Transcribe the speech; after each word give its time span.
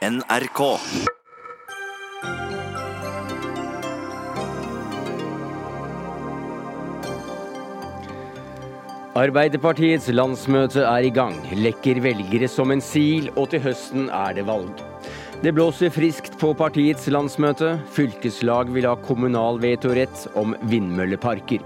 NRK. 0.00 0.60
Arbeiderpartiets 9.20 10.08
landsmøte 10.08 10.86
er 10.88 11.04
i 11.04 11.10
gang. 11.12 11.36
Lekker 11.52 12.00
velgere 12.00 12.48
som 12.48 12.72
en 12.72 12.80
sil, 12.80 13.28
og 13.36 13.50
til 13.52 13.60
høsten 13.66 14.08
er 14.08 14.38
det 14.38 14.46
valg. 14.48 14.72
Det 15.44 15.52
blåser 15.52 15.92
friskt 15.92 16.40
på 16.40 16.54
partiets 16.56 17.04
landsmøte. 17.12 17.74
Fylkeslag 17.92 18.72
vil 18.72 18.88
ha 18.88 18.96
kommunal 19.04 19.60
vetorett 19.60 20.24
om 20.32 20.56
vindmølleparker. 20.72 21.60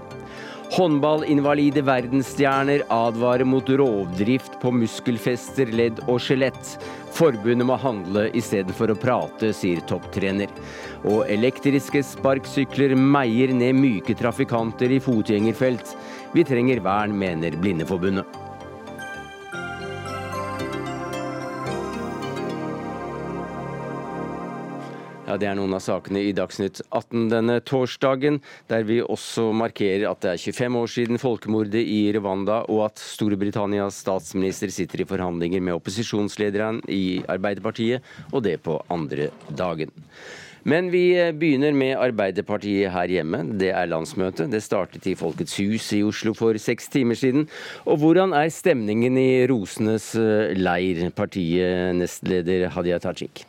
Håndballinvalide 0.73 1.81
verdensstjerner 1.85 2.83
advarer 2.89 3.45
mot 3.45 3.69
rovdrift 3.69 4.57
på 4.61 4.71
muskelfester, 4.73 5.69
ledd 5.71 6.01
og 6.09 6.17
skjelett. 6.25 6.71
Forbundet 7.15 7.67
må 7.69 7.77
handle 7.79 8.25
istedenfor 8.35 8.91
å 8.91 8.97
prate, 8.99 9.53
sier 9.55 9.83
topptrener. 9.87 10.51
Og 11.05 11.29
elektriske 11.31 12.01
sparksykler 12.03 12.97
meier 12.99 13.53
ned 13.55 13.77
myke 13.77 14.17
trafikanter 14.19 14.91
i 14.91 14.99
fotgjengerfelt. 15.03 15.95
Vi 16.35 16.43
trenger 16.43 16.83
vern, 16.83 17.15
mener 17.15 17.55
Blindeforbundet. 17.61 18.44
Det 25.39 25.47
er 25.49 25.57
noen 25.57 25.75
av 25.75 25.83
sakene 25.83 26.21
i 26.23 26.33
Dagsnytt 26.35 26.81
18 26.85 27.27
denne 27.31 27.57
torsdagen, 27.65 28.39
der 28.71 28.85
vi 28.87 29.01
også 29.03 29.49
markerer 29.55 30.07
at 30.09 30.21
det 30.23 30.31
er 30.35 30.41
25 30.41 30.79
år 30.79 30.91
siden 30.93 31.21
folkemordet 31.21 31.81
i 31.81 31.99
Rwanda, 32.15 32.61
og 32.71 32.85
at 32.87 33.03
Storbritannias 33.03 33.99
statsminister 34.05 34.71
sitter 34.73 35.03
i 35.03 35.09
forhandlinger 35.09 35.63
med 35.63 35.75
opposisjonslederen 35.77 36.81
i 36.87 37.21
Arbeiderpartiet, 37.27 38.05
og 38.31 38.45
det 38.47 38.61
på 38.63 38.79
andre 38.93 39.29
dagen. 39.51 39.93
Men 40.65 40.87
vi 40.89 41.13
begynner 41.37 41.75
med 41.77 41.99
Arbeiderpartiet 42.01 42.89
her 42.89 43.11
hjemme. 43.13 43.43
Det 43.59 43.69
er 43.69 43.91
landsmøte. 43.91 44.47
Det 44.49 44.63
startet 44.65 45.05
i 45.05 45.13
Folkets 45.17 45.59
hus 45.61 45.91
i 45.93 46.01
Oslo 46.01 46.33
for 46.33 46.57
seks 46.57 46.89
timer 46.89 47.19
siden. 47.19 47.45
Og 47.85 48.01
hvordan 48.01 48.33
er 48.33 48.49
stemningen 48.49 49.19
i 49.21 49.45
rosenes 49.51 50.15
leir, 50.57 51.05
partiet 51.13 51.93
nestleder 52.01 52.71
Hadia 52.73 52.97
Tajik? 53.03 53.45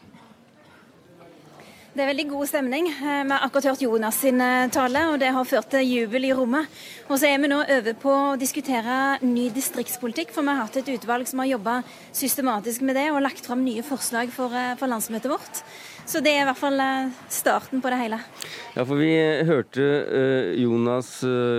Det 1.96 2.02
er 2.04 2.10
veldig 2.10 2.24
god 2.28 2.48
stemning. 2.50 2.88
Vi 2.92 3.30
har 3.32 3.40
akkurat 3.46 3.70
hørt 3.70 3.80
Jonas 3.80 4.18
sin 4.20 4.42
tale, 4.68 5.00
og 5.08 5.14
det 5.16 5.30
har 5.32 5.46
ført 5.48 5.70
til 5.72 5.86
jubel 5.88 6.26
i 6.28 6.32
rommet. 6.36 6.68
Og 7.08 7.16
så 7.16 7.30
er 7.30 7.38
vi 7.40 7.48
nå 7.48 7.62
over 7.62 7.96
på 7.96 8.12
å 8.12 8.34
diskutere 8.36 9.16
ny 9.22 9.46
distriktspolitikk, 9.54 10.34
for 10.34 10.44
vi 10.44 10.52
har 10.52 10.66
hatt 10.66 10.76
et 10.76 10.90
utvalg 10.92 11.24
som 11.30 11.40
har 11.40 11.48
jobba 11.54 11.78
systematisk 12.12 12.84
med 12.84 13.00
det 13.00 13.06
og 13.14 13.22
lagt 13.24 13.48
fram 13.48 13.64
nye 13.64 13.80
forslag 13.80 14.28
for, 14.34 14.52
for 14.76 14.92
landsmøtet 14.92 15.32
vårt. 15.32 15.62
Så 16.06 16.20
det 16.22 16.30
er 16.36 16.44
i 16.44 16.46
hvert 16.46 16.60
fall 16.60 16.78
starten 17.32 17.80
på 17.82 17.90
det 17.90 17.98
hele. 17.98 18.20
Ja, 18.76 18.84
for 18.86 19.00
Vi 19.00 19.10
hørte 19.48 19.82
Jonas 20.54 21.10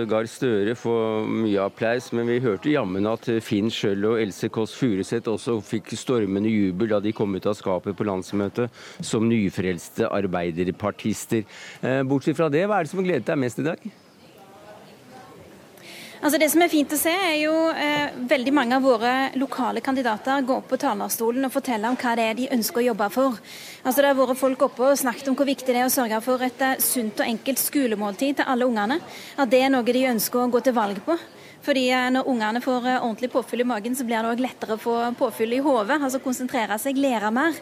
Gahr 0.08 0.26
Støre 0.30 0.74
få 0.78 0.94
mye 1.28 1.60
applaus, 1.66 2.08
men 2.16 2.30
vi 2.32 2.40
hørte 2.40 2.72
jammen 2.72 3.06
at 3.10 3.28
Finn 3.44 3.68
Schjøll 3.68 4.08
og 4.08 4.22
Else 4.22 4.48
Kåss 4.48 4.74
Furuseth 4.78 5.28
også 5.28 5.58
fikk 5.60 5.92
stormende 5.98 6.48
jubel 6.48 6.88
da 6.94 7.02
de 7.04 7.12
kom 7.12 7.36
ut 7.36 7.46
av 7.46 7.58
skapet 7.60 7.96
på 7.98 8.08
landsmøtet 8.08 8.72
som 9.04 9.28
nyfrelste 9.28 10.08
arbeiderpartister. 10.08 11.44
Bortsett 12.08 12.40
fra 12.40 12.48
det, 12.52 12.64
hva 12.64 12.80
er 12.80 12.88
det 12.88 12.94
som 12.96 13.04
gledet 13.04 13.28
deg 13.28 13.42
mest 13.44 13.60
i 13.60 13.68
dag? 13.68 13.90
Altså 16.18 16.38
Det 16.42 16.48
som 16.50 16.62
er 16.64 16.70
fint 16.72 16.90
å 16.90 16.96
se, 16.98 17.12
er 17.12 17.36
jo 17.44 17.52
eh, 17.70 18.14
veldig 18.26 18.52
mange 18.56 18.74
av 18.74 18.82
våre 18.82 19.12
lokale 19.38 19.78
kandidater 19.84 20.42
går 20.42 20.64
opp 20.64 20.66
på 20.72 20.78
talerstolen 20.82 21.46
og 21.46 21.52
forteller 21.54 21.92
om 21.92 21.98
hva 22.00 22.14
det 22.18 22.24
er 22.26 22.34
de 22.34 22.48
ønsker 22.56 22.82
å 22.82 22.86
jobbe 22.88 23.06
for. 23.14 23.38
Altså 23.84 24.02
Det 24.02 24.10
har 24.10 24.18
vært 24.18 24.40
folk 24.40 24.64
oppe 24.66 24.88
og 24.88 24.98
snakket 24.98 25.30
om 25.30 25.38
hvor 25.38 25.46
viktig 25.46 25.70
det 25.70 25.78
er 25.84 25.86
å 25.86 25.94
sørge 25.94 26.18
for 26.24 26.42
et 26.42 26.64
uh, 26.66 26.74
sunt 26.82 27.22
og 27.22 27.30
enkelt 27.30 27.62
skolemåltid 27.62 28.40
til 28.40 28.50
alle 28.50 28.66
ungene. 28.66 28.98
At 29.38 29.52
det 29.52 29.62
er 29.62 29.70
noe 29.70 29.86
de 29.86 30.08
ønsker 30.10 30.42
å 30.42 30.50
gå 30.50 30.64
til 30.66 30.74
valg 30.74 30.98
på. 31.06 31.14
Fordi 31.66 31.86
Når 32.14 32.28
ungene 32.28 32.60
får 32.64 32.86
ordentlig 32.98 33.30
påfyll 33.32 33.62
i 33.64 33.68
magen, 33.68 33.96
så 33.96 34.04
blir 34.06 34.22
det 34.22 34.34
òg 34.34 34.42
lettere 34.42 34.76
å 34.76 34.82
få 34.82 34.96
påfyll 35.18 35.56
i 35.56 35.62
hodet. 35.64 35.98
Altså 36.00 36.20
konsentrere 36.22 36.78
seg, 36.80 36.98
lære 37.00 37.32
mer. 37.34 37.56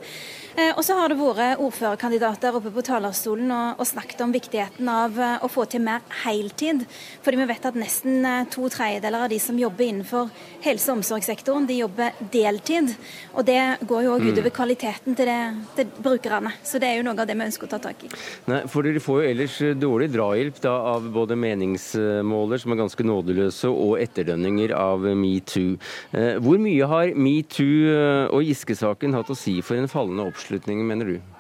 Og 0.72 0.80
så 0.86 0.94
har 0.96 1.12
det 1.12 1.18
vært 1.20 1.60
ordførerkandidater 1.60 2.54
oppe 2.56 2.70
på 2.72 2.84
talerstolen 2.86 3.50
og, 3.52 3.82
og 3.82 3.88
snakket 3.88 4.22
om 4.24 4.32
viktigheten 4.32 4.88
av 4.88 5.18
å 5.44 5.50
få 5.52 5.66
til 5.68 5.82
mer 5.84 6.04
heltid. 6.22 6.86
Fordi 7.24 7.40
vi 7.42 7.48
vet 7.50 7.68
at 7.68 7.76
nesten 7.76 8.24
to 8.52 8.70
tredjedeler 8.72 9.26
av 9.26 9.32
de 9.32 9.40
som 9.42 9.58
jobber 9.60 9.84
innenfor 9.84 10.30
helse- 10.64 10.90
og 10.90 11.00
omsorgssektoren, 11.00 11.66
de 11.68 11.80
jobber 11.82 12.16
deltid. 12.32 12.94
Og 13.34 13.44
det 13.46 13.60
går 13.88 14.06
jo 14.06 14.14
òg 14.16 14.26
utover 14.30 14.54
kvaliteten 14.54 15.16
til, 15.18 15.28
det, 15.28 15.40
til, 15.76 15.90
brukerne. 16.02 16.52
Så 16.64 16.80
det 16.82 16.90
er 16.90 17.00
jo 17.00 17.06
noe 17.06 17.20
av 17.20 17.28
det 17.28 17.36
vi 17.36 17.46
ønsker 17.46 17.68
å 17.68 17.72
ta 17.74 17.80
tak 17.88 18.06
i. 18.06 18.10
Nei, 18.50 18.62
for 18.70 18.86
dere 18.86 19.02
får 19.02 19.22
jo 19.22 19.30
ellers 19.30 19.58
dårlig 19.76 20.10
drahjelp 20.14 20.60
da, 20.64 20.74
av 20.94 21.06
både 21.12 21.38
meningsmåler, 21.38 22.62
som 22.62 22.74
er 22.74 22.80
ganske 22.80 23.06
nådeløse, 23.06 23.70
og 23.70 23.85
etterdønninger 24.02 24.74
av 24.76 25.06
metoo. 25.16 25.78
Hvor 26.42 26.60
mye 26.62 26.91
har 26.91 27.14
metoo 27.14 27.94
og 28.34 28.44
Giske-saken 28.48 29.16
hatt 29.16 29.32
å 29.32 29.38
si 29.38 29.60
for 29.62 29.78
en 29.78 29.91
fallende 29.91 30.26
oppslutning, 30.26 30.82
mener 30.88 31.16
du? 31.16 31.35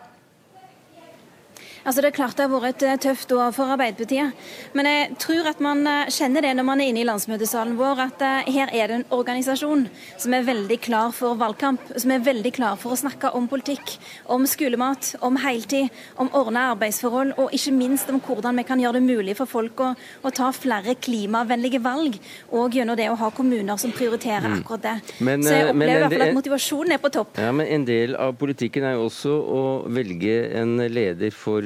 Altså 1.86 2.02
Det 2.02 2.10
er 2.10 2.16
klart 2.16 2.36
det 2.36 2.48
har 2.48 2.62
vært 2.64 2.82
et 2.82 3.04
tøft 3.06 3.32
år 3.32 3.52
for 3.54 3.70
Arbeiderpartiet. 3.76 4.34
Men 4.74 4.88
jeg 4.90 5.18
tror 5.22 5.46
at 5.52 5.60
man 5.62 5.86
kjenner 6.10 6.42
det 6.42 6.52
når 6.58 6.66
man 6.66 6.82
er 6.82 6.90
inne 6.90 7.04
i 7.04 7.06
landsmøtesalen 7.06 7.76
vår, 7.78 8.02
at 8.08 8.24
her 8.50 8.72
er 8.74 8.90
det 8.90 8.96
en 8.96 9.06
organisasjon 9.14 9.86
som 10.18 10.34
er 10.34 10.46
veldig 10.46 10.80
klar 10.82 11.14
for 11.14 11.38
valgkamp. 11.38 11.84
Som 11.94 12.10
er 12.10 12.24
veldig 12.26 12.52
klar 12.56 12.74
for 12.80 12.94
å 12.94 12.98
snakke 12.98 13.30
om 13.38 13.46
politikk, 13.50 13.96
om 14.32 14.46
skolemat, 14.50 15.12
om 15.24 15.38
heltid, 15.40 15.94
om 16.18 16.30
ordna 16.34 16.72
arbeidsforhold, 16.72 17.36
og 17.38 17.54
ikke 17.54 17.74
minst 17.76 18.10
om 18.10 18.18
hvordan 18.22 18.58
vi 18.58 18.66
kan 18.66 18.82
gjøre 18.82 18.98
det 18.98 19.06
mulig 19.06 19.36
for 19.38 19.50
folk 19.50 19.82
å, 19.84 19.92
å 19.96 20.34
ta 20.34 20.50
flere 20.56 20.96
klimavennlige 20.98 21.80
valg. 21.84 22.18
Og 22.50 22.74
gjennom 22.76 22.98
det 22.98 23.08
å 23.12 23.18
ha 23.20 23.30
kommuner 23.34 23.78
som 23.80 23.94
prioriterer 23.94 24.58
akkurat 24.58 24.84
det. 24.88 24.96
Men, 25.20 25.44
Så 25.46 25.54
jeg 25.54 25.70
opplever 25.70 25.78
men 25.78 25.94
i 25.94 26.00
hvert 26.02 26.16
fall 26.16 26.26
at 26.28 26.38
motivasjonen 26.40 26.96
er 26.96 27.02
på 27.02 27.12
topp. 27.14 27.38
Ja, 27.40 27.52
men 27.54 27.70
En 27.76 27.84
del 27.86 28.14
av 28.18 28.34
politikken 28.40 28.86
er 28.88 28.96
jo 28.96 29.06
også 29.06 29.32
å 29.36 29.62
velge 29.92 30.36
en 30.56 30.78
leder 30.90 31.34
for, 31.34 31.62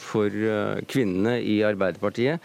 for 0.00 0.32
eh, 0.32 0.82
kvinnene 0.90 1.36
i 1.40 1.60
Arbeiderpartiet. 1.66 2.42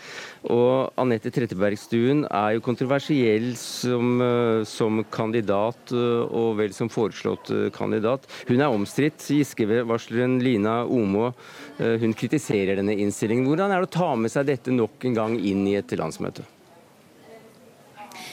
Og 0.52 0.92
Anette 1.02 1.32
Trettebergstuen 1.34 2.24
er 2.28 2.56
jo 2.56 2.64
kontroversiell 2.66 3.52
som, 3.60 4.14
eh, 4.22 4.62
som 4.68 5.04
kandidat, 5.14 5.94
eh, 5.96 6.24
og 6.28 6.58
vel 6.62 6.76
som 6.78 6.92
foreslått 6.92 7.52
eh, 7.56 7.68
kandidat. 7.76 8.30
Hun 8.50 8.62
er 8.62 8.72
omstridt. 8.72 9.28
Giske-varsleren 9.32 10.40
Lina 10.44 10.82
Omo 10.86 11.30
eh, 11.32 11.98
hun 12.02 12.16
kritiserer 12.18 12.80
denne 12.80 12.98
innstillingen. 12.98 13.48
Hvordan 13.50 13.74
er 13.74 13.84
det 13.84 13.92
å 13.92 13.98
ta 14.00 14.16
med 14.16 14.34
seg 14.34 14.50
dette 14.50 14.74
nok 14.74 15.06
en 15.08 15.22
gang 15.22 15.38
inn 15.40 15.68
i 15.70 15.78
et 15.80 16.00
landsmøte? 16.00 16.48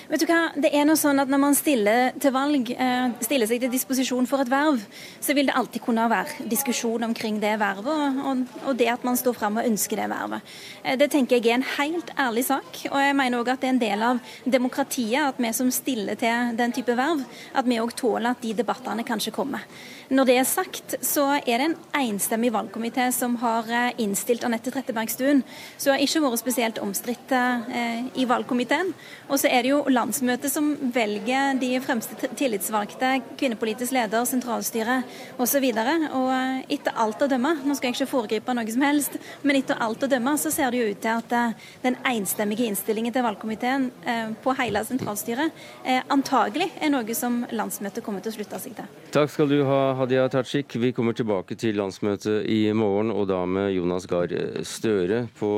Vet 0.09 0.23
du 0.23 0.25
hva? 0.25 0.55
Det 0.57 0.71
er 0.73 0.87
noe 0.89 0.97
sånn 0.97 1.21
at 1.21 1.29
Når 1.29 1.41
man 1.43 1.57
stiller 1.57 2.15
til 2.17 2.33
valg, 2.33 2.71
eh, 2.73 3.11
stiller 3.21 3.49
seg 3.51 3.61
til 3.61 3.73
disposisjon 3.73 4.27
for 4.27 4.41
et 4.41 4.49
verv, 4.49 4.81
så 5.21 5.35
vil 5.37 5.51
det 5.51 5.55
alltid 5.55 5.83
kunne 5.85 6.07
være 6.09 6.47
diskusjon 6.49 7.05
omkring 7.05 7.37
det 7.43 7.59
vervet, 7.61 8.17
og, 8.25 8.47
og, 8.65 8.73
det 8.79 8.89
at 8.89 9.05
man 9.05 9.21
står 9.21 9.37
fram 9.37 9.59
og 9.61 9.69
ønsker 9.69 10.01
det 10.01 10.09
vervet. 10.09 10.55
Eh, 10.83 10.97
Det 10.97 11.11
tenker 11.13 11.37
jeg 11.37 11.53
er 11.53 11.59
en 11.61 11.69
helt 11.77 12.11
ærlig 12.17 12.47
sak. 12.47 12.89
og 12.91 12.99
jeg 12.99 13.17
mener 13.17 13.39
også 13.39 13.53
at 13.53 13.61
det 13.61 13.69
er 13.69 13.75
en 13.75 13.85
del 13.85 14.03
av 14.03 14.21
demokratiet 14.49 15.29
at 15.29 15.35
vi 15.37 15.53
som 15.53 15.71
stiller 15.71 16.15
til 16.15 16.57
den 16.57 16.73
type 16.73 16.97
verv, 16.97 17.25
at 17.55 17.67
vi 17.67 17.77
òg 17.77 17.93
tåler 17.93 18.31
at 18.31 18.41
de 18.41 18.55
debattene 18.55 19.05
kanskje 19.05 19.31
kommer. 19.33 19.61
Når 20.09 20.25
det 20.29 20.37
er 20.41 20.47
sagt, 20.49 20.95
så 21.05 21.27
er 21.39 21.61
det 21.61 21.65
en 21.67 21.77
enstemmig 21.99 22.53
valgkomité 22.55 23.11
som 23.13 23.35
har 23.43 23.69
eh, 23.69 23.91
innstilt 24.01 24.47
Anette 24.47 24.73
Trettebergstuen. 24.73 25.43
Så 25.77 25.93
har 25.93 26.05
ikke 26.05 26.23
vært 26.25 26.41
spesielt 26.41 26.81
omstridt 26.81 27.35
eh, 27.37 28.07
i 28.17 28.25
valgkomiteen. 28.29 28.95
Og 29.29 29.43
så 29.43 29.51
er 29.53 29.67
det 29.67 29.75
jo 29.75 29.83
landsmøtet 29.93 30.53
som 30.53 30.71
velger 30.95 31.59
de 31.61 31.75
fremste 31.85 32.31
tillitsvalgte, 32.39 33.19
kvinnepolitisk 33.37 33.93
leder, 33.97 34.25
sentralstyre 34.29 35.03
osv. 35.37 35.69
Og 36.15 36.29
og 36.29 36.73
etter 36.73 36.97
alt 37.01 37.23
å 37.23 37.29
dømme, 37.31 37.55
nå 37.65 37.77
skal 37.77 37.91
jeg 37.91 37.99
ikke 37.99 38.11
foregripe 38.11 38.55
noe 38.57 38.73
som 38.73 38.85
helst, 38.85 39.19
men 39.47 39.59
etter 39.59 39.79
alt 39.85 40.05
å 40.05 40.11
dømme 40.11 40.35
så 40.41 40.53
ser 40.55 40.73
det 40.73 40.81
jo 40.81 40.89
ut 40.93 41.01
til 41.05 41.21
at 41.23 41.35
eh, 41.37 41.67
den 41.85 41.99
enstemmige 42.09 42.67
innstillingen 42.69 43.15
til 43.15 43.25
valgkomiteen 43.27 43.89
eh, 44.09 44.33
på 44.43 44.55
hele 44.59 44.83
sentralstyret 44.87 45.55
eh, 45.85 46.03
antagelig 46.13 46.71
er 46.81 46.93
noe 46.93 47.17
som 47.17 47.41
landsmøtet 47.53 48.05
kommer 48.07 48.25
til 48.25 48.33
å 48.33 48.39
slutte 48.39 48.61
seg 48.63 48.77
til. 48.79 48.91
Takk 49.15 49.33
skal 49.33 49.51
du 49.51 49.63
ha, 49.69 49.81
Hadia 49.99 50.29
Tajik. 50.31 50.77
Vi 50.79 50.93
kommer 50.95 51.15
tilbake 51.17 51.57
til 51.59 51.75
landsmøtet 51.75 52.45
i 52.47 52.71
morgen, 52.77 53.11
og 53.11 53.25
da 53.27 53.41
med 53.51 53.73
Jonas 53.75 54.05
Gahr 54.07 54.31
Støre 54.63 55.25
på 55.41 55.51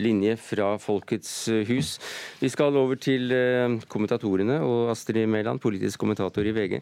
linje 0.00 0.34
fra 0.40 0.72
Folkets 0.82 1.30
hus. 1.68 1.92
Vi 2.40 2.50
skal 2.50 2.74
over 2.80 2.98
til 2.98 3.30
eh, 3.30 3.76
kommentatorene 3.86 4.58
og 4.66 4.90
Astrid 4.96 5.28
Mæland, 5.30 5.62
politisk 5.62 6.02
kommentator 6.02 6.42
i 6.42 6.56
VG. 6.56 6.80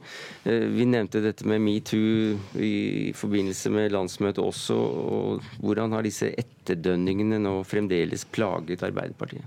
Eh, 0.48 0.66
Vi 0.72 0.88
nevnte 0.88 1.20
dette 1.20 1.44
med 1.44 1.60
metoo 1.60 2.38
i 2.56 3.12
forbindelse 3.12 3.70
med 3.76 3.92
landsmøtet 3.92 4.40
også. 4.40 4.80
og 4.80 5.44
Hvordan 5.60 5.92
har 5.92 6.08
disse 6.08 6.32
etterdønningene 6.32 7.42
nå 7.44 7.58
fremdeles 7.68 8.24
plaget 8.24 8.88
Arbeiderpartiet? 8.88 9.44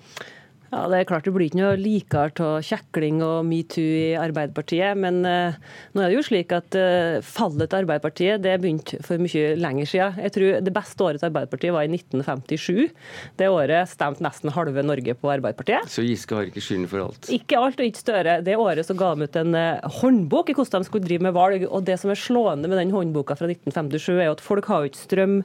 Ja, 0.76 0.90
Det 0.92 0.98
er 1.00 1.08
klart 1.08 1.28
det 1.28 1.32
blir 1.32 1.48
ikke 1.48 1.62
noe 1.62 1.76
likere 1.80 2.44
av 2.44 2.66
kjekling 2.66 3.22
og 3.24 3.46
metoo 3.48 3.84
i 3.84 4.16
Arbeiderpartiet. 4.20 4.98
Men 5.00 5.22
uh, 5.24 5.56
nå 5.96 6.04
er 6.04 6.12
det 6.12 6.18
jo 6.18 6.26
slik 6.28 6.52
at 6.56 6.76
uh, 6.76 7.24
fallet 7.24 7.72
til 7.72 7.80
Arbeiderpartiet 7.80 8.44
det 8.44 8.58
begynte 8.60 9.00
for 9.06 9.22
mye 9.24 9.54
lenger 9.60 9.88
siden. 9.88 10.20
Jeg 10.26 10.36
tror 10.36 10.60
Det 10.66 10.74
beste 10.76 11.08
året 11.08 11.24
til 11.24 11.30
Arbeiderpartiet 11.30 11.76
var 11.76 11.88
i 11.88 11.94
1957. 11.96 12.92
Det 13.40 13.50
året 13.52 13.94
stemte 13.94 14.26
nesten 14.26 14.52
halve 14.56 14.84
Norge 14.84 15.16
på 15.16 15.32
Arbeiderpartiet. 15.32 15.88
Så 15.92 16.04
Giske 16.04 16.36
har 16.36 16.52
ikke 16.52 16.64
skylden 16.66 16.92
for 16.92 17.06
alt? 17.06 17.32
Ikke 17.32 17.62
alt 17.62 17.80
og 17.80 17.88
ikke 17.88 18.04
Støre. 18.06 18.36
Det 18.46 18.58
året 18.60 18.86
så 18.86 18.94
ga 19.00 19.14
de 19.16 19.26
ut 19.30 19.40
en 19.40 19.56
uh, 19.56 19.96
håndbok 20.02 20.52
i 20.52 20.58
hvordan 20.58 20.84
de 20.84 20.90
skulle 20.90 21.08
drive 21.08 21.24
med 21.24 21.38
valg. 21.38 21.64
og 21.70 21.88
Det 21.88 21.96
som 22.02 22.12
er 22.12 22.20
slående 22.20 22.68
med 22.68 22.82
den 22.82 22.92
håndboka 22.94 23.40
fra 23.40 23.48
1957, 23.48 24.12
er 24.20 24.28
jo 24.28 24.36
at 24.36 24.44
folk 24.44 24.68
har 24.70 24.84
jo 24.84 24.92
ikke 24.92 25.06
strøm. 25.06 25.40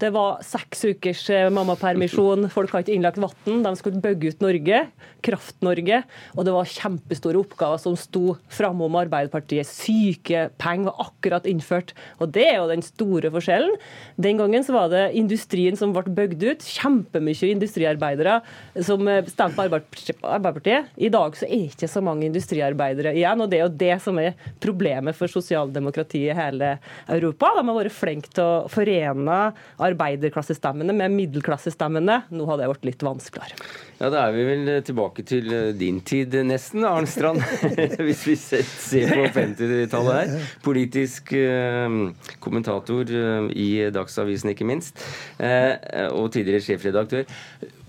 Det 0.00 0.10
var 0.14 0.42
seks 0.44 0.84
ukers 0.90 1.28
mammapermisjon, 1.54 2.48
folk 2.52 2.72
har 2.74 2.84
ikke 2.84 2.96
innlagt 2.96 3.20
vann. 3.22 3.62
De 3.64 3.74
skulle 3.78 4.02
bygge 4.02 4.34
ut 4.34 4.42
Norge. 4.44 4.54
Norge, 4.54 4.86
Kraft-Norge, 5.24 6.02
og 6.36 6.44
det 6.44 6.52
var 6.52 6.68
kjempestore 6.68 7.40
oppgaver 7.40 7.80
som 7.80 7.94
sto 7.96 8.34
framom 8.52 8.96
Arbeiderpartiet. 9.00 9.66
Sykepenger 9.66 10.90
var 10.90 11.06
akkurat 11.06 11.46
innført, 11.48 11.94
og 12.20 12.32
det 12.34 12.44
er 12.50 12.58
jo 12.58 12.68
den 12.68 12.84
store 12.84 13.30
forskjellen. 13.32 13.78
Den 14.20 14.40
gangen 14.40 14.66
så 14.66 14.74
var 14.76 14.90
det 14.92 15.14
industrien 15.16 15.78
som 15.80 15.94
ble 15.96 16.12
bygd 16.12 16.44
ut. 16.44 16.66
Kjempemye 16.76 17.50
industriarbeidere 17.54 18.40
som 18.84 19.08
stemte 19.30 19.56
på 19.56 19.64
Arbeiderpartiet. 19.64 20.92
I 20.96 21.10
dag 21.12 21.38
så 21.38 21.48
er 21.48 21.54
det 21.54 21.72
ikke 21.72 21.90
så 21.90 22.04
mange 22.04 22.28
industriarbeidere 22.28 23.14
igjen, 23.16 23.40
og 23.40 23.50
det 23.50 23.60
er 23.60 23.64
jo 23.64 23.80
det 23.84 23.96
som 24.04 24.20
er 24.20 24.36
problemet 24.62 25.16
for 25.16 25.32
sosialdemokratiet 25.32 26.34
i 26.34 26.36
hele 26.36 26.74
Europa. 27.08 27.54
De 27.56 27.64
har 27.64 27.80
vært 27.80 27.96
flinke 27.96 28.32
til 28.34 28.44
å 28.44 28.68
forene 28.72 29.40
arbeiderklassestemmene 29.84 30.94
med 30.96 31.12
middelklassestemmene. 31.14 32.20
Nå 32.34 32.46
har 32.48 32.60
det 32.60 32.68
blitt 32.72 32.88
litt 32.90 33.04
vanskeligere. 33.06 33.58
Ja, 34.00 34.10
Da 34.10 34.24
er 34.26 34.34
vi 34.34 34.44
vel 34.48 34.70
tilbake 34.86 35.24
til 35.26 35.50
eh, 35.54 35.70
din 35.78 36.00
tid 36.06 36.34
nesten, 36.46 36.84
Arnstrand. 36.88 37.42
Hvis 38.06 38.24
vi 38.26 38.36
ser 38.40 39.14
på 39.14 39.28
50-tallet 39.36 40.18
her. 40.18 40.50
Politisk 40.64 41.34
eh, 41.38 41.98
kommentator 42.44 43.08
eh, 43.08 43.48
i 43.54 43.68
Dagsavisen, 43.94 44.52
ikke 44.54 44.68
minst. 44.68 45.04
Eh, 45.38 46.08
og 46.10 46.32
tidligere 46.34 46.64
sjefredaktør. 46.64 47.28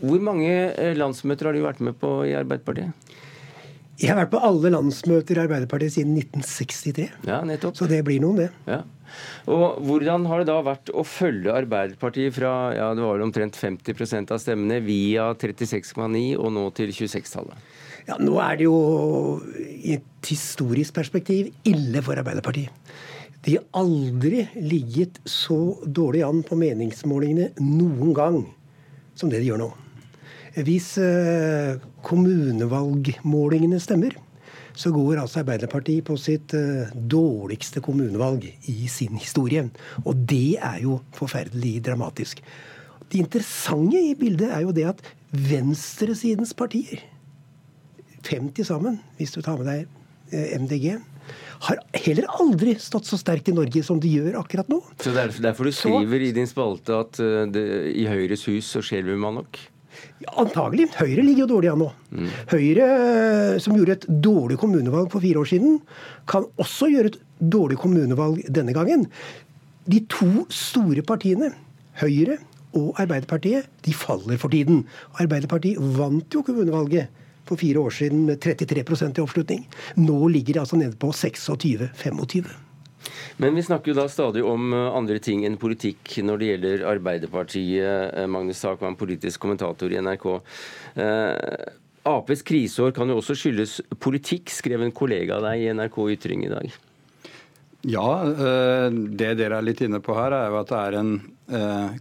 Hvor 0.03 0.21
mange 0.23 0.51
eh, 0.51 0.93
landsmøter 0.97 1.49
har 1.49 1.57
du 1.57 1.63
vært 1.65 1.83
med 1.85 1.97
på 2.01 2.19
i 2.29 2.35
Arbeiderpartiet? 2.37 2.93
Jeg 3.95 4.11
har 4.11 4.17
vært 4.19 4.33
på 4.33 4.41
alle 4.43 4.73
landsmøter 4.73 5.37
i 5.37 5.43
Arbeiderpartiet 5.45 5.93
siden 5.95 6.17
1963. 6.19 7.05
Ja, 7.29 7.39
nettopp. 7.47 7.77
Så 7.79 7.87
det 7.87 8.01
blir 8.03 8.19
noen, 8.19 8.41
det. 8.43 8.49
Ja. 8.67 8.81
Og 9.51 9.81
Hvordan 9.85 10.25
har 10.29 10.41
det 10.41 10.49
da 10.49 10.59
vært 10.65 10.91
å 10.91 11.05
følge 11.05 11.53
Arbeiderpartiet 11.53 12.35
fra 12.35 12.53
ja, 12.75 12.91
det 12.97 13.03
var 13.05 13.23
omtrent 13.25 13.57
50% 13.59 14.33
av 14.33 14.41
stemmene 14.41 14.81
via 14.85 15.31
36,9 15.37 16.35
og 16.39 16.53
nå 16.55 16.67
til 16.77 16.93
26-tallet? 16.95 17.73
Ja, 18.05 18.19
Nå 18.21 18.37
er 18.41 18.57
det 18.59 18.67
jo 18.67 18.77
i 19.65 19.95
et 19.97 20.29
historisk 20.29 20.93
perspektiv 20.97 21.49
ille 21.65 22.03
for 22.05 22.17
Arbeiderpartiet. 22.21 22.69
De 23.45 23.57
har 23.59 23.65
aldri 23.77 24.43
ligget 24.57 25.19
så 25.29 25.77
dårlig 25.85 26.23
an 26.25 26.41
på 26.45 26.57
meningsmålingene 26.57 27.51
noen 27.61 28.13
gang 28.17 28.39
som 29.17 29.29
det 29.29 29.43
de 29.43 29.51
gjør 29.51 29.61
nå. 29.61 29.71
Hvis 30.65 30.95
eh, 31.01 31.75
kommunevalgmålingene 32.05 33.77
stemmer, 33.83 34.15
så 34.75 34.91
går 34.93 35.21
altså 35.21 35.41
Arbeiderpartiet 35.41 36.05
på 36.07 36.17
sitt 36.19 36.53
uh, 36.57 36.91
dårligste 36.93 37.81
kommunevalg 37.83 38.47
i 38.71 38.89
sin 38.91 39.15
historie. 39.17 39.65
Og 40.03 40.23
det 40.27 40.57
er 40.59 40.81
jo 40.83 40.99
forferdelig 41.15 41.79
dramatisk. 41.85 42.41
Det 43.11 43.21
interessante 43.21 44.01
i 44.01 44.15
bildet 44.17 44.51
er 44.51 44.65
jo 44.65 44.73
det 44.75 44.87
at 44.89 45.03
venstresidens 45.35 46.55
partier, 46.57 47.03
50 48.25 48.65
sammen, 48.65 48.97
hvis 49.19 49.35
du 49.35 49.41
tar 49.45 49.59
med 49.59 49.67
deg 49.69 49.83
eh, 50.33 50.55
MDG, 50.57 50.95
har 51.65 51.81
heller 52.05 52.25
aldri 52.41 52.73
stått 52.81 53.05
så 53.05 53.19
sterkt 53.21 53.51
i 53.51 53.55
Norge 53.55 53.83
som 53.85 53.99
de 54.01 54.09
gjør 54.09 54.39
akkurat 54.41 54.69
nå. 54.71 54.79
Så 55.01 55.13
det 55.13 55.21
er 55.21 55.35
derfor 55.45 55.69
du 55.69 55.75
skriver 55.75 56.17
så, 56.17 56.25
i 56.25 56.33
din 56.35 56.49
spalte 56.49 56.97
at 57.05 57.21
uh, 57.21 57.45
det, 57.49 57.65
i 57.93 58.07
Høyres 58.09 58.47
hus 58.49 58.73
så 58.73 58.81
skjelver 58.85 59.19
man 59.21 59.39
nok? 59.41 59.61
Antagelig. 60.41 60.89
Høyre 60.99 61.23
ligger 61.23 61.45
jo 61.45 61.51
dårlig 61.55 61.71
an 61.71 61.81
nå. 61.83 61.89
Mm. 62.11 62.29
Høyre, 62.51 62.87
eh, 62.95 63.59
som 63.63 63.77
gjorde 63.77 63.97
et 63.99 64.07
dårlig 64.25 64.57
kommunevalg 64.61 65.11
for 65.13 65.23
fire 65.23 65.41
år 65.41 65.51
siden, 65.51 65.79
kan 66.29 66.47
også 66.61 66.89
gjøre 66.93 67.13
et 67.13 67.19
dårlig 67.39 67.79
kommunevalg 67.81 68.43
denne 68.49 68.75
gangen. 68.75 69.07
De 69.85 70.01
to 70.09 70.47
store 70.53 71.05
partiene, 71.05 71.51
Høyre 72.01 72.39
og 72.75 72.97
Arbeiderpartiet, 72.99 73.69
de 73.85 73.93
faller 73.95 74.39
for 74.41 74.51
tiden. 74.51 74.83
Arbeiderpartiet 75.21 75.79
vant 75.95 76.33
jo 76.33 76.43
kommunevalget 76.43 77.23
for 77.45 77.61
fire 77.61 77.79
år 77.79 77.93
siden 77.93 78.25
med 78.25 78.41
33% 78.41 79.19
i 79.19 79.23
oppslutning. 79.23 79.65
Nå 80.01 80.27
ligger 80.33 80.57
de 80.57 80.63
altså 80.63 80.79
nede 80.79 80.97
på 80.99 81.11
26-25. 81.13 82.64
Men 83.37 83.55
vi 83.55 83.63
snakker 83.65 83.91
jo 83.91 83.97
da 83.99 84.07
stadig 84.11 84.43
om 84.45 84.73
eh, 84.73 84.97
andre 84.97 85.19
ting 85.23 85.45
enn 85.47 85.59
politikk 85.61 86.17
når 86.25 86.41
det 86.41 86.49
gjelder 86.51 86.85
Arbeiderpartiet. 86.95 88.13
Eh, 88.15 88.27
Magnus 88.31 88.63
Takvam, 88.63 88.97
politisk 88.99 89.43
kommentator 89.43 89.91
i 89.91 89.99
NRK. 90.01 90.27
Eh, 91.03 91.65
Aps 92.05 92.43
kriseår 92.45 92.93
kan 92.93 93.09
jo 93.09 93.17
også 93.17 93.33
skyldes 93.37 93.79
politikk, 93.97 94.51
skrev 94.53 94.83
en 94.85 94.93
kollega 94.93 95.39
av 95.39 95.47
deg 95.47 95.63
i 95.63 95.71
NRK 95.73 95.97
Ytring 96.13 96.45
i 96.45 96.51
dag. 96.51 96.75
Ja, 97.85 98.09
det 98.25 99.31
dere 99.37 99.57
er 99.57 99.65
litt 99.65 99.81
inne 99.85 99.99
på 100.05 100.13
her, 100.17 100.33
er 100.33 100.53
jo 100.53 100.59
at 100.59 100.69
det 100.69 100.81
er 100.83 100.97
en 100.99 101.11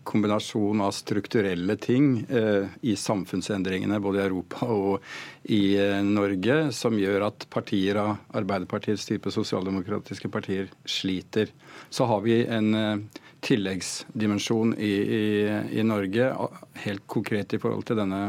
kombinasjon 0.08 0.80
av 0.80 0.92
strukturelle 0.96 1.76
ting 1.76 2.22
eh, 2.30 2.70
i 2.80 2.94
samfunnsendringene 2.96 3.98
både 4.00 4.22
i 4.22 4.24
Europa 4.24 4.68
og 4.72 5.50
i 5.52 5.76
Norge 6.06 6.70
som 6.72 6.96
gjør 6.96 7.26
at 7.26 7.44
partier 7.52 8.00
av 8.00 8.14
Arbeiderpartiets 8.40 9.04
type 9.10 9.32
sosialdemokratiske 9.34 10.30
partier 10.32 10.70
sliter. 10.88 11.52
Så 11.92 12.08
har 12.08 12.24
vi 12.24 12.40
en 12.46 12.72
tilleggsdimensjon 13.44 14.72
i, 14.78 14.94
i, 15.18 15.24
i 15.80 15.84
Norge, 15.84 16.30
helt 16.86 17.04
konkret 17.10 17.52
i 17.52 17.60
forhold 17.60 17.84
til 17.88 18.00
denne 18.00 18.22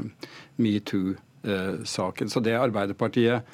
metoo-saken. 0.59 2.31
Så 2.31 2.43
det 2.43 2.57
Arbeiderpartiet 2.59 3.47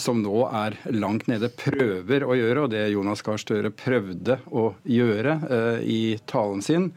som 0.00 0.22
nå 0.22 0.44
er 0.48 0.76
langt 0.94 1.28
nede, 1.30 1.50
prøver 1.52 2.24
å 2.26 2.36
gjøre, 2.38 2.64
og 2.64 2.72
det 2.74 2.88
Jonas 2.92 3.22
Gahr 3.24 3.40
Støre 3.40 3.72
prøvde 3.74 4.38
å 4.50 4.70
gjøre 4.88 5.38
eh, 5.48 5.86
i 5.86 6.02
talen 6.30 6.62
sin, 6.64 6.90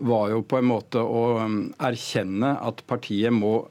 var 0.00 0.30
jo 0.32 0.42
på 0.46 0.60
en 0.60 0.68
måte 0.70 1.02
å 1.02 1.24
um, 1.44 1.58
erkjenne 1.82 2.54
at 2.64 2.80
partiet 2.88 3.34
må 3.34 3.68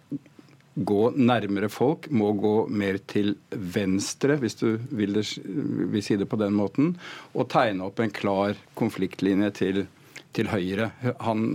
gå 0.80 1.10
nærmere 1.18 1.68
folk, 1.72 2.08
må 2.12 2.32
gå 2.40 2.54
mer 2.72 3.00
til 3.10 3.34
venstre, 3.50 4.38
hvis 4.40 4.60
du 4.62 4.68
vil, 4.96 5.18
det, 5.18 5.26
vil 5.44 6.04
si 6.06 6.16
det 6.20 6.30
på 6.30 6.40
den 6.40 6.56
måten, 6.56 6.94
og 7.34 7.50
tegne 7.52 7.90
opp 7.90 8.00
en 8.00 8.14
klar 8.14 8.60
konfliktlinje 8.80 9.52
til, 9.58 9.82
til 10.38 10.52
høyre. 10.54 10.92
Han 11.26 11.50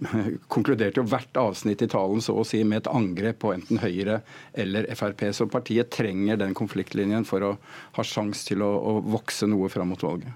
konkluderte 0.52 1.00
jo 1.00 1.06
hvert 1.08 1.36
avsnitt 1.38 1.82
i 1.84 1.88
talen 1.90 2.22
så 2.24 2.34
å 2.38 2.44
si 2.46 2.62
med 2.66 2.82
et 2.82 2.90
angrep 2.90 3.40
på 3.44 3.52
enten 3.54 3.80
Høyre 3.82 4.20
eller 4.58 4.88
Frp. 4.98 5.26
Så 5.36 5.46
partiet 5.52 5.92
trenger 5.94 6.40
den 6.40 6.56
konfliktlinjen 6.58 7.26
for 7.28 7.44
å 7.44 7.52
ha 7.98 8.06
sjanse 8.06 8.46
til 8.48 8.64
å, 8.64 8.70
å, 8.72 8.94
vokse 9.12 9.48
noe 9.50 9.70
fram 9.72 9.92
mot 9.92 10.02
valget. 10.02 10.32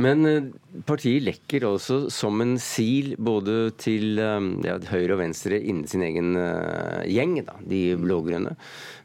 Men 0.00 0.28
eh, 0.28 0.50
partiet 0.88 1.24
lekker 1.26 1.68
også 1.68 2.00
som 2.14 2.40
en 2.44 2.56
sil 2.60 3.14
både 3.18 3.74
til 3.80 4.20
eh, 4.22 4.50
ja, 4.66 4.78
høyre 4.90 5.16
og 5.16 5.22
venstre 5.24 5.60
innen 5.60 5.88
sin 5.90 6.04
egen 6.04 6.34
uh, 6.38 7.02
gjeng, 7.08 7.38
da, 7.46 7.56
de 7.68 7.86
blå-grønne. 8.00 8.54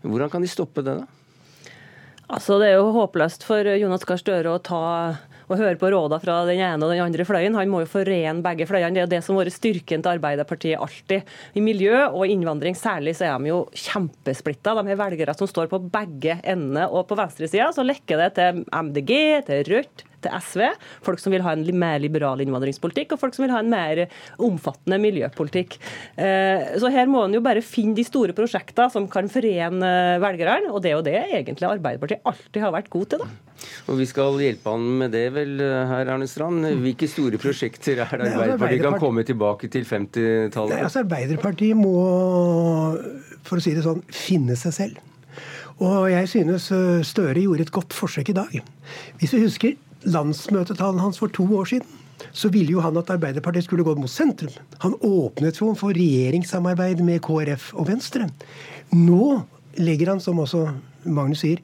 Hvordan 0.06 0.32
kan 0.32 0.44
de 0.44 0.52
stoppe 0.52 0.84
det, 0.86 1.00
da? 1.02 1.08
Altså, 2.30 2.60
Det 2.62 2.70
er 2.70 2.78
jo 2.78 2.94
håpløst 2.94 3.44
for 3.48 3.66
Jonas 3.74 4.06
Gahr 4.06 4.20
Støre 4.22 4.54
å 4.54 4.62
ta 4.62 4.82
og 5.50 5.60
høre 5.60 5.78
på 5.82 5.90
rådene 5.92 6.22
fra 6.22 6.40
den 6.48 6.62
ene 6.62 6.86
og 6.86 6.94
den 6.94 7.04
andre 7.04 7.26
fløyen. 7.28 7.58
Han 7.58 7.72
må 7.72 7.84
jo 7.84 7.90
forene 7.90 8.46
begge 8.46 8.68
fløyene. 8.70 8.94
Det 8.96 9.06
er 9.06 9.14
det 9.16 9.22
som 9.26 9.36
har 9.36 9.48
vært 9.48 9.58
styrken 9.58 10.06
til 10.06 10.14
Arbeiderpartiet 10.14 10.82
alltid. 10.82 11.34
I 11.58 11.64
miljø 11.66 12.04
og 12.08 12.30
innvandring 12.30 12.78
særlig 12.78 13.16
så 13.18 13.30
er 13.30 13.40
de 13.42 13.52
jo 13.52 13.64
kjempesplitta. 13.74 14.76
De 14.78 14.86
har 14.92 15.02
velgere 15.02 15.36
som 15.38 15.50
står 15.50 15.72
på 15.72 15.82
begge 15.90 16.38
endene. 16.44 16.86
Og 16.90 17.08
på 17.10 17.18
venstresida 17.20 17.72
så 17.76 17.86
lekker 17.86 18.22
det 18.24 18.30
til 18.38 18.64
MDG, 18.70 19.16
til 19.50 19.66
Rødt, 19.74 20.06
til 20.24 20.36
SV. 20.36 20.64
Folk 21.06 21.22
som 21.22 21.34
vil 21.34 21.44
ha 21.46 21.56
en 21.56 21.66
mer 21.80 22.00
liberal 22.02 22.42
innvandringspolitikk, 22.44 23.16
og 23.16 23.22
folk 23.22 23.38
som 23.38 23.46
vil 23.46 23.54
ha 23.56 23.64
en 23.64 23.72
mer 23.72 24.06
omfattende 24.46 25.00
miljøpolitikk. 25.02 25.78
Eh, 26.20 26.80
så 26.82 26.92
her 26.94 27.10
må 27.12 27.26
en 27.26 27.38
jo 27.38 27.44
bare 27.46 27.64
finne 27.66 27.98
de 27.98 28.06
store 28.08 28.36
prosjektene 28.38 28.90
som 28.94 29.08
kan 29.12 29.30
forene 29.32 29.92
velgerne, 30.24 30.72
og 30.74 30.84
det 30.84 30.94
er 30.94 30.98
jo 30.98 31.06
det 31.06 31.20
egentlig 31.28 31.70
Arbeiderpartiet 31.70 32.26
alltid 32.28 32.64
har 32.64 32.76
vært 32.76 32.92
god 32.94 33.14
til. 33.14 33.24
da. 33.24 33.30
Og 33.92 34.00
vi 34.00 34.06
skal 34.08 34.38
hjelpe 34.40 34.72
han 34.72 34.86
med 35.02 35.12
det, 35.14 35.26
vel, 35.36 35.60
her 35.60 36.12
Arne 36.14 36.28
Strand. 36.30 36.64
Hvilke 36.84 37.10
store 37.12 37.40
prosjekter 37.42 38.00
er 38.06 38.22
det 38.22 38.32
Arbeiderpartiet 38.32 38.86
kan 38.86 39.00
komme 39.02 39.26
tilbake 39.28 39.70
til 39.72 39.86
50-tallet? 39.88 40.80
Altså 40.86 41.04
Arbeiderpartiet 41.04 41.78
må, 41.78 41.94
for 43.48 43.60
å 43.60 43.64
si 43.64 43.76
det 43.76 43.86
sånn, 43.86 44.02
finne 44.14 44.58
seg 44.60 44.76
selv. 44.76 45.06
Og 45.80 46.10
jeg 46.12 46.28
synes 46.28 46.66
Støre 47.08 47.40
gjorde 47.40 47.64
et 47.68 47.72
godt 47.72 47.96
forsøk 47.96 48.34
i 48.34 48.36
dag. 48.36 48.58
Hvis 49.20 49.36
vi 49.36 49.44
husker 49.46 49.78
landsmøtetalen 50.08 51.02
hans 51.04 51.20
for 51.20 51.32
to 51.34 51.46
år 51.60 51.72
siden, 51.74 51.98
så 52.36 52.52
ville 52.52 52.76
jo 52.76 52.84
han 52.84 52.98
at 53.00 53.10
Arbeiderpartiet 53.14 53.66
skulle 53.68 53.86
gå 53.88 53.96
mot 53.96 54.12
sentrum. 54.12 54.52
Han 54.84 54.98
åpnet 55.06 55.60
jo 55.62 55.72
for 55.80 55.96
regjeringssamarbeid 55.96 57.04
med 57.06 57.22
KrF 57.24 57.72
og 57.80 57.88
Venstre. 57.92 58.28
Nå 58.96 59.40
legger 59.80 60.14
han, 60.14 60.24
som 60.24 60.42
også 60.44 60.66
Magnus 61.08 61.46
sier, 61.46 61.62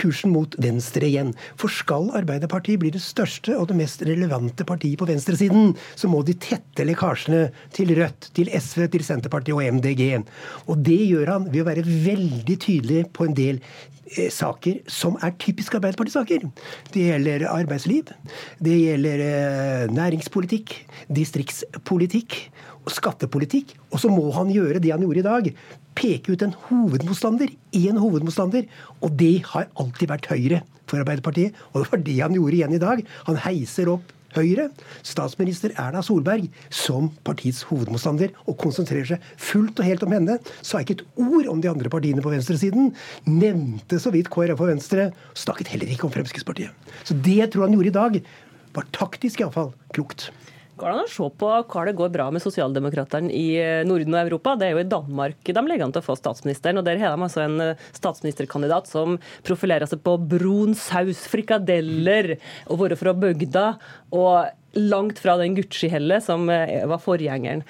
kursen 0.00 0.32
mot 0.32 0.54
venstre 0.62 1.08
igjen. 1.08 1.32
For 1.60 1.72
skal 1.72 2.08
Arbeiderpartiet 2.16 2.80
bli 2.80 2.92
det 2.94 3.02
største 3.04 3.56
og 3.58 3.68
det 3.70 3.78
mest 3.80 4.02
relevante 4.08 4.64
partiet 4.68 4.98
på 5.00 5.08
venstresiden, 5.08 5.74
så 5.98 6.10
må 6.10 6.22
de 6.26 6.36
tette 6.40 6.86
lekkasjene 6.86 7.50
til 7.76 7.92
Rødt, 7.98 8.30
til 8.36 8.50
SV, 8.52 8.86
til 8.92 9.04
Senterpartiet 9.06 9.56
og 9.56 9.78
MDG. 9.78 10.24
Og 10.66 10.80
det 10.86 11.00
gjør 11.10 11.34
han 11.34 11.50
ved 11.52 11.64
å 11.64 11.68
være 11.68 11.84
veldig 11.84 12.58
tydelig 12.62 13.04
på 13.16 13.28
en 13.28 13.36
del 13.36 13.60
saker 14.32 14.82
som 14.90 15.16
er 15.24 15.34
typiske 15.40 15.78
Arbeiderparti-saker. 15.78 16.46
Det 16.94 17.06
gjelder 17.08 17.46
arbeidsliv, 17.50 18.12
det 18.62 18.76
gjelder 18.78 19.24
eh, 19.26 19.94
næringspolitikk, 19.94 20.74
distriktspolitikk 21.08 22.38
og 22.84 22.94
skattepolitikk. 22.94 23.74
Og 23.90 24.02
så 24.02 24.12
må 24.12 24.28
han 24.36 24.52
gjøre 24.54 24.82
det 24.82 24.94
han 24.94 25.02
gjorde 25.04 25.24
i 25.24 25.26
dag 25.26 25.50
peke 25.96 26.34
ut 26.34 26.44
en 26.44 26.54
hovedmotstander, 26.68 27.52
én 27.72 28.00
hovedmotstander. 28.00 28.66
Og 29.00 29.14
det 29.18 29.40
har 29.52 29.70
alltid 29.80 30.10
vært 30.12 30.28
Høyre 30.32 30.60
for 30.86 31.00
Arbeiderpartiet. 31.00 31.56
Og 31.72 31.82
det 31.82 31.92
var 31.92 32.04
det 32.04 32.18
han 32.20 32.36
gjorde 32.36 32.58
igjen 32.58 32.76
i 32.76 32.82
dag. 32.82 33.02
Han 33.30 33.40
heiser 33.46 33.90
opp 33.96 34.12
Høyre, 34.36 34.68
statsminister 35.06 35.74
Erna 35.80 36.02
Solberg, 36.04 36.48
som 36.70 37.10
partiets 37.26 37.62
hovedmotstander, 37.70 38.34
og 38.46 38.58
konsentrerer 38.60 39.08
seg 39.08 39.28
fullt 39.40 39.80
og 39.80 39.88
helt 39.88 40.06
om 40.06 40.14
henne. 40.16 40.38
Sa 40.60 40.82
ikke 40.82 40.98
et 40.98 41.06
ord 41.22 41.50
om 41.52 41.62
de 41.64 41.70
andre 41.72 41.92
partiene 41.92 42.24
på 42.24 42.32
venstresiden. 42.32 42.92
Nevnte 43.28 44.00
så 44.02 44.12
vidt 44.14 44.30
KrF 44.32 44.60
og 44.60 44.72
Venstre. 44.74 45.10
Snakket 45.36 45.72
heller 45.74 45.92
ikke 45.92 46.08
om 46.08 46.14
Fremskrittspartiet. 46.14 46.74
Så 47.04 47.16
det 47.16 47.40
jeg 47.40 47.52
tror 47.52 47.66
han 47.66 47.76
gjorde 47.76 47.92
i 47.92 47.96
dag, 47.96 48.20
var 48.76 48.90
taktisk 48.92 49.40
iallfall 49.40 49.72
klokt. 49.96 50.28
Går 50.76 50.92
an 50.92 51.06
å 51.06 51.08
se 51.08 51.24
på 51.40 51.48
hva 51.48 51.82
det 51.88 51.94
går 51.96 52.10
bra 52.12 52.26
med 52.34 52.42
sosialdemokratene 52.44 53.32
i 53.32 53.46
eh, 53.56 53.84
Norden 53.88 54.12
og 54.12 54.18
Europa? 54.20 54.52
Det 54.60 54.66
er 54.66 54.74
jo 54.74 54.82
i 54.82 54.90
Danmark 54.92 55.48
de 55.48 55.62
ligger 55.64 55.86
an 55.86 55.94
til 55.94 56.02
å 56.02 56.04
få 56.04 56.18
statsministeren. 56.18 56.76
og 56.76 56.84
Der 56.84 57.00
har 57.00 57.14
de 57.14 57.24
altså 57.24 57.46
en 57.46 57.62
eh, 57.64 57.86
statsministerkandidat 57.96 58.90
som 58.90 59.16
profilerer 59.46 59.88
seg 59.88 60.02
på 60.04 60.18
brun 60.20 60.76
saus, 60.76 61.22
frikadeller 61.32 62.34
og 62.68 62.82
vært 62.82 63.00
fra 63.00 63.16
bygda. 63.16 63.64
og 64.12 64.52
langt 64.76 65.16
fra 65.24 65.38
den 65.40 65.54
Gucci-hellet 65.56 66.26
som 66.26 66.44
eh, 66.52 66.84
var 66.84 67.00
forgjengeren. 67.00 67.62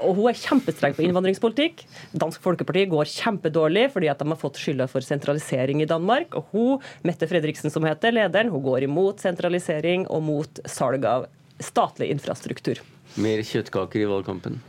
Og 0.00 0.16
Hun 0.16 0.30
er 0.30 0.38
kjempestreng 0.40 0.96
på 0.96 1.04
innvandringspolitikk. 1.04 1.84
Dansk 2.16 2.40
Folkeparti 2.40 2.86
går 2.88 3.12
kjempedårlig 3.12 3.90
fordi 3.92 4.08
at 4.08 4.24
de 4.24 4.30
har 4.30 4.40
fått 4.40 4.56
skylda 4.62 4.88
for 4.88 5.04
sentralisering 5.04 5.84
i 5.84 5.90
Danmark. 5.90 6.32
Og 6.40 6.48
hun, 6.56 6.88
Mette 7.04 7.28
Fredriksen, 7.28 7.68
som 7.68 7.84
heter 7.84 8.16
lederen, 8.16 8.48
hun 8.56 8.64
går 8.64 8.88
imot 8.88 9.20
sentralisering 9.20 10.08
og 10.08 10.24
mot 10.32 10.64
salg 10.64 11.04
av 11.04 11.28
statlig 11.66 12.10
infrastruktur. 12.14 12.82
Mer 13.22 13.42
kjøttkaker 13.46 14.02
i 14.02 14.08
valgkampen? 14.08 14.60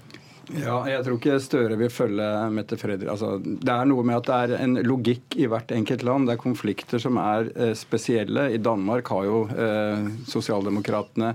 Ja, 0.52 0.82
jeg 0.90 1.06
tror 1.06 1.16
ikke 1.16 1.38
Støre 1.40 1.78
vil 1.80 1.92
følge 1.94 2.26
Mette 2.52 2.76
Fredrik. 2.80 3.08
Altså, 3.14 3.38
det 3.40 3.72
er 3.72 3.88
noe 3.88 4.04
med 4.06 4.18
at 4.20 4.28
det 4.28 4.40
er 4.58 4.64
en 4.66 4.76
logikk 4.84 5.38
i 5.40 5.48
hvert 5.48 5.72
enkelt 5.72 6.04
land. 6.04 6.28
Det 6.28 6.36
er 6.36 6.42
konflikter 6.42 7.00
som 7.00 7.20
er 7.22 7.48
eh, 7.56 7.72
spesielle. 7.80 8.50
I 8.52 8.60
Danmark 8.60 9.08
har 9.14 9.30
jo 9.30 9.38
eh, 9.48 10.10
sosialdemokratene 10.28 11.32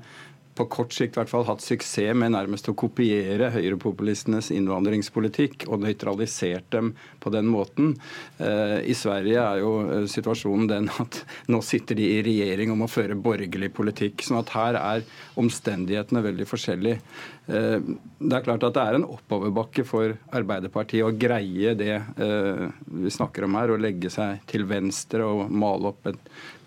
på 0.58 0.66
kort 0.72 0.94
sikt 0.94 1.14
i 1.14 1.20
hvert 1.20 1.30
fall 1.30 1.46
hatt 1.46 1.62
suksess 1.62 2.16
med 2.18 2.34
nærmest 2.34 2.68
å 2.70 2.74
kopiere 2.78 3.50
høyrepopulistenes 3.54 4.50
innvandringspolitikk 4.54 5.68
og 5.68 5.84
nøytralisert 5.84 6.66
dem 6.74 6.92
på 7.22 7.32
den 7.34 7.48
måten. 7.50 7.94
Eh, 8.42 8.78
I 8.90 8.96
Sverige 8.98 9.42
er 9.42 9.62
jo 9.62 9.72
eh, 9.86 10.06
situasjonen 10.10 10.68
den 10.70 10.90
at 11.02 11.22
nå 11.52 11.62
sitter 11.64 11.98
de 11.98 12.08
i 12.16 12.22
regjering 12.26 12.74
om 12.74 12.84
å 12.86 12.90
føre 12.90 13.18
borgerlig 13.18 13.70
politikk. 13.76 14.24
sånn 14.26 14.40
at 14.42 14.54
her 14.56 14.78
er 14.80 15.06
omstendighetene 15.38 16.24
veldig 16.26 16.48
forskjellige. 16.50 17.00
Eh, 17.48 17.78
det 18.18 18.38
er 18.38 18.46
klart 18.46 18.66
at 18.66 18.76
det 18.76 18.84
er 18.84 18.98
en 18.98 19.08
oppoverbakke 19.08 19.86
for 19.88 20.16
Arbeiderpartiet 20.34 21.06
å 21.06 21.14
greie 21.14 21.74
det 21.78 21.94
vi 22.18 23.10
snakker 23.12 23.46
om 23.46 23.54
her, 23.58 23.70
å 23.70 23.80
legge 23.80 24.10
seg 24.12 24.42
til 24.50 24.66
venstre 24.68 25.24
og 25.24 25.52
male 25.54 25.92
opp 25.92 26.08
en, 26.10 26.18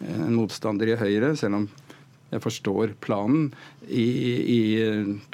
en 0.07 0.35
motstander 0.37 0.93
i 0.93 0.99
Høyre, 0.99 1.33
selv 1.39 1.59
om 1.59 1.67
jeg 2.31 2.43
forstår 2.43 2.93
planen. 3.03 3.49
I, 3.87 4.07
i 4.55 4.61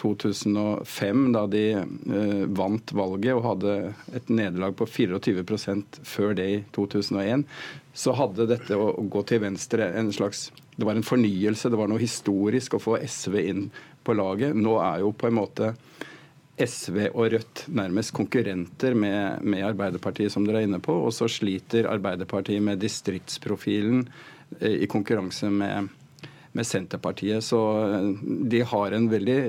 2005, 0.02 1.26
da 1.36 1.44
de 1.52 1.64
eh, 1.78 2.46
vant 2.58 2.94
valget 2.98 3.38
og 3.38 3.46
hadde 3.46 3.76
et 4.18 4.32
nederlag 4.34 4.74
på 4.78 4.88
24 4.90 5.46
før 6.04 6.34
det 6.38 6.48
i 6.50 6.62
2001, 6.76 7.46
så 7.98 8.16
hadde 8.18 8.50
dette 8.50 8.78
å, 8.78 8.90
å 8.98 9.06
gå 9.10 9.24
til 9.30 9.44
venstre 9.46 9.92
en 9.98 10.12
slags 10.14 10.50
Det 10.78 10.86
var 10.86 10.94
en 10.94 11.06
fornyelse, 11.06 11.70
det 11.74 11.78
var 11.80 11.90
noe 11.90 12.02
historisk 12.02 12.76
å 12.78 12.82
få 12.82 13.00
SV 13.02 13.38
inn 13.42 13.64
på 14.06 14.14
laget. 14.14 14.54
Nå 14.54 14.78
er 14.78 15.02
jo 15.02 15.14
på 15.18 15.30
en 15.30 15.40
måte 15.40 15.72
SV 16.58 17.12
og 17.12 17.32
Rødt 17.34 17.64
nærmest 17.70 18.14
konkurrenter 18.18 18.96
med, 18.98 19.44
med, 19.46 19.66
Arbeiderpartiet, 19.66 20.34
som 20.34 20.46
dere 20.46 20.64
er 20.64 20.70
inne 20.70 20.82
på. 20.82 20.96
Og 21.06 21.14
så 21.14 21.30
sliter 21.30 21.90
Arbeiderpartiet 21.90 22.64
med 22.64 22.82
distriktsprofilen 22.82 24.08
eh, 24.60 24.84
i 24.86 24.90
konkurranse 24.90 25.52
med 25.54 25.92
med 26.56 26.68
Senterpartiet. 26.68 27.44
Så 27.46 27.60
eh, 27.88 28.08
de 28.52 28.64
har 28.72 28.96
en 28.96 29.10
veldig 29.12 29.40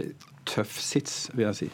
tøff 0.49 0.79
sits, 0.81 1.29
vil 1.35 1.47
jeg 1.49 1.59
si. 1.59 1.69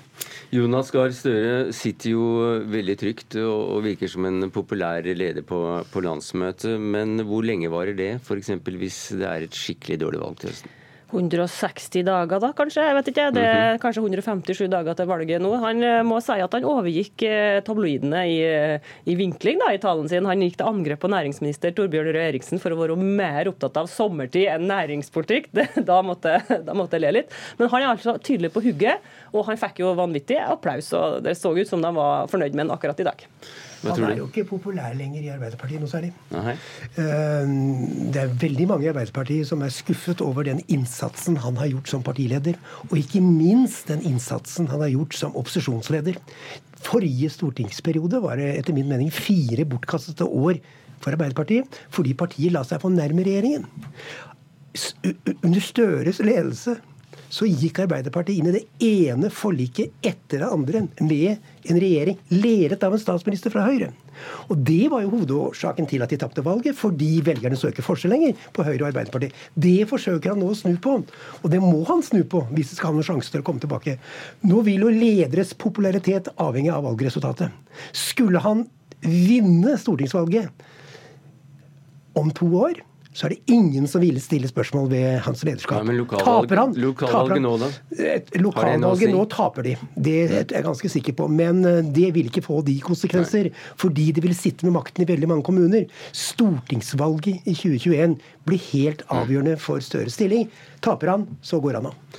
Jonas 0.54 0.90
Gahr 0.94 1.12
Støre 1.14 1.72
sitter 1.74 2.14
jo 2.14 2.24
veldig 2.70 2.96
trygt 2.98 3.36
og 3.38 3.84
virker 3.86 4.10
som 4.10 4.26
en 4.28 4.50
populær 4.54 5.06
leder 5.06 5.46
på, 5.46 5.60
på 5.90 6.04
landsmøtet. 6.04 6.80
Men 6.80 7.22
hvor 7.28 7.46
lenge 7.46 7.70
varer 7.72 7.96
det, 7.98 8.16
f.eks. 8.22 8.56
hvis 8.66 9.04
det 9.20 9.28
er 9.30 9.46
et 9.46 9.58
skikkelig 9.58 10.00
dårlig 10.02 10.24
valg 10.24 10.42
til 10.42 10.52
høsten? 10.52 10.80
160 11.14 12.04
dager, 12.06 12.40
da, 12.42 12.50
kanskje. 12.56 12.84
Jeg 12.84 12.96
vet 12.98 13.10
ikke. 13.12 13.26
Det 13.34 13.44
er 13.44 13.74
mhm. 13.74 13.80
kanskje 13.82 14.02
157 14.02 14.70
dager 14.72 14.98
til 14.98 15.08
valget 15.08 15.42
nå. 15.42 15.52
Han 15.62 15.82
eh, 15.86 16.02
må 16.06 16.20
si 16.24 16.36
at 16.42 16.56
han 16.56 16.66
overgikk 16.68 17.24
eh, 17.28 17.60
tabloidene 17.66 18.24
i, 18.30 18.38
eh, 18.44 18.92
i 19.10 19.16
vinkling 19.18 19.60
da, 19.62 19.72
i 19.74 19.80
talen 19.82 20.10
sin. 20.10 20.28
Han 20.28 20.44
gikk 20.44 20.58
til 20.60 20.70
angrep 20.70 21.02
på 21.04 21.10
næringsminister 21.12 21.74
Torbjørn 21.76 22.12
Røe 22.14 22.28
Eriksen 22.30 22.62
for 22.62 22.74
å 22.74 22.80
være 22.80 22.98
mer 23.00 23.50
opptatt 23.50 23.78
av 23.80 23.90
sommertid 23.90 24.48
enn 24.52 24.68
næringspolitikk. 24.70 25.50
Det, 25.54 25.68
da, 25.86 26.00
måtte, 26.02 26.38
da 26.66 26.74
måtte 26.76 26.98
jeg 26.98 27.04
le 27.04 27.12
litt. 27.20 27.36
Men 27.60 27.70
han 27.70 27.84
er 27.84 27.92
altså 27.92 28.16
tydelig 28.18 28.50
på 28.54 28.64
hugget, 28.64 29.04
og 29.32 29.46
han 29.46 29.60
fikk 29.60 29.84
jo 29.84 29.92
vanvittig 29.98 30.40
applaus. 30.42 30.90
og 30.96 31.22
Det 31.24 31.36
så 31.38 31.54
ut 31.54 31.70
som 31.70 31.82
de 31.84 31.92
var 31.94 32.26
fornøyd 32.32 32.56
med 32.56 32.66
han 32.66 32.74
akkurat 32.74 33.00
i 33.00 33.06
dag. 33.06 33.24
Han 33.84 34.04
er 34.08 34.20
jo 34.20 34.28
ikke 34.30 34.46
populær 34.48 34.94
lenger 34.96 35.24
i 35.24 35.30
Arbeiderpartiet 35.34 35.82
noe 35.82 35.90
særlig. 35.90 36.12
Nei. 36.32 36.54
Eh, 37.00 37.54
det 38.14 38.22
er 38.22 38.36
veldig 38.44 38.68
mange 38.70 38.86
i 38.86 38.90
Arbeiderpartiet 38.92 39.48
som 39.48 39.64
er 39.64 39.74
skuffet 39.74 40.22
over 40.24 40.46
den 40.48 40.62
innsatsen 40.72 41.38
han 41.44 41.58
har 41.60 41.70
gjort 41.72 41.90
som 41.92 42.04
partileder. 42.06 42.58
Og 42.90 42.96
ikke 43.00 43.22
minst 43.24 43.90
den 43.92 44.04
innsatsen 44.06 44.70
han 44.72 44.84
har 44.84 44.92
gjort 44.94 45.18
som 45.18 45.36
opposisjonsleder. 45.36 46.20
Forrige 46.84 47.30
stortingsperiode 47.32 48.20
var 48.24 48.40
det 48.40 48.50
etter 48.58 48.76
min 48.76 48.88
mening 48.90 49.12
fire 49.14 49.66
bortkastede 49.68 50.28
år 50.28 50.60
for 51.00 51.12
Arbeiderpartiet 51.12 51.80
fordi 51.94 52.16
partiet 52.16 52.54
la 52.54 52.64
seg 52.66 52.82
for 52.82 52.92
nærme 52.92 53.24
regjeringen. 53.26 53.68
Under 55.44 55.62
Støres 55.62 56.18
ledelse 56.24 56.78
så 57.34 57.48
gikk 57.48 57.82
Arbeiderpartiet 57.82 58.38
inn 58.38 58.50
i 58.50 58.54
det 58.54 58.64
ene 59.10 59.30
forliket 59.32 60.06
etter 60.06 60.44
det 60.44 60.50
andre 60.54 60.84
med 61.02 61.42
en 61.64 61.80
regjering 61.80 62.18
ledet 62.30 62.82
av 62.86 62.94
en 62.94 63.02
statsminister 63.02 63.50
fra 63.50 63.66
Høyre. 63.66 63.90
Og 64.52 64.60
Det 64.62 64.86
var 64.92 65.02
jo 65.02 65.10
hovedårsaken 65.16 65.88
til 65.90 66.04
at 66.04 66.12
de 66.12 66.18
tapte 66.20 66.44
valget, 66.46 66.76
fordi 66.78 67.18
velgerne 67.26 67.58
så 67.58 67.72
ikke 67.72 67.82
forskjell 67.82 68.14
lenger 68.14 68.46
på 68.54 68.66
Høyre 68.66 68.84
og 68.84 68.88
Arbeiderpartiet. 68.92 69.34
Det 69.54 69.88
forsøker 69.90 70.34
han 70.34 70.42
nå 70.42 70.52
å 70.52 70.58
snu 70.58 70.76
på, 70.78 71.00
og 71.42 71.50
det 71.50 71.60
må 71.62 71.82
han 71.90 72.04
snu 72.06 72.22
på 72.22 72.44
hvis 72.52 72.70
det 72.70 72.78
skal 72.78 72.92
ha 72.92 72.98
noen 72.98 73.08
sjanse 73.08 73.34
til 73.34 73.42
å 73.42 73.46
komme 73.46 73.62
tilbake. 73.64 73.98
Nå 74.46 74.62
vil 74.68 74.86
jo 74.86 74.94
lederes 74.94 75.56
popularitet 75.58 76.30
avhenge 76.38 76.72
av 76.74 76.86
valgresultatet. 76.86 77.50
Skulle 77.90 78.42
han 78.44 78.68
vinne 79.02 79.74
stortingsvalget 79.80 80.64
om 82.14 82.30
to 82.30 82.46
år, 82.62 82.78
så 83.14 83.28
er 83.28 83.34
det 83.34 83.54
ingen 83.54 83.86
som 83.90 84.02
ville 84.02 84.18
stille 84.22 84.48
spørsmål 84.50 84.88
ved 84.90 85.20
hans 85.22 85.44
lederskap. 85.46 85.78
Ja, 85.78 85.86
men 85.86 86.00
lokalvalg, 86.00 86.48
taper 86.48 86.60
han, 86.60 86.74
lokalvalget 86.82 87.44
nå, 87.44 87.52
da? 87.62 87.68
Lokalvalget 88.42 89.12
nå 89.14 89.22
taper 89.30 89.68
de. 89.68 89.74
Det 89.94 90.16
er 90.24 90.34
jeg 90.42 90.66
ganske 90.66 90.90
sikker 90.96 91.14
på. 91.20 91.28
Men 91.30 91.62
eh, 91.68 91.80
det 91.94 92.10
vil 92.16 92.30
ikke 92.32 92.42
få 92.42 92.58
de 92.66 92.74
konsekvenser, 92.82 93.50
Nei. 93.52 93.64
fordi 93.78 94.08
de 94.16 94.24
vil 94.24 94.34
sitte 94.34 94.66
med 94.66 94.74
makten 94.80 95.06
i 95.06 95.08
veldig 95.12 95.30
mange 95.30 95.46
kommuner. 95.46 95.86
Stortingsvalget 96.10 97.46
i 97.46 97.54
2021 97.54 98.18
blir 98.48 98.64
helt 98.72 99.06
avgjørende 99.14 99.58
for 99.62 99.84
Støres 99.84 100.18
stilling. 100.18 100.50
Taper 100.84 101.14
han, 101.14 101.28
så 101.46 101.62
går 101.62 101.78
han 101.78 101.92
av. 101.92 102.18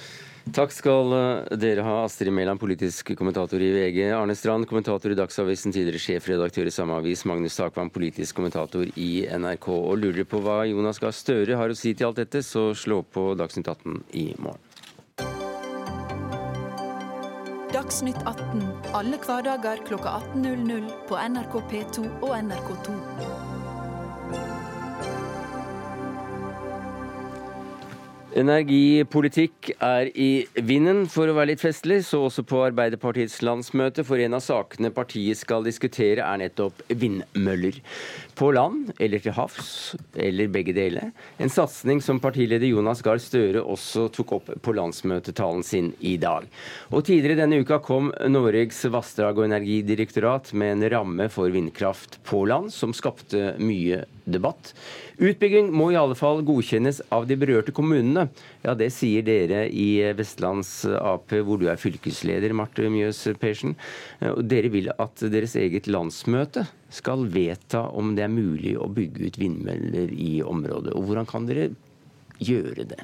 Takk 0.53 0.69
skal 0.69 1.13
eh, 1.17 1.55
dere 1.57 1.81
ha, 1.81 1.95
Astrid 2.05 2.33
Mæland, 2.33 2.61
politisk 2.61 3.15
kommentator 3.17 3.61
i 3.61 3.71
VG, 3.73 4.11
Arne 4.13 4.35
Strand, 4.37 4.67
kommentator 4.69 5.09
i 5.09 5.17
Dagsavisen, 5.17 5.73
tidligere 5.73 6.01
sjefredaktør 6.03 6.69
i 6.69 6.73
samme 6.73 6.99
avis, 6.99 7.25
Magnus 7.25 7.57
Takvam, 7.57 7.89
politisk 7.89 8.37
kommentator 8.37 8.85
i 8.93 9.25
NRK. 9.25 9.69
Og 9.73 9.97
lurer 9.97 10.21
dere 10.21 10.29
på 10.29 10.43
hva 10.45 10.61
Jonas 10.69 11.01
Gahr 11.01 11.15
Støre 11.17 11.57
har 11.57 11.73
å 11.73 11.77
si 11.77 11.95
til 11.97 12.11
alt 12.11 12.21
dette, 12.21 12.43
så 12.45 12.69
slå 12.77 13.01
på 13.01 13.31
Dagsnytt 13.39 13.71
18 13.73 14.03
i 14.21 14.27
morgen. 14.37 14.61
Dagsnytt 17.73 18.21
18 18.23 18.61
alle 18.95 19.17
hverdager 19.19 19.81
kl 19.83 19.97
18.00 19.99 20.85
på 21.09 21.17
NRK 21.19 21.57
P2 21.73 22.05
og 22.21 22.37
NRK2. 22.37 23.34
Energipolitikk 28.35 29.69
er 29.79 30.09
i 30.11 30.43
vinden, 30.67 31.05
for 31.07 31.31
å 31.31 31.35
være 31.37 31.53
litt 31.53 31.61
festlig, 31.63 32.01
så 32.03 32.25
også 32.25 32.43
på 32.43 32.57
Arbeiderpartiets 32.65 33.37
landsmøte. 33.47 34.03
For 34.03 34.19
en 34.19 34.35
av 34.35 34.41
sakene 34.43 34.89
partiet 34.91 35.39
skal 35.39 35.63
diskutere, 35.63 36.19
er 36.19 36.41
nettopp 36.41 36.81
vindmøller. 36.91 37.77
På 38.35 38.49
land 38.51 38.91
eller 38.99 39.23
til 39.23 39.37
havs, 39.37 39.69
eller 40.19 40.51
begge 40.51 40.75
deler. 40.75 41.13
En 41.39 41.53
satsing 41.53 42.01
som 42.03 42.19
partileder 42.19 42.67
Jonas 42.67 43.05
Gahr 43.05 43.23
Støre 43.23 43.63
også 43.63 44.09
tok 44.17 44.35
opp 44.41 44.51
på 44.67 44.75
landsmøtetalen 44.75 45.63
sin 45.63 45.93
i 46.03 46.17
dag. 46.19 46.49
Og 46.91 47.05
Tidligere 47.07 47.39
denne 47.45 47.61
uka 47.63 47.79
kom 47.79 48.11
Norges 48.27 48.81
vassdrag- 48.91 49.39
og 49.39 49.47
energidirektorat 49.47 50.51
med 50.51 50.75
en 50.75 50.89
ramme 50.97 51.29
for 51.31 51.55
vindkraft 51.55 52.19
på 52.27 52.43
land, 52.51 52.73
som 52.75 52.91
skapte 52.91 53.53
mye 53.63 54.03
debatt. 54.25 54.73
Utbygging 55.21 55.71
må 55.73 55.91
i 55.93 55.97
alle 55.99 56.17
fall 56.17 56.41
godkjennes 56.45 57.01
av 57.15 57.27
de 57.29 57.37
berørte 57.39 57.73
kommunene. 57.75 58.27
Ja, 58.65 58.75
Det 58.75 58.91
sier 58.93 59.25
dere 59.25 59.65
i 59.69 60.01
Vestlands 60.17 60.85
Ap, 60.85 61.31
hvor 61.31 61.61
du 61.61 61.67
er 61.69 61.79
fylkesleder, 61.79 62.53
Marte 62.53 62.89
Mjøs 62.89 63.23
Persen. 63.39 63.75
Dere 64.19 64.71
vil 64.73 64.91
at 64.97 65.25
deres 65.31 65.55
eget 65.59 65.87
landsmøte 65.87 66.65
skal 66.89 67.27
vedta 67.31 67.85
om 67.95 68.15
det 68.15 68.25
er 68.25 68.33
mulig 68.33 68.75
å 68.77 68.89
bygge 68.91 69.29
ut 69.29 69.39
vindmøller 69.41 70.11
i 70.11 70.39
området. 70.45 70.95
Og 70.95 71.09
Hvordan 71.09 71.29
kan 71.29 71.47
dere 71.49 71.69
gjøre 72.41 72.87
det? 72.89 73.03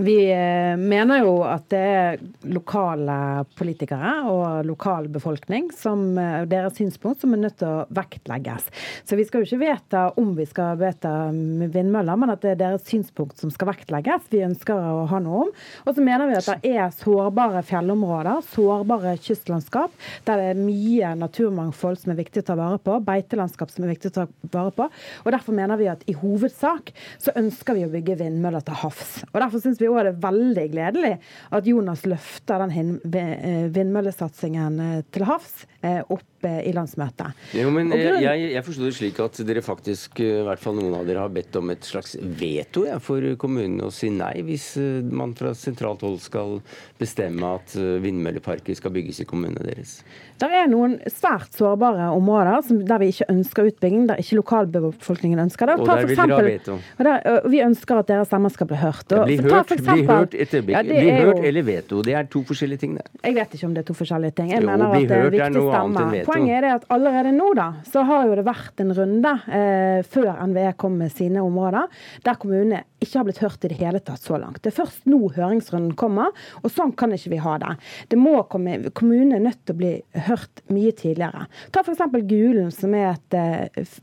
Vi 0.00 0.32
eh, 0.32 0.76
mener 0.76 1.20
jo 1.24 1.32
at 1.44 1.66
det 1.72 1.80
er 1.80 2.20
lokale 2.48 3.44
politikere 3.58 4.12
og 4.30 4.64
lokal 4.68 5.10
befolkning 5.12 5.68
som 5.76 6.16
eh, 6.18 6.46
deres 6.48 6.78
synspunkt 6.78 7.20
som 7.20 7.34
er 7.36 7.42
nødt 7.42 7.58
til 7.60 7.68
å 7.68 7.84
vektlegges. 7.92 8.70
Så 9.04 9.18
vi 9.18 9.26
skal 9.28 9.42
jo 9.42 9.48
ikke 9.48 9.60
vedta 9.60 10.04
om 10.20 10.32
vi 10.38 10.46
skal 10.48 10.78
vedta 10.80 11.12
vindmøller, 11.30 12.16
men 12.16 12.32
at 12.32 12.40
det 12.44 12.54
er 12.54 12.62
deres 12.62 12.86
synspunkt 12.88 13.40
som 13.42 13.52
skal 13.52 13.72
vektlegges. 13.74 14.30
Vi 14.32 14.44
ønsker 14.46 14.78
å 14.78 15.04
ha 15.10 15.20
noe 15.20 15.42
om. 15.46 15.52
Og 15.84 15.96
så 15.96 16.04
mener 16.06 16.30
vi 16.30 16.38
at 16.38 16.48
det 16.48 16.72
er 16.72 16.94
sårbare 16.96 17.62
fjellområder, 17.68 18.40
sårbare 18.54 19.16
kystlandskap, 19.20 19.92
der 20.28 20.40
det 20.40 20.48
er 20.54 20.62
mye 20.62 21.12
naturmangfold 21.20 22.00
som 22.00 22.14
er 22.14 22.20
viktig 22.22 22.44
å 22.44 22.48
ta 22.52 22.56
vare 22.60 22.80
på, 22.80 22.96
beitelandskap 23.04 23.74
som 23.74 23.84
er 23.84 23.92
viktig 23.92 24.14
å 24.14 24.16
ta 24.22 24.26
vare 24.54 24.74
på. 24.76 24.88
Og 25.26 25.32
Derfor 25.34 25.56
mener 25.56 25.78
vi 25.80 25.90
at 25.92 26.02
i 26.08 26.16
hovedsak 26.16 26.94
så 27.20 27.34
ønsker 27.38 27.76
vi 27.76 27.84
å 27.84 27.92
bygge 27.92 28.18
vindmøller 28.22 28.64
til 28.64 28.80
havs. 28.80 29.20
Og 29.30 29.38
Derfor 29.42 29.49
syns 29.58 29.80
vi 29.80 29.88
òg 29.90 29.98
det 30.00 30.12
er 30.12 30.22
veldig 30.22 30.66
gledelig 30.72 31.12
at 31.56 31.66
Jonas 31.66 32.06
løfter 32.08 32.64
den 32.66 32.96
eh, 33.10 33.66
vindmøllesatsingen 33.74 34.80
eh, 34.86 34.98
til 35.10 35.26
havs 35.28 35.64
opp 35.82 36.44
i 36.46 36.72
landsmøtet. 36.72 37.36
Jo, 37.52 37.68
men 37.72 37.92
Jeg, 37.92 38.22
jeg, 38.24 38.44
jeg 38.54 38.64
forsto 38.64 38.86
det 38.86 38.94
slik 38.96 39.18
at 39.20 39.40
dere 39.44 39.62
faktisk, 39.64 40.22
i 40.24 40.30
hvert 40.46 40.62
fall 40.62 40.78
noen 40.78 40.94
av 40.96 41.08
dere, 41.08 41.24
har 41.26 41.32
bedt 41.32 41.56
om 41.60 41.72
et 41.72 41.84
slags 41.84 42.14
veto 42.20 42.86
ja, 42.88 42.96
for 43.02 43.24
kommunene 43.40 43.88
å 43.88 43.92
si 43.92 44.08
nei, 44.12 44.40
hvis 44.46 44.72
man 45.10 45.34
fra 45.36 45.52
sentralt 45.56 46.04
hold 46.06 46.20
skal 46.24 46.58
bestemme 47.00 47.54
at 47.58 47.76
vindmølleparker 47.76 48.76
skal 48.78 48.94
bygges 48.94 49.20
i 49.24 49.28
kommunene 49.28 49.66
deres? 49.68 49.98
Det 50.40 50.48
er 50.48 50.70
noen 50.72 50.96
svært 51.12 51.52
sårbare 51.58 52.08
områder 52.16 52.64
der 52.88 53.02
vi 53.02 53.10
ikke 53.12 53.28
ønsker 53.32 53.68
utbygging, 53.68 54.06
der 54.08 54.22
ikke 54.22 54.38
lokalbefolkningen 54.40 55.44
ønsker 55.44 55.68
det. 55.68 55.76
Og 55.82 55.90
der 55.90 56.06
vil 56.08 56.16
dere 56.16 56.38
ha 56.38 56.46
veto? 56.46 56.78
Der, 56.96 57.48
vi 57.52 57.60
ønsker 57.64 58.00
at 58.00 58.08
deres 58.08 58.30
stemmer 58.30 58.52
skal 58.54 58.70
bli 58.70 58.80
hørt. 58.80 59.04
Og, 59.12 59.26
bli 59.28 59.36
hørt, 59.44 59.74
eksempel, 59.76 60.00
bli 60.00 60.08
hørt 60.08 60.34
et 60.34 60.54
øyeblikk. 60.56 60.76
Ja, 60.76 60.82
bli 60.86 61.14
hørt 61.18 61.36
jo, 61.36 61.44
eller 61.50 61.66
veto. 61.68 62.00
Det 62.06 62.16
er 62.16 62.30
to 62.32 62.42
forskjellige 62.48 62.84
ting. 62.86 62.96
Det. 62.96 63.04
Jeg 63.26 63.36
vet 63.36 63.58
ikke 63.58 63.68
om 63.68 63.76
det 63.76 63.84
er 63.84 63.88
to 63.90 63.98
forskjellige 64.00 64.36
ting. 64.40 64.54
Jeg 64.54 64.64
jo, 64.64 64.70
mener 64.70 64.86
at 64.88 65.04
det 65.04 65.18
er 65.18 65.34
viktig 65.36 65.69
stemme. 65.70 66.22
Poenget 66.26 66.56
er 66.60 66.68
at 66.76 66.86
allerede 66.92 67.32
nå 67.36 67.50
da, 67.58 67.68
så 67.88 68.04
har 68.08 68.28
jo 68.28 68.36
det 68.38 68.46
vært 68.46 68.82
en 68.82 68.94
runde 68.96 69.34
eh, 69.48 70.00
før 70.10 70.30
NVE 70.50 70.72
kom 70.80 70.98
med 71.00 71.12
sine 71.14 71.42
områder, 71.44 71.88
der 72.26 72.40
kommunene 72.40 72.84
ikke 73.00 73.16
har 73.16 73.26
blitt 73.28 73.40
hørt 73.40 73.64
i 73.64 73.70
det 73.72 73.78
hele 73.80 74.00
tatt 74.04 74.24
så 74.24 74.36
langt. 74.40 74.60
Det 74.62 74.72
er 74.72 74.76
først 74.76 75.06
nå 75.08 75.30
høringsrunden 75.36 75.94
kommer, 75.98 76.34
og 76.60 76.72
sånn 76.72 76.92
kan 76.98 77.14
ikke 77.16 77.32
vi 77.32 77.40
ha 77.40 77.56
det. 77.62 77.74
det 78.12 78.20
må 78.20 78.36
komme, 78.50 78.78
Kommunene 78.96 79.38
er 79.38 79.44
nødt 79.46 79.62
til 79.64 79.76
å 79.76 79.80
bli 79.80 79.92
hørt 80.26 80.62
mye 80.72 80.92
tidligere. 80.96 81.46
Ta 81.72 81.84
f.eks. 81.84 82.02
Gulen, 82.28 82.68
som 82.74 82.94
er 82.96 83.14
et 83.14 83.38
eh, 83.38 83.94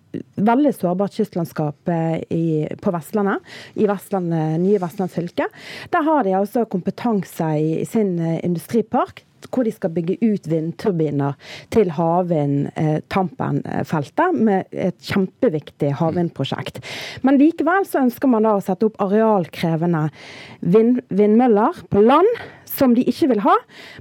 veldig 0.42 0.74
sårbart 0.76 1.18
kystlandskap 1.18 1.94
eh, 1.94 2.18
i, 2.34 2.48
på 2.82 2.94
Vestlandet, 2.96 3.46
i 3.78 3.88
Vestland, 3.90 4.34
nye 4.64 4.82
Vestland 4.82 5.14
fylke. 5.14 5.50
Der 5.94 6.08
har 6.08 6.26
de 6.26 6.36
altså 6.38 6.66
kompetanse 6.70 7.54
i, 7.60 7.70
i 7.84 7.88
sin 7.88 8.18
eh, 8.20 8.40
industripark 8.46 9.27
hvor 9.52 9.68
de 9.68 9.74
skal 9.74 9.94
bygge 9.94 10.18
ut 10.24 10.50
vindturbiner 10.50 11.38
til 11.74 11.92
havvind 11.98 12.72
eh, 12.76 13.00
Tampen-feltet, 13.14 14.38
med 14.38 14.68
et 14.72 14.98
kjempeviktig 15.08 15.94
havvindprosjekt. 16.02 16.82
Men 17.28 17.40
likevel 17.42 17.88
så 17.88 18.04
ønsker 18.06 18.32
man 18.32 18.48
da 18.48 18.58
å 18.58 18.64
sette 18.64 18.90
opp 18.90 19.00
arealkrevende 19.04 20.08
vind, 20.62 21.02
vindmøller 21.10 21.84
på 21.92 22.04
land 22.04 22.32
som 22.78 22.94
de 22.98 23.04
ikke 23.10 23.32
vil 23.34 23.42
ha, 23.46 23.56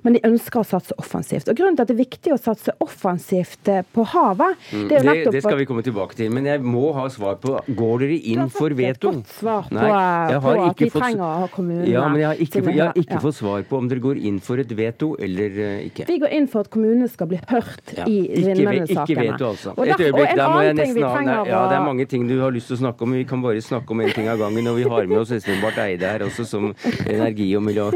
men 0.04 0.16
de 0.16 0.22
ønsker 0.26 0.62
å 0.62 0.66
satse 0.66 0.96
offensivt. 1.00 1.48
Og 1.50 1.58
Grunnen 1.58 1.78
til 1.78 1.86
at 1.86 1.90
det 1.90 1.96
er 1.96 2.02
viktig 2.02 2.34
å 2.34 2.38
satse 2.40 2.74
offensivt 2.84 3.70
eh, 3.72 3.82
på 3.94 4.04
havet 4.12 4.56
mm, 4.70 4.86
det, 4.90 5.00
det, 5.06 5.14
det, 5.34 5.42
skal 5.44 5.58
vi 5.60 5.66
komme 5.68 5.84
tilbake 5.86 6.18
til, 6.18 6.30
men 6.34 6.48
jeg 6.48 6.62
må 6.64 6.90
ha 6.96 7.06
svar 7.12 7.38
på 7.42 7.56
Går 7.66 8.04
dere 8.04 8.18
inn 8.32 8.50
for 8.52 8.74
veto? 8.76 9.10
Du 9.10 9.16
har 9.16 9.22
fått 9.22 9.22
et 9.22 9.24
godt 9.24 9.34
svar 9.38 9.68
på, 9.70 9.76
Nei, 9.76 10.40
på 10.44 10.54
at 10.66 10.82
vi 10.82 10.90
fått, 10.90 11.02
trenger 11.02 11.24
å 11.24 11.32
ha 11.42 11.48
kommunene 11.52 11.88
Ja, 11.90 12.04
men 12.12 12.22
jeg 12.22 12.28
har 12.28 12.42
ikke, 12.46 12.62
jeg 12.66 12.82
har 12.82 13.00
ikke 13.00 13.16
ja. 13.18 13.22
fått 13.24 13.38
svar 13.38 13.66
på 13.70 13.80
om 13.80 13.90
dere 13.90 14.04
går 14.04 14.20
inn 14.30 14.40
for 14.44 14.62
et 14.62 14.72
veto 14.76 15.12
eller 15.22 15.56
uh, 15.56 15.86
ikke. 15.86 16.06
Vi 16.10 16.18
går 16.22 16.36
inn 16.36 16.48
for 16.52 16.66
at 16.66 16.72
kommunene 16.72 17.08
skal 17.12 17.30
bli 17.30 17.40
hørt 17.50 17.94
ja. 17.96 18.06
i 18.06 18.18
vindmøllesakene. 18.30 19.06
Ikke 19.06 19.18
veto, 19.22 19.50
altså. 19.52 19.74
Et 19.86 20.04
øyeblikk, 20.06 20.34
der 20.36 20.52
må 20.52 20.62
jeg 20.64 20.78
nesten 20.80 21.06
ha 21.06 21.42
Ja, 21.46 21.62
det 21.70 21.78
er 21.78 21.84
mange 21.86 22.06
ting 22.10 22.26
du 22.28 22.36
har 22.42 22.54
lyst 22.54 22.70
til 22.70 22.78
å 22.78 22.82
snakke 22.84 23.06
om, 23.06 23.12
men 23.12 23.22
vi 23.22 23.28
kan 23.28 23.42
bare 23.44 23.62
snakke 23.64 23.94
om 23.94 24.02
én 24.04 24.12
ting 24.14 24.30
av 24.32 24.40
gangen. 24.40 24.70
Og 24.70 24.80
vi 24.80 24.86
har 24.90 25.10
med 25.10 25.22
oss 25.22 25.32
Espen 25.36 25.62
Barth 25.62 25.80
Eide 25.82 26.10
her 26.10 26.26
også 26.26 26.46
som 26.48 26.68
energi- 27.06 27.52
og 27.58 27.64
miljø, 27.66 27.88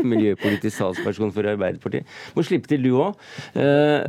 miljøpolitisk 0.70 0.78
talsperson 0.78 1.33
for 1.33 1.48
Arbeiderpartiet. 1.50 2.06
Må 2.35 2.44
slippe 2.44 2.68
til 2.68 2.83
du 2.83 2.94
òg. 3.00 3.18
Eh, 3.54 4.06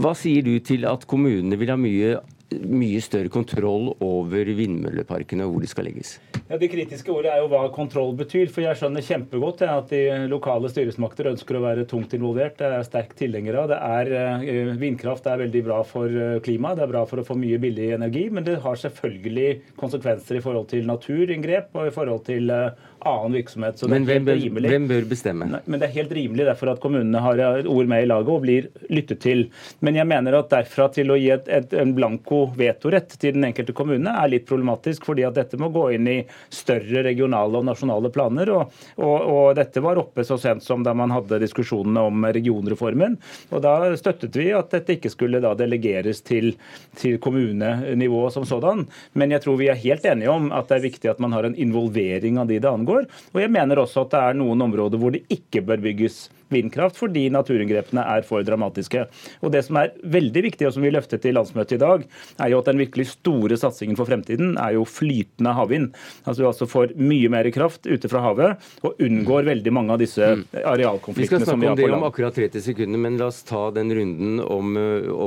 hva 0.00 0.14
sier 0.14 0.42
du 0.42 0.58
til 0.60 0.84
at 0.86 1.06
kommunene 1.06 1.58
vil 1.58 1.70
ha 1.70 1.76
mye 1.76 2.20
mye 2.50 2.98
større 3.02 3.30
kontroll 3.30 3.92
over 4.02 4.48
vindmølleparkene 4.58 5.44
og 5.46 5.52
hvor 5.54 5.62
de 5.62 5.68
skal 5.70 5.86
legges? 5.86 6.16
Ja, 6.48 6.58
Det 6.58 6.70
kritiske 6.72 7.12
ordet 7.12 7.30
er 7.30 7.42
jo 7.44 7.50
hva 7.52 7.62
kontroll 7.70 8.14
betyr. 8.18 8.50
For 8.50 8.64
jeg 8.64 8.78
skjønner 8.78 9.06
kjempegodt 9.06 9.62
ja, 9.62 9.76
at 9.78 9.92
de 9.92 10.26
lokale 10.30 10.70
styresmakter 10.72 11.30
ønsker 11.30 11.58
å 11.58 11.62
være 11.62 11.86
tungt 11.90 12.14
involvert. 12.16 12.58
Det 12.58 12.66
er 12.66 12.86
sterk 12.86 13.14
tilhenger 13.18 13.60
av. 13.62 13.70
Eh, 13.70 14.74
vindkraft 14.80 15.28
er 15.30 15.44
veldig 15.44 15.64
bra 15.66 15.80
for 15.86 16.10
eh, 16.10 16.40
klimaet, 16.42 16.80
det 16.80 16.86
er 16.88 16.94
bra 16.94 17.04
for 17.06 17.22
å 17.22 17.26
få 17.26 17.38
mye 17.38 17.60
billig 17.62 17.92
energi. 17.94 18.26
Men 18.34 18.46
det 18.46 18.58
har 18.64 18.82
selvfølgelig 18.82 19.76
konsekvenser 19.78 20.40
i 20.40 20.44
forhold 20.44 20.70
til 20.74 20.90
naturinngrep 20.90 21.78
og 21.78 21.86
i 21.86 21.94
forhold 21.94 22.24
til 22.26 22.50
uh, 22.50 22.74
annen 23.08 23.32
virksomhet. 23.32 23.82
men 23.88 24.06
hvem 24.08 24.24
bør, 24.24 24.40
hvem 24.68 24.86
bør, 24.88 25.06
bestemme? 25.10 25.48
Nei, 25.50 25.60
men 25.64 25.80
Det 25.80 25.88
er 25.88 25.94
helt 25.94 26.12
rimelig 26.12 26.46
derfor 26.46 26.72
at 26.72 26.80
kommunene 26.80 27.22
har 27.24 27.40
ord 27.66 27.90
med 27.90 28.04
i 28.04 28.08
laget 28.08 28.28
og 28.32 28.44
blir 28.44 28.68
lyttet 28.92 29.20
til. 29.24 29.46
Men 29.80 29.98
jeg 29.98 30.06
mener 30.06 30.36
at 30.38 30.50
derfra 30.52 30.88
til 30.94 31.10
å 31.10 31.18
gi 31.18 31.30
et, 31.34 31.48
et, 31.48 31.72
en 31.80 31.94
blanko 31.96 32.42
vetorett 32.56 33.16
til 33.18 33.36
den 33.36 33.48
enkelte 33.50 33.74
kommune 33.76 34.12
er 34.12 34.32
litt 34.32 34.46
problematisk, 34.48 35.06
fordi 35.08 35.26
at 35.26 35.36
dette 35.38 35.58
må 35.60 35.70
gå 35.74 35.86
inn 35.96 36.08
i 36.10 36.18
større 36.52 37.04
regionale 37.06 37.60
og 37.60 37.66
nasjonale 37.68 38.12
planer. 38.14 38.52
Og, 38.54 38.78
og, 39.00 39.16
og 39.18 39.58
dette 39.58 39.82
var 39.84 40.00
oppe 40.00 40.24
så 40.26 40.38
sent 40.40 40.64
som 40.66 40.84
da 40.86 40.94
man 40.96 41.12
hadde 41.14 41.40
diskusjonene 41.42 42.06
om 42.10 42.24
regionreformen. 42.30 43.18
og 43.50 43.64
Da 43.64 43.74
støttet 44.00 44.36
vi 44.38 44.50
at 44.56 44.70
dette 44.74 44.98
ikke 44.98 45.12
skulle 45.12 45.42
da 45.42 45.54
delegeres 45.58 46.22
til, 46.26 46.52
til 47.00 47.18
kommunenivået 47.22 48.36
som 48.36 48.46
sådan. 48.48 48.86
Men 49.12 49.34
jeg 49.34 49.44
tror 49.44 49.58
vi 49.60 49.70
er 49.72 49.80
helt 49.80 50.06
enige 50.06 50.30
om 50.30 50.50
at 50.54 50.70
det 50.70 50.78
er 50.78 50.86
viktig 50.88 51.10
at 51.10 51.22
man 51.22 51.34
har 51.34 51.48
en 51.48 51.58
involvering 51.58 52.38
av 52.40 52.48
de 52.50 52.60
det 52.60 52.68
angår 52.68 52.89
angår. 52.90 53.08
Og 53.34 53.40
jeg 53.40 53.50
mener 53.50 53.80
også 53.80 54.04
at 54.06 54.12
det 54.14 54.20
er 54.20 54.38
noen 54.38 54.68
områder 54.68 55.00
hvor 55.00 55.14
det 55.14 55.24
ikke 55.30 55.62
bør 55.66 55.82
bygges 55.82 56.28
vindkraft 56.50 56.98
fordi 56.98 57.28
naturinngrepene 57.32 58.04
er 58.16 58.26
for 58.26 58.44
dramatiske. 58.46 59.06
Og 59.44 59.52
Det 59.54 59.62
som 59.66 59.78
er 59.80 59.94
veldig 60.02 60.42
viktig, 60.48 60.66
og 60.66 60.74
som 60.74 60.84
vi 60.84 60.92
løftet 60.92 61.26
i 61.28 61.34
landsmøtet 61.34 61.78
i 61.78 61.82
dag, 61.82 62.04
er 62.40 62.52
jo 62.52 62.60
at 62.60 62.70
den 62.70 62.80
virkelig 62.80 63.10
store 63.14 63.58
satsingen 63.60 63.98
for 63.98 64.08
fremtiden 64.08 64.56
er 64.60 64.76
jo 64.76 64.84
flytende 64.88 65.54
havvind. 65.56 65.90
Altså 66.24 66.42
vi 66.42 66.48
altså 66.50 66.68
får 66.70 66.94
mye 66.98 67.30
mer 67.32 67.48
kraft 67.54 67.86
ute 67.86 68.10
fra 68.10 68.22
havet 68.24 68.70
og 68.86 69.00
unngår 69.02 69.48
veldig 69.50 69.74
mange 69.74 69.94
av 69.94 70.02
disse 70.02 70.22
mm. 70.22 70.44
arealkonfliktene 70.64 71.46
som 71.46 71.60
vi 71.60 71.70
har 71.70 71.78
på 71.78 71.86
land. 71.86 71.90
Vi 71.90 71.90
skal 71.90 71.90
snakke 71.90 71.90
om 71.90 71.92
det 71.92 72.00
om 72.00 72.08
akkurat 72.08 72.38
30 72.40 72.66
sekunder, 72.66 73.02
men 73.06 73.18
la 73.20 73.30
oss 73.30 73.42
ta 73.46 73.62
den 73.74 73.94
runden 73.94 74.42
om, 74.42 74.74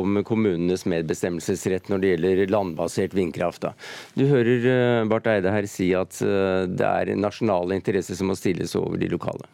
om 0.01 0.21
kommunenes 0.27 0.85
medbestemmelsesrett 0.89 1.91
når 1.91 2.03
det 2.03 2.13
gjelder 2.13 2.43
landbasert 2.53 3.15
vindkraft. 3.17 3.63
Da. 3.63 3.73
Du 4.17 4.25
hører 4.29 4.67
eh, 4.73 5.05
Barth 5.09 5.31
Eide 5.31 5.53
her 5.53 5.67
si 5.69 5.91
at 5.97 6.19
eh, 6.25 6.65
det 6.67 6.87
er 6.87 7.13
nasjonale 7.53 7.75
interesser 7.75 8.15
som 8.15 8.27
må 8.27 8.35
stilles 8.35 8.75
over 8.75 8.97
de 8.97 9.09
lokale. 9.09 9.45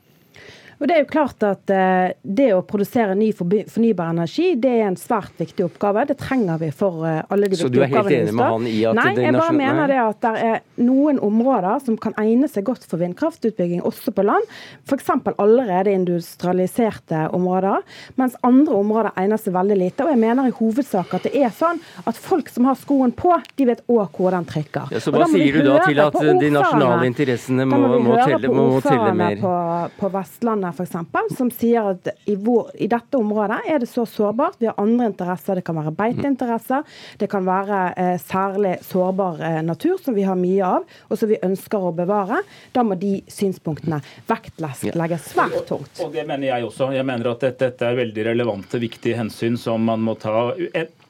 Og 0.79 0.87
Det 0.87 0.95
er 0.95 1.01
jo 1.03 1.09
klart 1.11 1.43
at 1.43 1.71
uh, 1.75 2.11
det 2.23 2.49
å 2.55 2.61
produsere 2.63 3.15
ny 3.19 3.33
fornybar 3.35 4.13
energi 4.13 4.53
det 4.59 4.71
er 4.79 4.85
en 4.87 4.97
svært 4.99 5.35
viktig 5.41 5.65
oppgave. 5.65 6.05
Det 6.07 6.15
trenger 6.21 6.61
vi 6.61 6.69
for 6.71 7.03
uh, 7.03 7.19
alle 7.27 7.49
de 7.51 7.57
viktige 7.57 7.67
oppgavene. 7.67 7.67
Så 7.67 7.73
du 7.75 7.81
er 7.83 7.91
helt 7.91 8.15
enig 8.15 8.35
med 8.37 8.53
han 8.53 8.67
i 8.69 8.77
at 8.87 8.99
Nei, 8.99 9.11
jeg 9.25 9.35
bare 9.35 9.55
mener 9.57 9.91
det 9.91 9.97
at 10.05 10.21
det 10.23 10.45
er 10.47 10.61
noen 10.79 11.19
områder 11.23 11.83
som 11.83 11.97
kan 11.99 12.15
egne 12.21 12.47
seg 12.51 12.63
godt 12.69 12.87
for 12.87 13.01
vindkraftutbygging, 13.03 13.83
også 13.83 14.13
på 14.15 14.23
land. 14.23 14.47
F.eks. 14.87 15.11
allerede 15.35 15.91
industrialiserte 15.91 17.25
områder, 17.35 17.83
mens 18.19 18.39
andre 18.47 18.79
områder 18.79 19.19
egner 19.19 19.41
seg 19.41 19.57
veldig 19.57 19.79
lite. 19.83 20.07
Og 20.07 20.13
jeg 20.13 20.21
mener 20.23 20.47
i 20.47 20.55
hovedsak 20.55 21.11
at 21.19 21.27
det 21.27 21.35
er 21.43 21.51
sånn 21.55 21.83
at 22.07 22.15
folk 22.15 22.47
som 22.53 22.69
har 22.69 22.79
skoen 22.79 23.11
på, 23.19 23.35
de 23.59 23.67
vet 23.67 23.83
òg 23.91 24.15
hvor 24.15 24.31
den 24.35 24.47
trykker. 24.47 24.95
Ja, 24.95 25.03
så 25.03 25.11
hva 25.11 25.27
sier 25.27 25.59
du 25.59 25.67
da 25.67 25.83
til 25.83 25.99
at 26.05 26.15
de 26.39 26.55
nasjonale 26.55 27.11
interessene 27.11 27.67
må, 27.67 27.83
må, 27.83 28.01
må, 28.07 28.17
telle, 28.23 28.55
må 28.55 28.67
telle 28.85 29.11
mer? 29.17 29.37
På, 29.43 29.53
på 29.99 30.13
Vestlandet 30.15 30.68
f.eks., 30.73 31.35
som 31.37 31.51
sier 31.53 31.91
at 31.93 32.09
i, 32.25 32.35
hvor, 32.35 32.69
i, 32.75 32.87
dette 32.91 33.17
området 33.17 33.61
er 33.69 33.81
det 33.83 33.89
så 33.89 34.05
sårbart. 34.09 34.59
Vi 34.59 34.69
har 34.69 34.77
andre 34.81 35.09
interesser. 35.11 35.59
Det 35.59 35.65
kan 35.67 35.79
være 35.79 35.93
beiteinteresser. 35.97 36.85
Det 37.19 37.29
kan 37.31 37.47
være 37.47 37.81
eh, 37.95 38.15
særlig 38.21 38.77
sårbar 38.87 39.41
eh, 39.45 39.59
natur, 39.65 39.97
som 40.03 40.17
vi 40.17 40.27
har 40.27 40.39
mye 40.39 40.73
av, 40.79 40.87
og 41.09 41.19
som 41.19 41.31
vi 41.31 41.39
ønsker 41.45 41.89
å 41.89 41.93
bevare. 41.95 42.41
Da 42.75 42.85
må 42.85 42.97
de 42.99 43.19
synspunktene 43.31 44.01
vektlegges 44.29 45.31
svært 45.33 45.65
tungt. 45.69 45.91
Og, 45.99 46.09
og 46.09 46.15
det 46.15 46.25
mener 46.29 46.51
jeg 46.51 46.69
også. 46.69 46.91
Jeg 46.95 47.07
mener 47.07 47.33
at 47.33 47.45
dette, 47.45 47.69
dette 47.69 47.89
er 47.89 47.99
veldig 47.99 48.25
relevante, 48.31 48.81
viktige 48.81 49.19
hensyn 49.19 49.57
som 49.59 49.83
man 49.85 50.03
må 50.03 50.17
ta. 50.19 50.49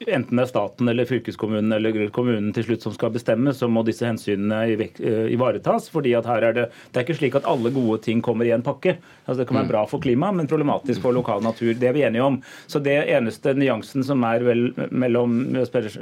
Enten 0.08 0.38
det 0.38 0.46
er 0.46 0.48
staten 0.48 0.88
eller 0.88 1.04
fylkeskommunen 1.04 1.74
eller 1.76 2.06
kommunen 2.08 2.54
til 2.56 2.64
slutt 2.64 2.84
som 2.86 2.94
skal 2.94 3.10
bestemme, 3.12 3.52
så 3.52 3.66
må 3.68 3.82
disse 3.84 4.06
hensynene 4.08 4.62
eh, 4.72 5.26
ivaretas. 5.34 5.90
fordi 5.92 6.14
at 6.16 6.24
her 6.24 6.46
er 6.48 6.54
det, 6.56 6.62
det 6.88 6.96
er 6.96 7.04
ikke 7.04 7.16
slik 7.18 7.34
at 7.36 7.44
alle 7.44 7.68
gode 7.74 7.98
ting 8.06 8.22
kommer 8.24 8.48
i 8.48 8.54
en 8.56 8.64
pakke. 8.64 8.94
Altså 9.26 9.42
Det 9.42 9.48
kan 9.50 9.58
være 9.58 9.66
mm. 9.66 9.72
bra 9.74 9.82
for 9.90 10.00
klimaet, 10.00 10.38
men 10.38 10.48
problematisk 10.48 11.02
for 11.04 11.12
lokal 11.12 11.44
natur. 11.44 11.74
Det 11.76 11.90
er 11.90 11.92
vi 11.92 12.04
enige 12.08 12.24
om. 12.24 12.38
Så 12.66 12.80
det 12.80 12.96
eneste 13.12 13.52
nyansen 13.52 14.06
som 14.06 14.24
er 14.24 14.40
vel 14.46 14.70
mellom 14.88 15.36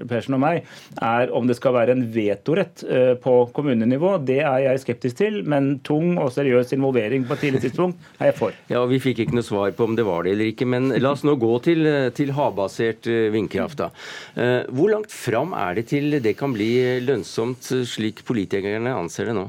Persen 0.08 0.38
og 0.38 0.44
meg, 0.44 0.70
er 1.02 1.34
om 1.34 1.50
det 1.50 1.58
skal 1.58 1.74
være 1.74 1.98
en 1.98 2.06
vetorett 2.14 2.87
eh, 2.87 3.16
på 3.18 3.34
kommunenivå. 3.56 4.14
Det 4.22 4.38
er 4.44 4.62
jeg 4.68 4.84
skeptisk 4.84 5.18
til, 5.24 5.40
men 5.42 5.80
tung 5.82 6.14
og 6.22 6.30
seriøs 6.37 6.70
involvering 6.78 7.26
på 7.26 7.34
et 7.34 7.48
tidlig 7.48 7.64
tidspunkt 7.66 8.22
er 8.22 8.30
jeg 8.30 8.38
for. 8.38 8.54
Ja, 8.70 8.87
Vi 8.87 9.02
fikk 9.02 9.26
ikke 9.26 9.40
noe 9.40 9.50
svar 9.50 9.74
på 9.74 9.90
om 9.90 9.98
det 9.98 10.06
var 10.06 10.22
det 10.22 10.38
eller 10.38 10.54
ikke, 10.54 10.70
men 10.70 10.92
la 11.02 11.16
oss 11.18 11.26
nå 11.26 11.34
gå 11.34 11.50
til, 11.66 11.82
til 12.14 12.30
havbasert 12.38 13.11
eh, 13.11 13.26
vindkraft. 13.34 13.82
da. 13.82 13.88
Eh, 14.38 14.64
hvor 14.72 14.92
langt 14.92 15.14
fram 15.14 15.55
er 15.57 15.79
det 15.79 15.88
til 15.92 16.18
det 16.22 16.35
kan 16.38 16.55
bli 16.55 16.70
lønnsomt, 17.05 17.72
slik 17.88 18.24
politikerne 18.29 18.96
anser 18.96 19.31
det 19.31 19.38
nå? 19.38 19.48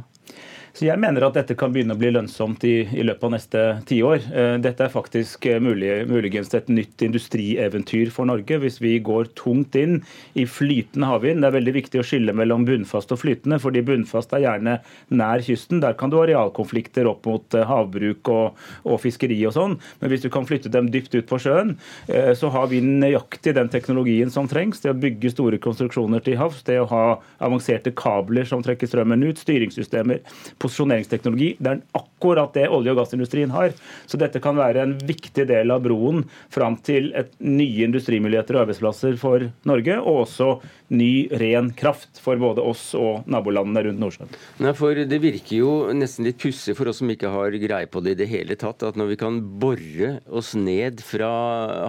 Så 0.79 0.85
Jeg 0.87 1.01
mener 1.03 1.25
at 1.27 1.35
dette 1.35 1.57
kan 1.59 1.73
begynne 1.75 1.91
å 1.91 1.99
bli 1.99 2.07
lønnsomt 2.13 2.63
i, 2.63 2.85
i 2.95 3.03
løpet 3.03 3.25
av 3.27 3.31
neste 3.33 3.61
tiår. 3.89 4.21
Eh, 4.31 4.51
dette 4.63 4.85
er 4.85 4.91
faktisk 4.93 5.43
eh, 5.51 5.57
mulig, 5.59 6.05
muligens 6.07 6.53
et 6.55 6.69
nytt 6.71 7.03
industrieventyr 7.03 8.13
for 8.15 8.29
Norge 8.29 8.55
hvis 8.61 8.77
vi 8.79 8.93
går 9.03 9.27
tungt 9.35 9.75
inn 9.75 9.97
i 10.39 10.45
flytende 10.47 11.09
havvind. 11.09 11.43
Det 11.43 11.49
er 11.49 11.55
veldig 11.57 11.73
viktig 11.75 11.99
å 11.99 12.05
skille 12.07 12.31
mellom 12.31 12.63
bunnfast 12.63 13.11
og 13.11 13.19
flytende, 13.19 13.57
fordi 13.59 13.81
bunnfast 13.89 14.31
er 14.37 14.45
gjerne 14.45 14.77
nær 15.11 15.43
kysten. 15.43 15.81
Der 15.83 15.97
kan 15.99 16.13
du 16.13 16.15
ha 16.21 16.23
realkonflikter 16.29 17.11
opp 17.11 17.27
mot 17.27 17.59
eh, 17.59 17.67
havbruk 17.67 18.31
og, 18.31 18.63
og 18.87 19.03
fiskeri 19.03 19.41
og 19.51 19.57
sånn. 19.57 19.75
Men 19.99 20.13
hvis 20.15 20.23
du 20.23 20.29
kan 20.31 20.47
flytte 20.47 20.71
dem 20.71 20.87
dypt 20.95 21.19
ut 21.19 21.27
på 21.27 21.41
sjøen, 21.43 21.75
så 22.07 22.53
har 22.53 22.69
vi 22.71 22.79
nøyaktig 22.85 23.51
den 23.57 23.67
teknologien 23.71 24.31
som 24.31 24.47
trengs. 24.47 24.79
Det 24.79 24.93
å 24.93 24.97
bygge 24.97 25.33
store 25.33 25.59
konstruksjoner 25.59 26.23
til 26.23 26.39
havs, 26.39 26.63
det 26.67 26.79
å 26.79 26.87
ha 26.93 27.03
avanserte 27.43 27.91
kabler 27.99 28.47
som 28.47 28.63
trekker 28.63 28.87
strømmen 28.87 29.27
ut, 29.27 29.43
styringssystemer. 29.43 30.23
på 30.59 30.68
posisjoneringsteknologi. 30.69 31.55
Det 31.59 31.71
er 31.71 31.81
akkurat 31.97 32.53
det 32.53 32.67
olje- 32.69 32.93
og 32.93 33.01
gassindustrien 33.01 33.51
har. 33.51 33.73
Så 34.05 34.17
dette 34.17 34.39
kan 34.39 34.57
være 34.57 34.83
en 34.83 34.97
viktig 34.97 35.47
del 35.49 35.71
av 35.71 35.83
broen 35.83 36.23
fram 36.53 36.77
til 36.77 37.11
et 37.17 37.33
nye 37.39 37.87
industrimuligheter 37.87 38.55
og 38.55 38.67
arbeidsplasser 38.67 39.17
for 39.19 39.49
Norge, 39.65 39.99
og 39.99 40.25
også 40.25 40.59
ny, 40.89 41.27
ren 41.41 41.71
kraft 41.77 42.19
for 42.21 42.39
både 42.41 42.63
oss 42.65 42.91
og 42.97 43.27
nabolandene 43.29 43.85
rundt 43.87 44.01
Nordsjøen. 44.01 44.31
Nei, 44.63 44.73
for 44.77 44.97
Det 45.09 45.19
virker 45.21 45.55
jo 45.59 45.71
nesten 45.95 46.27
litt 46.27 46.39
pussig 46.41 46.75
for 46.77 46.89
oss 46.89 47.01
som 47.01 47.09
ikke 47.11 47.31
har 47.31 47.55
greie 47.61 47.89
på 47.89 48.01
det 48.03 48.15
i 48.15 48.19
det 48.23 48.29
hele 48.31 48.57
tatt, 48.59 48.83
at 48.85 48.97
når 48.99 49.13
vi 49.13 49.19
kan 49.21 49.39
bore 49.61 50.11
oss 50.25 50.53
ned 50.57 51.03
fra 51.05 51.29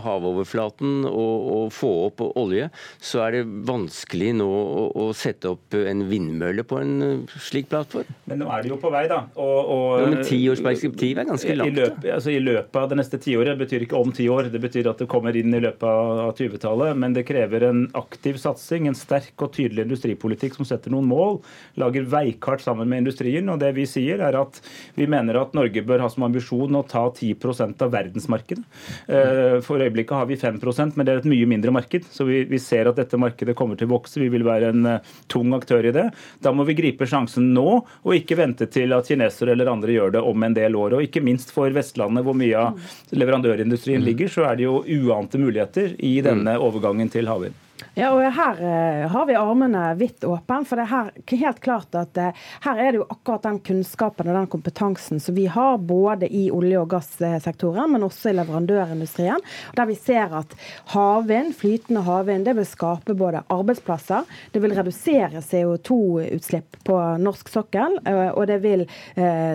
havoverflaten 0.04 1.06
og, 1.08 1.48
og 1.56 1.72
få 1.74 1.90
opp 2.08 2.24
olje, 2.28 2.68
så 3.00 3.24
er 3.26 3.38
det 3.38 3.44
vanskelig 3.68 4.34
nå 4.40 4.48
å, 4.50 4.84
å, 4.92 5.08
sette 5.16 5.50
opp 5.50 5.74
en 5.76 6.04
vindmølle 6.10 6.64
på 6.68 6.80
en 6.80 7.24
slik 7.40 7.70
plattform? 7.72 8.08
Men 8.30 8.42
nå 8.44 8.50
er 8.52 8.64
det 8.64 8.72
jo 8.72 8.78
på 8.80 8.92
vei, 8.92 9.06
da. 9.10 9.22
Og, 9.40 9.58
og, 9.60 9.86
ja, 10.02 10.10
men 10.12 10.24
tiårsperspektiv 10.26 11.22
er 11.22 11.28
ganske 11.28 11.56
langt. 11.56 11.72
I 11.72 11.80
løpet, 11.80 12.10
altså, 12.16 12.34
I 12.34 12.42
løpet 12.44 12.80
av 12.82 12.92
det 12.92 13.00
neste 13.00 13.20
tiåret 13.22 13.58
betyr 13.60 13.86
ikke 13.86 14.00
om 14.00 14.12
ti 14.14 14.28
år, 14.32 14.50
det 14.52 14.62
betyr 14.62 14.92
at 14.92 15.02
det 15.02 15.08
kommer 15.10 15.36
inn 15.36 15.54
i 15.56 15.62
løpet 15.62 15.88
av 15.88 16.34
20-tallet. 16.38 16.98
Men 17.00 17.16
det 17.16 17.26
krever 17.28 17.68
en 17.70 17.84
aktiv 17.98 18.38
satsing 18.40 18.89
en 18.90 18.98
sterk 18.98 19.46
og 19.46 19.54
tydelig 19.56 19.86
industripolitikk 19.86 20.58
som 20.58 20.68
setter 20.68 20.92
noen 20.92 21.08
mål, 21.10 21.40
lager 21.80 22.08
veikart 22.10 22.64
sammen 22.64 22.90
med 22.90 23.04
industrien. 23.04 23.48
og 23.48 23.60
Det 23.62 23.72
vi 23.76 23.86
sier 23.88 24.22
er 24.26 24.38
at 24.38 24.60
vi 24.98 25.08
mener 25.10 25.40
at 25.40 25.56
Norge 25.56 25.84
bør 25.86 26.04
ha 26.04 26.10
som 26.12 26.26
ambisjon 26.28 26.76
å 26.76 26.84
ta 26.86 27.06
10% 27.08 27.86
av 27.86 27.94
verdensmarkedet. 27.94 28.64
Eh, 29.08 29.58
for 29.64 29.82
øyeblikket 29.82 30.16
har 30.16 30.28
vi 30.30 30.38
5% 30.40 30.96
men 30.96 31.06
det 31.06 31.12
er 31.12 31.22
et 31.22 31.30
mye 31.30 31.48
mindre 31.48 31.72
marked. 31.74 32.06
Så 32.12 32.26
vi, 32.28 32.42
vi 32.48 32.60
ser 32.62 32.90
at 32.90 32.98
dette 32.98 33.18
markedet 33.20 33.56
kommer 33.58 33.78
til 33.78 33.88
å 33.88 33.94
vokse. 33.94 34.20
Vi 34.20 34.30
vil 34.32 34.44
være 34.46 34.72
en 34.74 34.86
uh, 34.86 35.14
tung 35.30 35.54
aktør 35.56 35.88
i 35.88 35.94
det. 35.94 36.06
Da 36.44 36.52
må 36.54 36.66
vi 36.68 36.76
gripe 36.78 37.08
sjansen 37.08 37.50
nå, 37.56 37.66
og 37.80 38.16
ikke 38.16 38.38
vente 38.40 38.68
til 38.72 38.94
at 38.96 39.08
kinesere 39.10 39.54
eller 39.54 39.72
andre 39.72 39.96
gjør 39.96 40.16
det 40.18 40.24
om 40.32 40.46
en 40.46 40.56
del 40.56 40.76
år. 40.78 40.98
Og 40.98 41.06
ikke 41.06 41.24
minst 41.24 41.54
for 41.54 41.72
Vestlandet, 41.74 42.26
hvor 42.26 42.36
mye 42.38 42.66
av 42.68 42.92
leverandørindustrien 43.14 44.04
ligger, 44.04 44.30
så 44.32 44.48
er 44.50 44.60
det 44.60 44.68
jo 44.68 44.80
uante 45.00 45.40
muligheter 45.40 45.96
i 45.98 46.18
denne 46.24 46.58
overgangen 46.60 47.10
til 47.12 47.30
havvind. 47.30 47.69
Ja, 47.94 48.10
og 48.14 48.22
Her 48.22 48.60
eh, 48.62 49.06
har 49.10 49.26
vi 49.26 49.36
armene 49.38 49.82
vidt 49.98 50.24
åpne. 50.24 50.60
For 50.68 50.80
det 50.80 50.86
er 50.86 51.38
helt 51.42 51.60
klart 51.64 51.94
at 51.98 52.18
eh, 52.20 52.36
her 52.64 52.80
er 52.80 52.92
det 52.92 53.00
jo 53.00 53.06
akkurat 53.08 53.46
den 53.48 53.60
kunnskapen 53.66 54.30
og 54.30 54.38
den 54.38 54.50
kompetansen 54.52 55.22
som 55.22 55.36
vi 55.36 55.46
har 55.50 55.78
både 55.78 56.28
i 56.28 56.46
olje- 56.54 56.80
og 56.80 56.90
gassektoren, 56.94 57.90
men 57.92 58.06
også 58.06 58.30
i 58.30 58.36
leverandørindustrien. 58.38 59.42
Der 59.76 59.88
vi 59.90 59.96
ser 59.98 60.34
at 60.40 60.54
havvind, 60.94 61.54
flytende 61.58 62.04
havvind, 62.06 62.48
vil 62.50 62.66
skape 62.66 63.14
både 63.18 63.44
arbeidsplasser, 63.52 64.28
det 64.54 64.62
vil 64.62 64.74
redusere 64.76 65.42
CO2-utslipp 65.44 66.80
på 66.86 66.98
norsk 67.20 67.50
sokkel, 67.52 67.98
uh, 68.08 68.30
og 68.32 68.46
det 68.50 68.58
vil 68.64 68.86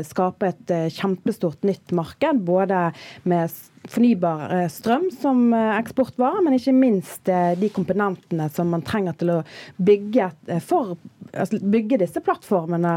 skape 0.06 0.52
et 0.52 0.72
kjempestort 0.94 1.66
nytt 1.68 1.94
marked, 1.96 2.44
både 2.46 2.90
med 3.28 3.52
fornybar 3.92 4.54
eh, 4.54 4.68
strøm 4.72 5.10
som 5.22 5.54
eh, 5.54 5.74
eksportvare, 5.80 6.42
men 6.46 6.58
ikke 6.58 6.74
minst 6.76 7.30
eh, 7.32 7.54
de 7.60 7.70
komponentene 7.74 8.48
som 8.54 8.70
man 8.72 8.84
trenger 8.86 9.18
til 9.20 9.34
å 9.36 9.40
bygge, 9.78 10.30
for, 10.66 10.96
altså 11.34 11.60
bygge 11.62 12.00
disse 12.02 12.22
plattformene 12.24 12.92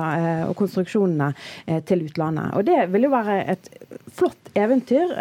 og 0.49 0.55
konstruksjonene 0.59 1.31
til 1.89 2.05
utlandet. 2.07 2.53
Og 2.57 2.65
Det 2.67 2.79
vil 2.93 3.07
jo 3.07 3.13
være 3.13 3.39
et 3.55 3.69
flott 4.15 4.51
eventyr 4.59 5.13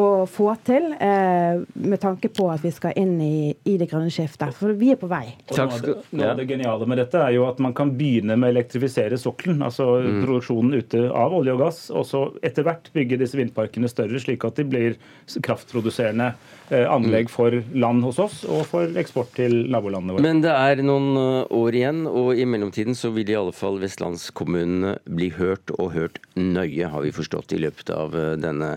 å 0.00 0.06
få 0.30 0.48
til, 0.66 0.90
med 0.94 2.00
tanke 2.02 2.30
på 2.32 2.46
at 2.52 2.62
vi 2.64 2.72
skal 2.74 2.96
inn 2.98 3.16
i, 3.22 3.50
i 3.68 3.76
det 3.80 3.88
grønne 3.90 4.12
skiftet. 4.12 4.54
For 4.56 4.74
vi 4.78 4.92
er 4.94 5.00
på 5.00 5.10
vei. 5.10 5.34
Noe 5.50 5.66
av, 5.66 5.76
det, 5.84 5.96
noe 6.12 6.30
av 6.32 6.40
det 6.40 6.46
geniale 6.50 6.88
med 6.90 7.00
dette 7.02 7.20
er 7.22 7.34
jo 7.36 7.46
at 7.48 7.60
man 7.62 7.74
kan 7.76 7.92
begynne 7.98 8.36
med 8.36 8.50
å 8.50 8.54
elektrifisere 8.54 9.18
sokkelen, 9.20 9.62
altså 9.66 9.88
mm. 10.00 10.20
produksjonen 10.24 10.78
ute 10.80 11.04
av 11.08 11.36
olje 11.36 11.56
og 11.56 11.64
gass, 11.64 11.82
og 11.94 12.06
så 12.08 12.24
etter 12.46 12.66
hvert 12.66 12.90
bygge 12.96 13.20
disse 13.20 13.38
vindparkene 13.38 13.90
større, 13.90 14.22
slik 14.22 14.46
at 14.48 14.60
de 14.60 14.69
blir 14.70 14.96
kraftproduserende 15.44 16.32
eh, 16.70 16.86
anlegg 16.90 17.28
mm. 17.28 17.32
for 17.32 17.54
land 17.76 18.02
hos 18.06 18.18
oss 18.22 18.40
og 18.48 18.64
for 18.70 18.98
eksport 18.98 19.30
til 19.36 19.54
nabolandene 19.70 20.16
våre. 20.16 20.24
Men 20.24 20.42
det 20.42 20.54
er 20.54 20.82
noen 20.82 21.10
eh, 21.20 21.52
år 21.60 21.78
igjen, 21.78 22.02
og 22.10 22.32
i 22.34 22.46
mellomtiden 22.48 22.98
så 22.98 23.12
vil 23.14 23.30
i 23.30 23.38
alle 23.38 23.54
fall 23.54 23.78
vestlandskommunene 23.82 24.96
bli 25.06 25.30
hørt, 25.36 25.70
og 25.78 25.94
hørt 25.94 26.20
nøye, 26.34 26.90
har 26.90 27.06
vi 27.06 27.14
forstått 27.14 27.54
i 27.54 27.62
løpet 27.62 27.94
av 27.94 28.16
eh, 28.18 28.34
denne 28.40 28.76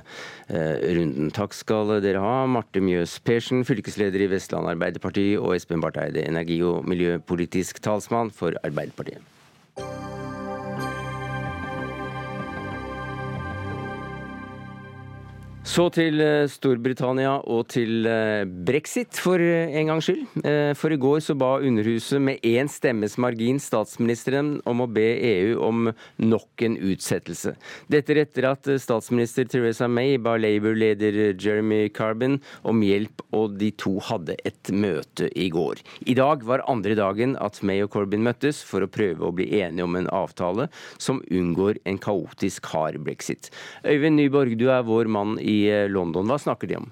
runden. 0.53 1.32
Takk 1.34 1.56
skal 1.56 1.95
dere 2.03 2.21
ha, 2.21 2.43
Marte 2.51 2.84
Mjøs 2.84 3.15
Persen, 3.25 3.63
fylkesleder 3.65 4.25
i 4.25 4.29
Vestland 4.36 4.69
Arbeiderparti, 4.69 5.32
og 5.39 5.56
Espen 5.56 5.82
Barth 5.82 6.03
Eide, 6.03 6.27
energi- 6.27 6.62
og 6.67 6.84
miljøpolitisk 6.89 7.82
talsmann 7.82 8.29
for 8.36 8.60
Arbeiderpartiet. 8.62 9.33
Så 15.63 15.86
til 15.95 16.19
eh, 16.19 16.43
Storbritannia 16.52 17.38
og 17.47 17.69
til 17.71 18.04
eh, 18.04 18.43
brexit, 18.43 19.15
for 19.15 19.39
eh, 19.39 19.71
en 19.80 19.93
gangs 19.93 20.10
skyld. 20.10 20.26
For 20.76 20.91
i 20.91 20.97
går 20.99 21.21
så 21.23 21.38
ba 21.39 21.54
Underhuset 21.63 22.19
med 22.19 22.43
én 22.43 22.67
stemmes 22.67 23.15
margin 23.21 23.62
statsministeren 23.63 24.58
om 24.67 24.84
å 24.84 24.88
be 24.91 25.06
EU 25.23 25.54
om 25.63 25.86
nok 26.19 26.65
en 26.67 26.76
utsettelse. 26.76 27.54
Dette 27.88 28.17
etter 28.19 28.49
at 28.49 28.67
statsminister 28.84 29.47
Theresa 29.47 29.88
May 29.88 30.17
ba 30.19 30.34
Labour-leder 30.36 31.32
Jeremy 31.39 31.88
Carbon 31.95 32.41
om 32.67 32.84
hjelp, 32.84 33.23
og 33.32 33.56
de 33.62 33.71
to 33.80 33.95
hadde 34.04 34.36
et 34.43 34.73
møte 34.76 35.32
i 35.39 35.47
går. 35.54 35.80
I 36.04 36.17
dag 36.19 36.43
var 36.43 36.65
andre 36.67 36.97
dagen 36.99 37.38
at 37.39 37.62
May 37.63 37.86
og 37.86 37.93
Corbyn 37.95 38.26
møttes 38.28 38.60
for 38.67 38.84
å 38.84 38.91
prøve 38.91 39.30
å 39.30 39.32
bli 39.36 39.47
enige 39.62 39.88
om 39.88 39.95
en 39.95 40.12
avtale 40.12 40.67
som 40.99 41.23
unngår 41.32 41.80
en 41.88 42.02
kaotisk 42.04 42.67
hard 42.76 42.99
brexit. 43.08 43.47
Øyvind 43.88 44.19
Nyborg, 44.19 44.60
du 44.60 44.67
er 44.67 44.84
vår 44.84 45.08
mann 45.08 45.39
i 45.39 45.52
i 45.53 45.63
eh, 45.69 45.87
London. 45.91 46.27
Hva 46.29 46.39
snakker 46.41 46.71
de 46.71 46.81
om? 46.81 46.91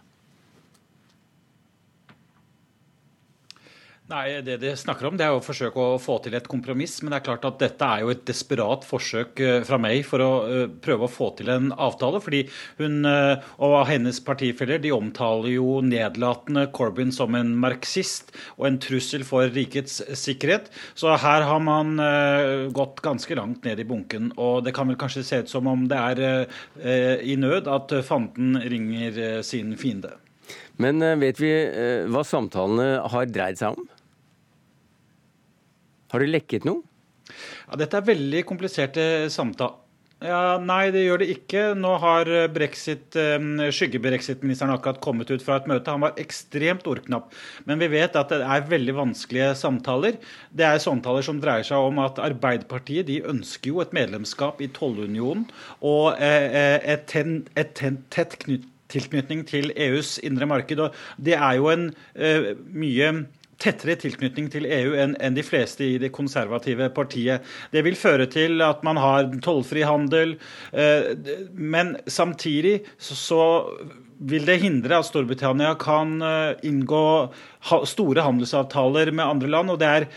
Nei, 4.11 4.41
Det 4.43 4.57
de 4.59 4.73
snakker 4.75 5.07
om 5.07 5.15
det 5.15 5.23
er 5.23 5.31
å 5.31 5.43
forsøke 5.43 5.79
å 5.79 5.99
få 6.01 6.17
til 6.25 6.33
et 6.35 6.47
kompromiss. 6.51 6.97
Men 6.99 7.13
det 7.13 7.21
er 7.21 7.25
klart 7.29 7.45
at 7.47 7.61
dette 7.61 7.87
er 7.87 8.01
jo 8.03 8.09
et 8.11 8.23
desperat 8.27 8.83
forsøk 8.83 9.39
eh, 9.39 9.59
fra 9.63 9.77
meg 9.79 10.03
for 10.03 10.23
å 10.23 10.31
eh, 10.51 10.65
prøve 10.83 11.07
å 11.07 11.11
få 11.11 11.29
til 11.37 11.51
en 11.53 11.69
avtale. 11.71 12.19
fordi 12.19 12.41
hun 12.81 13.05
og 13.05 13.75
hennes 13.87 14.19
partifeller 14.25 14.81
de 14.83 14.91
omtaler 14.91 15.53
jo 15.53 15.79
nedlatende 15.85 16.65
Corbyn 16.75 17.13
som 17.15 17.35
en 17.37 17.53
marxist 17.55 18.33
og 18.57 18.67
en 18.67 18.79
trussel 18.83 19.23
for 19.27 19.47
rikets 19.47 20.01
sikkerhet. 20.19 20.67
Så 20.93 21.13
her 21.15 21.45
har 21.47 21.63
man 21.63 21.95
gått 22.75 23.01
ganske 23.05 23.35
langt 23.37 23.63
ned 23.65 23.79
i 23.79 23.87
bunken. 23.87 24.31
Og 24.37 24.65
det 24.65 24.75
kan 24.75 24.91
vel 24.91 24.99
kanskje 24.99 25.23
se 25.27 25.41
ut 25.43 25.51
som 25.51 25.69
om 25.71 25.87
det 25.91 26.01
er 26.01 27.21
i 27.23 27.37
nød 27.39 27.69
at 27.71 27.95
fanden 28.07 28.59
ringer 28.59 29.41
sin 29.45 29.75
fiende. 29.79 30.17
Men 30.81 30.99
vet 31.21 31.41
vi 31.41 31.53
hva 32.11 32.25
samtalene 32.27 33.01
har 33.13 33.31
dreid 33.31 33.61
seg 33.61 33.77
om? 33.77 33.89
Har 36.11 36.23
det 36.23 36.31
lekket 36.31 36.67
noe? 36.67 36.83
Ja, 37.69 37.77
dette 37.79 37.99
er 37.99 38.09
veldig 38.11 38.43
kompliserte 38.49 39.05
samtaler. 39.31 39.79
Ja, 40.21 40.59
nei, 40.61 40.91
det 40.93 41.01
gjør 41.01 41.23
det 41.23 41.31
ikke. 41.33 41.61
Nå 41.73 41.95
har 42.03 42.29
brexit, 42.53 43.15
skygge-brexit-ministeren 43.73 44.69
akkurat 44.75 44.99
kommet 45.01 45.31
ut 45.33 45.41
fra 45.41 45.55
et 45.57 45.69
møte. 45.71 45.89
Han 45.89 46.03
var 46.05 46.19
ekstremt 46.21 46.85
ordknapp. 46.85 47.31
Men 47.65 47.81
vi 47.81 47.89
vet 47.89 48.13
at 48.19 48.29
det 48.29 48.43
er 48.45 48.67
veldig 48.69 48.93
vanskelige 48.99 49.55
samtaler. 49.57 50.19
Det 50.53 50.67
er 50.67 50.83
samtaler 50.83 51.25
som 51.25 51.41
dreier 51.41 51.65
seg 51.65 51.89
om 51.89 52.03
at 52.05 52.21
Arbeiderpartiet 52.21 53.09
de 53.09 53.17
ønsker 53.33 53.73
jo 53.73 53.81
et 53.81 53.97
medlemskap 53.97 54.61
i 54.61 54.69
tollunionen 54.75 55.47
og 55.81 56.21
eh, 56.21 56.53
eh, 56.53 56.93
et, 56.93 57.17
et 57.57 57.81
tett 58.13 58.37
tilknytning 58.91 59.45
til 59.47 59.71
EUs 59.73 60.19
indre 60.21 60.47
marked. 60.49 60.85
Og 60.85 61.01
det 61.17 61.37
er 61.37 61.57
jo 61.57 61.69
en 61.71 61.89
uh, 62.19 62.51
mye 62.69 63.13
tettere 63.61 63.97
tilknytning 64.01 64.49
til 64.53 64.65
EU 64.65 64.95
enn 64.99 65.15
en 65.21 65.37
de 65.37 65.45
fleste 65.45 65.85
i 65.85 65.99
det 66.01 66.11
konservative 66.15 66.89
partiet. 66.95 67.45
Det 67.73 67.83
vil 67.85 67.99
føre 67.99 68.27
til 68.31 68.61
at 68.65 68.83
man 68.87 68.99
har 69.01 69.29
tollfri 69.43 69.85
handel, 69.87 70.37
eh, 70.73 71.11
men 71.53 71.95
samtidig 72.07 72.81
så 72.97 73.43
vil 74.21 74.45
det 74.45 74.59
hindre 74.61 74.99
at 75.01 75.07
Storbritannia 75.07 75.73
kan 75.81 76.19
eh, 76.21 76.53
inngå 76.67 77.05
store 77.61 78.23
handelsavtaler 78.25 79.11
med 79.11 79.25
andre 79.25 79.49
land. 79.49 79.69
og 79.69 79.79
Det 79.79 79.87
er 79.87 80.07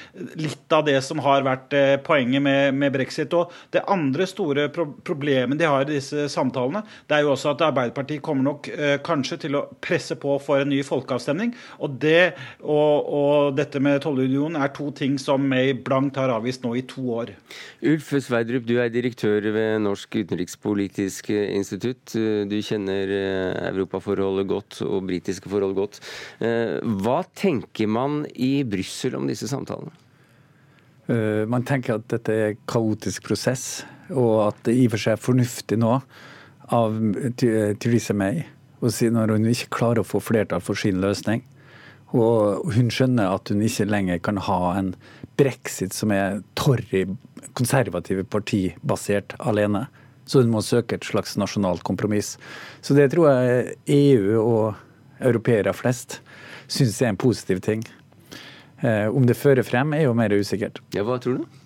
litt 0.40 0.72
av 0.72 0.84
det 0.86 0.96
som 1.04 1.20
har 1.24 1.44
vært 1.44 1.74
eh, 1.76 1.96
poenget 2.02 2.42
med, 2.42 2.74
med 2.74 2.92
brexit. 2.92 3.32
og 3.34 3.52
Det 3.70 3.84
andre 3.88 4.26
store 4.26 4.68
pro 4.72 4.86
problemet 5.04 5.58
de 5.58 5.68
har 5.68 5.84
i 5.84 5.94
disse 5.96 6.28
samtalene, 6.32 6.84
det 7.08 7.16
er 7.16 7.24
jo 7.24 7.32
også 7.34 7.52
at 7.54 7.64
Arbeiderpartiet 7.66 8.22
kommer 8.22 8.44
nok 8.44 8.68
eh, 8.68 8.96
kanskje 9.04 9.38
til 9.44 9.58
å 9.58 9.66
presse 9.82 10.16
på 10.20 10.38
for 10.42 10.62
en 10.62 10.72
ny 10.72 10.82
folkeavstemning. 10.84 11.54
og 11.80 11.98
Det 12.00 12.34
og, 12.62 13.08
og 13.08 13.56
dette 13.58 13.80
med 13.80 14.02
tollunionen 14.04 14.60
er 14.60 14.72
to 14.74 14.90
ting 14.96 15.18
som 15.20 15.44
May 15.48 15.74
blankt 15.74 16.16
har 16.20 16.32
avvist 16.32 16.64
nå 16.64 16.74
i 16.78 16.84
to 16.88 17.04
år. 17.18 17.34
Ulf 17.84 18.12
Sveidrup, 18.24 18.64
du 18.66 18.78
er 18.80 18.92
direktør 18.92 19.44
ved 19.54 19.82
Norsk 19.84 20.16
utenrikspolitisk 20.16 21.30
institutt. 21.34 22.14
Du 22.14 22.56
kjenner 22.64 23.10
europaforholdet 23.70 24.48
godt 24.48 24.80
og 24.86 25.04
britiske 25.08 25.50
forhold 25.50 25.76
godt. 25.76 26.00
Eh, 26.44 26.78
hva 27.02 27.20
tenker 27.38 27.90
man 27.90 28.22
i 28.34 28.64
Brussel 28.64 29.16
om 29.18 29.28
disse 29.30 29.48
samtalene? 29.50 29.92
Uh, 31.04 31.44
man 31.50 31.66
tenker 31.68 31.98
at 31.98 32.08
dette 32.08 32.32
er 32.32 32.52
en 32.52 32.62
kaotisk 32.70 33.26
prosess, 33.28 33.84
og 34.08 34.48
at 34.48 34.62
det 34.68 34.76
i 34.78 34.86
og 34.86 34.94
for 34.94 35.04
seg 35.04 35.16
er 35.16 35.24
fornuftig 35.24 35.78
nå 35.80 35.98
av 36.72 36.94
Theresa 37.36 38.16
May 38.16 38.44
å 38.84 38.92
si 38.92 39.08
når 39.12 39.34
hun 39.34 39.50
ikke 39.50 39.72
klarer 39.78 40.02
å 40.02 40.06
få 40.06 40.20
flertall 40.22 40.62
for 40.64 40.78
sin 40.78 41.00
løsning. 41.02 41.42
Og 42.14 42.70
hun 42.76 42.90
skjønner 42.94 43.32
at 43.32 43.50
hun 43.50 43.62
ikke 43.64 43.88
lenger 43.88 44.20
kan 44.22 44.38
ha 44.46 44.60
en 44.76 44.92
brexit 45.38 45.94
som 45.96 46.12
er 46.14 46.42
Torry, 46.58 47.06
konservative 47.58 48.26
parti, 48.30 48.68
basert 48.86 49.34
alene. 49.40 49.86
Så 50.28 50.44
hun 50.44 50.52
må 50.52 50.62
søke 50.64 50.96
et 50.96 51.08
slags 51.08 51.34
nasjonalt 51.40 51.82
kompromiss. 51.84 52.36
Så 52.84 52.96
det 52.96 53.10
tror 53.12 53.32
jeg 53.32 53.74
EU 53.96 54.38
og 54.40 55.24
europeere 55.24 55.74
flest 55.76 56.20
syns 56.68 57.00
er 57.02 57.12
en 57.12 57.20
positiv 57.20 57.60
ting. 57.64 57.84
Eh, 58.84 59.08
om 59.08 59.26
det 59.26 59.36
fører 59.38 59.64
frem, 59.66 59.94
er 59.94 60.06
jo 60.06 60.16
mer 60.16 60.34
usikkert. 60.34 60.80
Ja, 60.94 61.04
Hva 61.06 61.20
tror 61.22 61.40
du? 61.40 61.60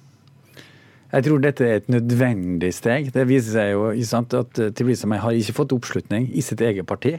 Jeg 1.08 1.24
tror 1.24 1.40
dette 1.40 1.64
er 1.64 1.80
et 1.80 1.88
nødvendig 1.88 2.70
steg. 2.76 3.08
Det 3.14 3.24
viser 3.30 3.54
seg 3.54 3.70
jo 3.72 3.88
sant, 4.04 4.34
at 4.36 4.52
Tbilisi 4.76 5.08
har 5.08 5.32
ikke 5.32 5.56
fått 5.56 5.72
oppslutning 5.72 6.28
i 6.36 6.44
sitt 6.44 6.60
eget 6.60 6.86
parti. 6.86 7.16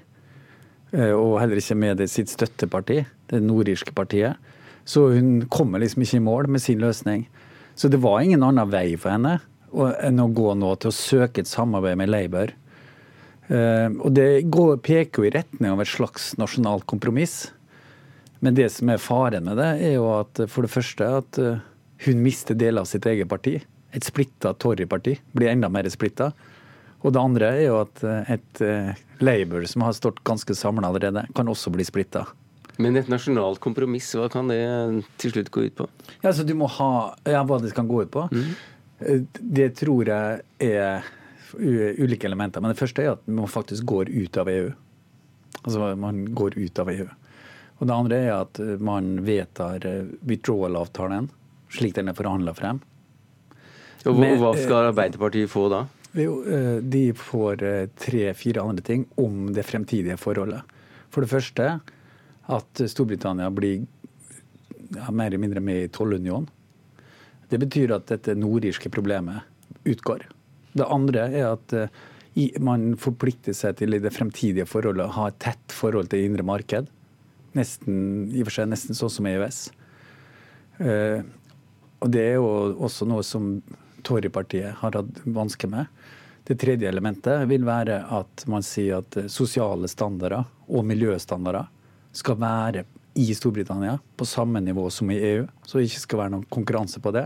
Eh, 0.94 1.12
og 1.12 1.40
heller 1.42 1.58
ikke 1.58 1.76
med 1.76 2.06
sitt 2.08 2.30
støtteparti, 2.30 3.02
det 3.32 3.42
nordirske 3.44 3.96
partiet. 3.98 4.38
Så 4.86 5.10
hun 5.14 5.48
kommer 5.50 5.82
liksom 5.82 6.06
ikke 6.06 6.22
i 6.22 6.26
mål 6.26 6.50
med 6.50 6.62
sin 6.62 6.80
løsning. 6.80 7.28
Så 7.76 7.90
det 7.90 8.02
var 8.02 8.22
ingen 8.22 8.44
annen 8.44 8.70
vei 8.72 8.96
for 8.98 9.14
henne 9.14 9.40
enn 9.70 10.22
å 10.22 10.32
gå 10.34 10.56
nå 10.58 10.72
til 10.82 10.90
å 10.90 10.96
søke 10.96 11.44
et 11.44 11.50
samarbeid 11.50 11.98
med 12.00 12.10
Labour. 12.10 12.50
Og 13.50 14.10
det 14.18 14.50
går, 14.50 14.80
peker 14.82 15.22
jo 15.22 15.28
i 15.30 15.34
retning 15.36 15.70
av 15.70 15.84
et 15.84 15.90
slags 15.90 16.32
nasjonalt 16.42 16.88
kompromiss. 16.90 17.52
Men 18.40 18.56
det 18.56 18.70
som 18.72 18.90
er 18.92 19.02
faren 19.02 19.48
med 19.48 19.60
det, 19.60 19.72
er 19.84 19.98
jo 19.98 20.08
at 20.16 20.40
for 20.52 20.66
det 20.66 20.72
første 20.72 21.08
at 21.20 21.40
eh, 21.42 21.60
hun 22.06 22.24
mister 22.24 22.56
deler 22.56 22.86
av 22.86 22.90
sitt 22.90 23.08
eget 23.10 23.30
parti. 23.32 23.58
Et 23.92 24.06
splitta 24.06 24.54
Tory-parti 24.56 25.18
blir 25.36 25.52
enda 25.52 25.70
mer 25.72 25.90
splitta. 25.92 26.32
Og 27.00 27.16
det 27.16 27.22
andre 27.22 27.50
er 27.58 27.66
jo 27.68 27.80
at 27.82 28.04
eh, 28.08 28.34
et 28.38 28.64
eh, 28.64 29.02
Labour 29.24 29.68
som 29.68 29.84
har 29.84 29.98
stått 29.98 30.24
ganske 30.28 30.56
samla 30.56 30.88
allerede, 30.88 31.26
kan 31.36 31.52
også 31.52 31.74
bli 31.76 31.88
splitta. 31.88 32.26
Men 32.80 32.96
et 32.96 33.12
nasjonalt 33.12 33.60
kompromiss, 33.60 34.14
hva 34.16 34.30
kan 34.32 34.48
det 34.48 34.62
til 35.20 35.36
slutt 35.36 35.52
gå 35.52 35.66
ut 35.68 35.76
på? 35.82 35.88
Ja, 36.24 36.32
så 36.32 36.48
Du 36.48 36.56
må 36.56 36.70
ha 36.80 36.92
ja, 37.28 37.44
hva 37.44 37.60
det 37.60 37.74
kan 37.76 37.90
gå 37.90 38.06
ut 38.06 38.14
på. 38.14 38.30
Mm. 38.32 39.26
Det 39.60 39.74
tror 39.80 40.08
jeg 40.08 40.44
er 40.64 41.10
ulike 41.60 42.28
elementer. 42.28 42.64
Men 42.64 42.72
det 42.72 42.80
første 42.80 43.04
er 43.04 43.18
at 43.18 43.28
man 43.28 43.52
faktisk 43.52 43.84
går 43.90 44.12
ut 44.14 44.40
av 44.40 44.48
EU. 44.52 44.70
Altså 45.66 45.92
man 46.00 46.24
går 46.36 46.56
ut 46.56 46.80
av 46.80 46.92
EU. 46.94 47.10
Og 47.80 47.88
det 47.88 47.96
andre 47.96 48.20
er 48.28 48.34
at 48.36 48.60
eh, 48.62 48.76
man 48.84 49.20
vedtar 49.28 49.86
eh, 49.88 50.08
withdrawal-avtalen 50.28 51.30
slik 51.72 51.96
den 51.96 52.12
er 52.12 52.18
forhandla 52.18 52.54
frem. 52.58 52.82
Og 54.10 54.20
Hva 54.20 54.52
skal 54.58 54.90
eh, 54.90 54.92
Arbeiderpartiet 54.92 55.52
få 55.52 55.68
da? 55.72 55.86
De 56.10 57.04
får 57.14 57.62
tre-fire 58.02 58.64
andre 58.66 58.82
ting 58.82 59.04
om 59.22 59.52
det 59.54 59.62
fremtidige 59.68 60.16
forholdet. 60.18 60.64
For 61.14 61.22
det 61.22 61.30
første 61.30 61.68
at 62.50 62.82
Storbritannia 62.90 63.52
blir 63.54 63.84
ja, 63.84 65.12
mer 65.14 65.30
eller 65.30 65.44
mindre 65.44 65.62
med 65.62 65.84
i 65.84 65.92
tollunionen. 65.94 66.50
Det 67.50 67.60
betyr 67.62 67.94
at 67.94 68.10
dette 68.10 68.34
nordirske 68.34 68.90
problemet 68.90 69.46
utgår. 69.86 70.26
Det 70.74 70.90
andre 70.90 71.28
er 71.30 71.52
at 71.52 71.78
man 72.58 72.96
forplikter 72.98 73.54
seg 73.54 73.78
til 73.78 73.94
i 73.94 74.02
det 74.02 74.14
fremtidige 74.14 74.66
forholdet 74.70 75.06
å 75.06 75.16
ha 75.20 75.30
et 75.30 75.40
tett 75.46 75.78
forhold 75.78 76.10
til 76.10 76.26
indre 76.26 76.46
marked. 76.46 76.90
Nesten, 77.58 78.30
i 78.34 78.44
og 78.44 78.50
for 78.50 78.60
seg 78.60 78.70
nesten 78.70 78.98
sånn 78.98 79.14
som 79.14 79.30
EØS. 79.30 79.62
Uh, 80.80 81.26
og 82.00 82.12
det 82.14 82.24
er 82.24 82.38
jo 82.38 82.50
også 82.80 83.08
noe 83.10 83.26
som 83.28 83.58
Tory-partiet 84.08 84.78
har 84.80 84.96
hatt 84.96 85.24
vansker 85.26 85.72
med. 85.72 85.90
Det 86.48 86.58
tredje 86.62 86.88
elementet 86.90 87.44
vil 87.50 87.66
være 87.68 88.00
at 88.16 88.46
man 88.50 88.64
sier 88.66 89.04
at 89.04 89.18
sosiale 89.30 89.90
standarder 89.92 90.48
og 90.70 90.86
miljøstandarder 90.88 91.68
skal 92.16 92.40
være 92.42 92.86
i 93.20 93.28
Storbritannia 93.36 93.98
på 94.18 94.26
samme 94.26 94.62
nivå 94.64 94.88
som 94.90 95.12
i 95.12 95.20
EU, 95.34 95.48
så 95.66 95.78
det 95.78 95.90
ikke 95.90 96.06
skal 96.06 96.22
være 96.24 96.34
noen 96.34 96.48
konkurranse 96.50 97.02
på 97.04 97.14
det. 97.14 97.26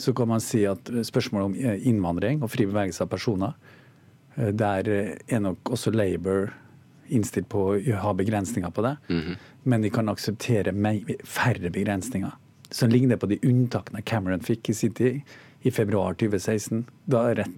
Så 0.00 0.12
kan 0.16 0.28
man 0.28 0.42
si 0.44 0.64
at 0.68 0.90
spørsmålet 1.06 1.46
om 1.46 1.78
innvandring 1.92 2.42
og 2.42 2.50
fri 2.52 2.66
bevegelse 2.68 3.04
av 3.04 3.12
personer, 3.12 3.54
eh, 4.36 4.50
der 4.52 4.88
er 4.90 5.40
nok 5.40 5.72
også 5.76 5.92
Labour 5.94 6.50
innstilt 7.10 7.48
på 7.52 7.64
å 7.74 7.98
ha 8.02 8.14
begrensninger 8.16 8.70
på 8.70 8.82
det. 8.82 8.96
Mm 9.08 9.20
-hmm. 9.20 9.36
Men 9.62 9.82
de 9.82 9.90
kan 9.90 10.08
akseptere 10.08 10.72
færre 11.24 11.70
begrensninger. 11.70 12.30
Som 12.70 12.90
ligner 12.90 13.16
på 13.16 13.26
de 13.26 13.38
unntakene 13.42 14.02
Cameron 14.02 14.40
fikk 14.40 14.68
i 14.70 14.74
sin 14.74 14.92
tid 14.92 15.20
i 15.62 15.70
februar 15.70 16.14
2016. 16.14 16.84
Da 17.04 17.34
rett, 17.34 17.50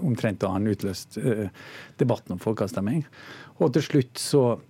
omtrent 0.00 0.40
da 0.40 0.48
han 0.48 0.66
utløste 0.66 1.20
uh, 1.20 1.48
debatten 1.96 2.32
om 2.32 2.38
folkeavstemning. 2.38 3.04
Og 3.58 3.72
til 3.72 3.82
slutt 3.82 4.18
så 4.18 4.60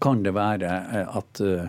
kan 0.00 0.22
det 0.22 0.34
være 0.34 0.70
at 1.06 1.40
uh, 1.40 1.68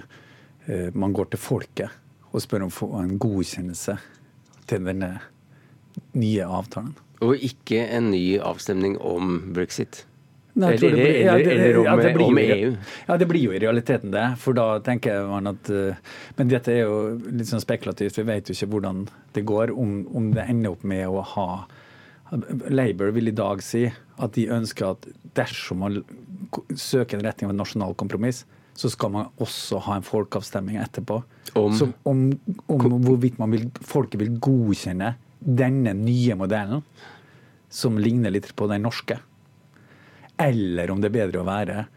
man 0.94 1.14
går 1.14 1.26
til 1.26 1.40
folket 1.40 1.90
og 2.32 2.42
spør 2.42 2.62
om 2.66 2.72
å 2.72 2.76
få 2.76 2.90
en 3.02 3.18
godkjennelse 3.20 3.98
til 4.70 4.86
denne 4.88 5.20
nye 6.16 6.46
avtalen. 6.48 6.96
Og 7.22 7.38
ikke 7.38 7.84
en 7.94 8.10
ny 8.14 8.40
avstemning 8.42 8.98
om 8.98 9.54
brexit? 9.54 10.06
Nei, 10.54 10.74
eller, 10.76 10.92
blir, 10.92 11.22
ja, 11.24 11.36
det, 11.38 11.52
eller, 11.54 11.78
om, 11.80 11.86
ja, 11.86 11.96
det 11.96 12.14
blir, 12.16 12.26
om, 12.28 12.40
EU? 12.44 12.72
Ja, 13.08 13.18
det 13.18 13.28
blir 13.30 13.44
jo 13.46 13.54
i 13.56 13.60
realiteten 13.64 14.12
det. 14.12 14.26
For 14.42 14.58
da 14.58 14.66
tenker 14.84 15.24
man 15.30 15.48
at 15.54 15.70
uh, 15.72 16.18
Men 16.36 16.52
dette 16.52 16.74
er 16.74 16.82
jo 16.84 16.98
litt 17.30 17.48
sånn 17.48 17.64
spekulativt. 17.64 18.20
Vi 18.20 18.28
vet 18.28 18.52
jo 18.52 18.58
ikke 18.58 18.72
hvordan 18.74 19.06
det 19.36 19.46
går. 19.48 19.72
Om, 19.72 19.94
om 20.12 20.32
det 20.36 20.50
ender 20.52 20.76
opp 20.76 20.84
med 20.88 21.08
å 21.08 21.24
ha 21.36 21.48
Labour 22.72 23.12
vil 23.12 23.28
i 23.28 23.36
dag 23.36 23.64
si 23.64 23.86
at 23.92 24.36
de 24.38 24.48
ønsker 24.56 24.94
at 24.94 25.08
dersom 25.36 25.82
man 25.84 26.02
søker 26.80 27.18
en 27.18 27.26
retning 27.26 27.50
av 27.50 27.56
et 27.56 27.60
nasjonal 27.60 27.96
kompromiss, 28.00 28.46
så 28.76 28.90
skal 28.92 29.12
man 29.12 29.42
også 29.44 29.82
ha 29.88 29.98
en 29.98 30.06
folkeavstemning 30.06 30.80
etterpå. 30.80 31.20
Om, 31.60 31.76
Så, 31.76 31.90
om, 32.08 32.30
om 32.72 32.86
hvorvidt 33.04 33.40
vil, 33.52 33.68
folket 33.84 34.22
vil 34.22 34.38
godkjenne 34.40 35.16
denne 35.42 35.94
nye 35.98 36.38
modellen, 36.40 36.86
som 37.72 38.00
ligner 38.00 38.32
litt 38.32 38.50
på 38.56 38.68
den 38.72 38.84
norske 38.88 39.20
eller 40.40 40.92
om 40.92 41.02
det 41.02 41.12
er 41.12 41.18
bedre 41.18 41.42
å 41.42 41.48
være 41.48 41.88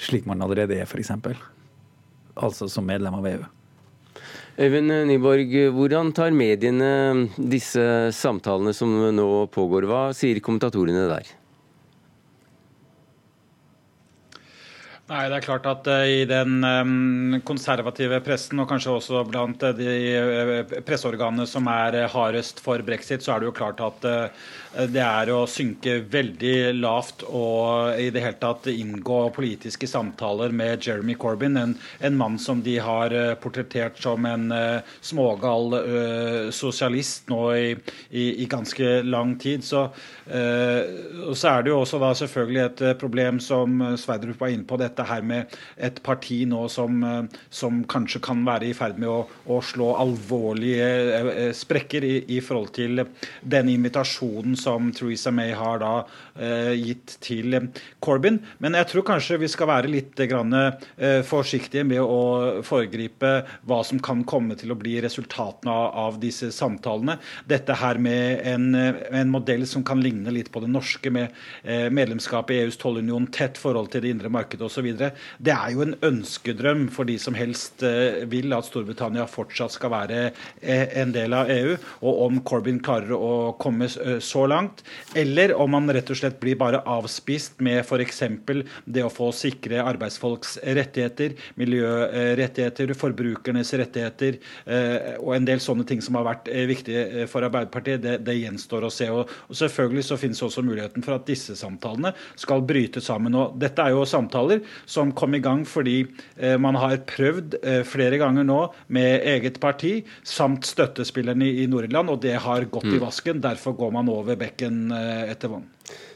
slik 0.00 0.28
man 0.28 0.42
allerede 0.44 0.78
er, 0.78 0.88
f.eks. 0.88 1.12
Altså 2.40 2.68
som 2.72 2.86
medlem 2.88 3.18
av 3.18 3.26
EU. 3.30 3.42
Øyvind 4.60 4.92
Nyborg, 5.08 5.52
hvordan 5.72 6.10
tar 6.12 6.34
mediene 6.36 7.28
disse 7.36 7.82
samtalene 8.12 8.74
som 8.76 8.92
nå 9.16 9.28
pågår? 9.54 9.86
Hva 9.88 10.00
sier 10.16 10.40
kommentatorene 10.44 11.06
der? 11.08 11.36
Nei, 15.10 15.24
det 15.26 15.40
er 15.40 15.42
klart 15.42 15.64
at 15.66 15.88
uh, 15.90 16.04
I 16.06 16.20
den 16.28 16.60
um, 16.62 17.38
konservative 17.46 18.20
pressen 18.22 18.62
og 18.62 18.68
kanskje 18.70 18.92
også 18.94 19.24
blant 19.26 19.64
uh, 19.66 19.72
de 19.74 20.60
presseorganene 20.86 21.48
som 21.50 21.66
er 21.72 22.04
hardest 22.12 22.62
for 22.62 22.84
brexit, 22.86 23.24
så 23.24 23.34
er 23.34 23.42
det 23.42 23.48
jo 23.48 23.56
klart 23.56 23.82
at 23.82 24.06
det 24.90 25.02
er 25.02 25.30
å 25.34 25.44
synke 25.50 25.96
veldig 26.10 26.72
lavt 26.78 27.24
og 27.26 27.98
i 28.00 28.08
det 28.14 28.22
hele 28.22 28.38
tatt 28.40 28.68
inngå 28.70 29.18
politiske 29.34 29.88
samtaler 29.90 30.54
med 30.54 30.86
Jeremy 30.86 31.16
Corbyn, 31.18 31.58
en, 31.58 31.74
en 32.00 32.18
mann 32.18 32.38
som 32.38 32.62
de 32.62 32.76
har 32.82 33.14
portrettert 33.42 33.98
som 34.02 34.26
en 34.28 34.46
smågal 35.02 35.74
sosialist 36.54 37.30
nå 37.32 37.40
i, 37.56 37.66
i, 38.10 38.24
i, 38.44 38.46
ganske 38.50 39.00
lang 39.06 39.34
tid. 39.42 39.64
Så, 39.66 39.86
og 39.90 41.34
så 41.38 41.52
er 41.52 41.66
det 41.66 41.72
jo 41.72 41.80
også 41.82 42.00
da 42.02 42.12
selvfølgelig 42.18 42.62
et 42.64 42.84
problem 43.00 43.40
som 43.42 43.80
Sverdrup 44.00 44.40
var 44.40 44.54
inne 44.54 44.66
på. 44.68 44.78
dette 44.80 45.04
her 45.06 45.22
med 45.26 45.56
et 45.76 46.00
parti 46.04 46.42
nå 46.48 46.66
som, 46.72 47.02
eh, 47.04 47.40
som 47.50 47.82
kanskje 47.84 48.22
kan 48.24 48.44
være 48.46 48.70
i 48.70 48.76
ferd 48.76 48.98
med 49.00 49.10
å, 49.10 49.20
å 49.50 49.60
slå 49.64 49.92
alvorlige 50.00 50.88
eh, 51.16 51.30
eh, 51.46 51.52
sprekker 51.56 52.06
i, 52.06 52.14
i, 52.36 52.40
forhold 52.44 52.72
til 52.76 53.04
den 53.42 53.70
invitasjonen 53.72 54.56
som 54.60 54.90
Theresa 54.94 55.32
May 55.34 55.54
har 55.56 55.80
da 55.82 55.92
eh, 56.36 56.74
gitt 56.76 57.16
til 57.24 57.56
Corbyn. 58.04 58.40
Men 58.62 58.76
jeg 58.78 58.90
tror 58.92 59.06
kanskje 59.12 59.40
vi 59.40 59.50
skal 59.50 59.70
være 59.70 59.90
litt 59.90 60.20
eh, 60.20 61.20
forsiktige 61.26 61.86
med 61.88 62.02
å 62.02 62.62
foregripe 62.66 63.32
hva 63.68 63.80
som 63.86 64.00
kan 64.02 64.22
komme 64.28 64.56
til 64.60 64.72
å 64.72 64.78
bli 64.78 64.98
resultatene 65.02 65.72
av, 65.72 66.18
disse 66.20 66.50
samtalene. 66.52 67.16
Dette 67.48 67.76
her 67.80 67.98
med 68.02 68.42
en, 68.48 68.74
en, 68.74 69.30
modell 69.30 69.62
som 69.68 69.84
kan 69.86 70.02
ligne 70.02 70.32
litt 70.34 70.50
på 70.52 70.60
det 70.60 70.70
norske, 70.72 71.12
med 71.12 71.30
eh, 71.62 71.88
medlemskap 71.92 72.50
i 72.50 72.60
EUs 72.64 72.78
tollunion, 72.80 73.28
tett 73.32 73.58
forhold 73.60 73.92
til 73.92 74.04
det 74.04 74.14
indre 74.14 74.32
markedet 74.32 74.66
osv. 74.66 74.88
Det 75.38 75.54
er 75.54 75.74
jo 75.74 75.84
en 75.84 75.96
ønskedrøm 76.06 76.88
for 76.92 77.08
de 77.08 77.16
som 77.20 77.36
helst 77.38 77.84
eh, 77.86 78.24
vil 78.30 78.52
at 78.56 78.68
Storbritannia 78.68 79.26
fortsatt 79.30 79.74
skal 79.76 79.94
være 79.94 80.20
eh, 80.60 80.86
en 81.00 81.14
del 81.14 81.36
av 81.36 81.50
EU. 81.52 81.76
Og 82.04 82.22
om 82.26 82.40
Corbyn 82.46 82.80
klarer 82.84 83.14
å 83.16 83.52
komme 83.60 83.88
eh, 83.88 84.18
så 84.24 84.46
langt, 84.50 84.84
eller 85.18 85.54
om 85.56 85.72
man 85.76 85.90
rett 85.94 86.10
og 86.12 86.18
slett 86.18 86.40
blir 86.42 86.58
bare 86.60 86.82
avspist 86.88 87.60
med 87.64 87.82
f.eks. 87.84 88.22
det 88.84 89.04
å 89.06 89.12
få 89.12 89.30
sikre 89.36 89.82
arbeidsfolks 89.84 90.58
rettigheter, 90.64 91.36
miljørettigheter, 91.60 92.94
forbrukernes 92.98 93.72
rettigheter 93.80 94.38
og 95.20 95.34
en 95.36 95.46
del 95.46 95.62
sånne 95.62 95.86
ting 95.88 96.02
som 96.04 96.18
har 96.18 96.26
vært 96.26 96.50
viktige 96.68 97.26
for 97.30 97.46
Arbeiderpartiet, 97.46 98.02
det, 98.02 98.16
det 98.26 98.36
gjenstår 98.38 98.86
å 98.86 98.92
se. 98.92 99.08
Og, 99.12 99.30
selvfølgelig 99.56 100.06
så 100.06 100.18
finnes 100.20 100.42
også 100.44 100.64
muligheten 100.66 101.04
for 101.04 101.16
at 101.16 101.26
disse 101.28 101.56
samtalene 101.58 102.12
skal 102.40 102.64
bryte 102.66 103.02
sammen. 103.04 103.36
og 103.38 103.58
Dette 103.60 103.84
er 103.84 103.94
jo 103.94 104.06
samtaler 104.08 104.64
som 104.88 105.14
kom 105.16 105.36
i 105.36 105.42
gang 105.44 105.64
fordi 105.68 106.02
eh, 106.36 106.56
man 106.60 106.78
har 106.80 107.00
prøvd 107.08 107.58
eh, 107.60 107.82
flere 107.86 108.20
ganger 108.20 108.46
nå 108.46 108.60
med 108.94 109.26
eget 109.30 109.60
parti 109.62 110.00
samt 110.26 110.68
støttespillerne 110.68 111.48
i 111.62 111.66
Nord-Irland, 111.70 112.12
og 112.12 112.22
det 112.24 112.36
har 112.42 112.68
gått 112.72 112.88
mm. 112.88 112.96
i 112.96 113.02
vasken. 113.02 113.42
Derfor 113.44 113.76
går 113.78 113.94
man 113.98 114.10
over 114.12 114.38
bekken 114.40 114.88
eh, 114.96 115.30
etter 115.32 115.52
vann. 115.52 115.68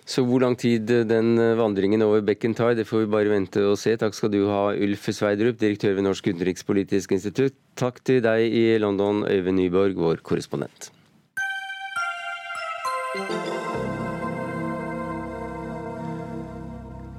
Så 0.04 0.24
hvor 0.28 0.42
lang 0.44 0.56
tid 0.60 0.90
den 1.08 1.38
vandringen 1.56 2.04
over 2.04 2.20
bekken 2.24 2.52
tar, 2.56 2.74
det 2.76 2.84
får 2.84 3.06
vi 3.06 3.12
bare 3.14 3.32
vente 3.32 3.62
og 3.64 3.78
se. 3.80 3.94
Takk 3.96 4.12
skal 4.16 4.34
du 4.34 4.42
ha, 4.50 4.66
Ulf 4.76 5.08
Sveidrup, 5.08 5.56
direktør 5.60 5.96
ved 5.96 6.04
Norsk 6.04 6.28
utenrikspolitisk 6.28 7.16
institutt. 7.16 7.56
Takk 7.80 8.02
til 8.04 8.20
deg 8.24 8.44
i 8.52 8.66
London, 8.82 9.24
Øyvind 9.24 9.62
Nyborg, 9.62 9.96
vår 9.96 10.20
korrespondent. 10.26 10.92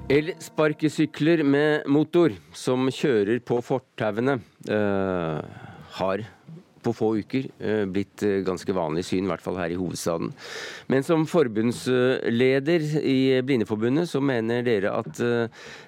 Elsparkesykler 0.05 1.41
med 1.41 1.87
motor 1.89 2.35
som 2.53 2.85
kjører 2.93 3.39
på 3.41 3.57
fortauene, 3.65 4.35
uh, 4.69 5.39
har 5.97 6.25
på 6.85 6.93
få 6.95 7.11
uker 7.21 7.49
uh, 7.59 7.83
blitt 7.89 8.23
uh, 8.25 8.39
ganske 8.45 8.75
vanlig 8.75 9.05
syn, 9.09 9.25
i 9.25 9.31
hvert 9.33 9.43
fall 9.43 9.59
her 9.59 9.73
i 9.73 9.79
hovedstaden. 9.79 10.31
Men 10.91 11.05
som 11.07 11.25
forbundsleder 11.29 12.87
i 13.01 13.17
Blindeforbundet 13.45 14.09
så 14.11 14.21
mener 14.23 14.63
dere 14.65 14.93
at 14.95 15.19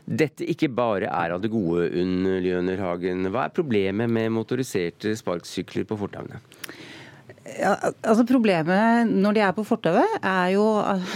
dette 0.08 0.46
ikke 0.50 0.70
bare 0.74 1.10
er 1.12 1.34
av 1.36 1.42
det 1.44 1.52
gode, 1.54 1.88
Unn 2.02 2.28
Ljøner 2.44 2.82
Hagen. 2.82 3.30
Hva 3.32 3.48
er 3.48 3.56
problemet 3.56 4.12
med 4.12 4.34
motoriserte 4.36 5.16
sparkesykler 5.20 5.88
på 5.88 6.00
fortauene? 6.00 6.42
Ja, 7.56 7.76
altså 8.04 8.26
Problemet 8.28 9.08
når 9.08 9.38
de 9.38 9.42
er 9.46 9.54
på 9.56 9.64
fortauet, 9.68 10.18
er 10.20 10.52
jo 10.56 10.66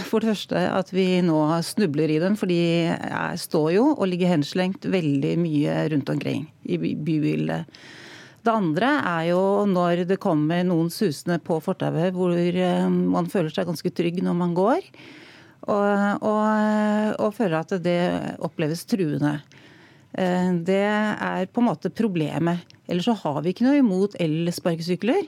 for 0.08 0.22
det 0.22 0.32
første 0.32 0.60
at 0.72 0.92
vi 0.94 1.20
nå 1.24 1.40
snubler 1.66 2.12
i 2.14 2.20
dem. 2.22 2.38
For 2.40 2.50
de 2.50 2.94
står 3.40 3.72
jo 3.76 3.88
og 3.92 4.06
ligger 4.08 4.32
henslengt 4.32 4.88
veldig 4.88 5.34
mye 5.42 5.76
rundt 5.92 6.12
omkring 6.14 6.46
i 6.64 6.78
bybildet. 6.80 7.68
Det 8.42 8.50
andre 8.50 8.90
er 9.06 9.26
jo 9.30 9.42
når 9.70 10.04
det 10.10 10.20
kommer 10.22 10.64
noen 10.66 10.90
susende 10.90 11.38
på 11.42 11.60
fortauet 11.62 12.14
hvor 12.16 12.34
eh, 12.34 12.86
man 12.90 13.30
føler 13.30 13.54
seg 13.54 13.68
ganske 13.70 13.92
trygg 13.94 14.22
når 14.24 14.38
man 14.38 14.54
går, 14.56 14.86
og, 15.70 16.24
og, 16.26 17.20
og 17.22 17.36
føler 17.36 17.60
at 17.60 17.76
det 17.84 18.00
oppleves 18.42 18.82
truende. 18.90 19.36
Eh, 20.18 20.50
det 20.66 20.82
er 20.82 21.46
på 21.48 21.62
en 21.62 21.68
måte 21.70 21.92
problemet. 21.94 22.66
Ellers 22.90 23.06
så 23.06 23.14
har 23.22 23.38
vi 23.44 23.52
ikke 23.54 23.64
noe 23.64 23.78
imot 23.80 24.16
elsparkesykler 24.20 25.22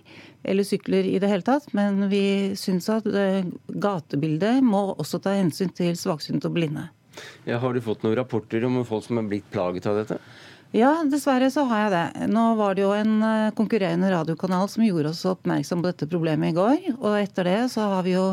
eller 0.45 0.67
sykler 0.67 1.07
i 1.09 1.17
det 1.23 1.31
hele 1.31 1.47
tatt. 1.47 1.71
Men 1.77 2.09
vi 2.11 2.53
syns 2.59 2.91
at 2.93 3.07
eh, 3.09 3.47
gatebildet 3.69 4.61
må 4.65 4.91
også 4.99 5.23
ta 5.25 5.37
hensyn 5.39 5.73
til 5.77 5.95
svaksynte 5.99 6.51
og 6.51 6.59
blinde. 6.59 6.89
Ja, 7.47 7.61
har 7.63 7.73
du 7.73 7.81
fått 7.85 8.03
noen 8.03 8.19
rapporter 8.19 8.67
om 8.67 8.83
folk 8.87 9.07
som 9.07 9.21
er 9.23 9.31
blitt 9.31 9.47
plaget 9.55 9.87
av 9.87 10.03
dette? 10.03 10.19
Ja, 10.75 11.05
dessverre 11.07 11.47
så 11.55 11.63
har 11.71 11.85
jeg 11.85 11.91
det. 11.93 12.29
Nå 12.35 12.45
var 12.59 12.75
det 12.75 12.83
jo 12.83 12.91
en 12.97 13.21
eh, 13.23 13.53
konkurrerende 13.55 14.09
radiokanal 14.11 14.67
som 14.73 14.83
gjorde 14.83 15.13
oss 15.13 15.23
oppmerksom 15.31 15.85
på 15.85 15.93
dette 15.93 16.09
problemet 16.11 16.51
i 16.51 16.57
går. 16.57 16.89
Og 16.97 17.15
etter 17.21 17.47
det 17.47 17.61
så 17.71 17.85
har 17.93 18.03
vi 18.03 18.17
jo 18.17 18.33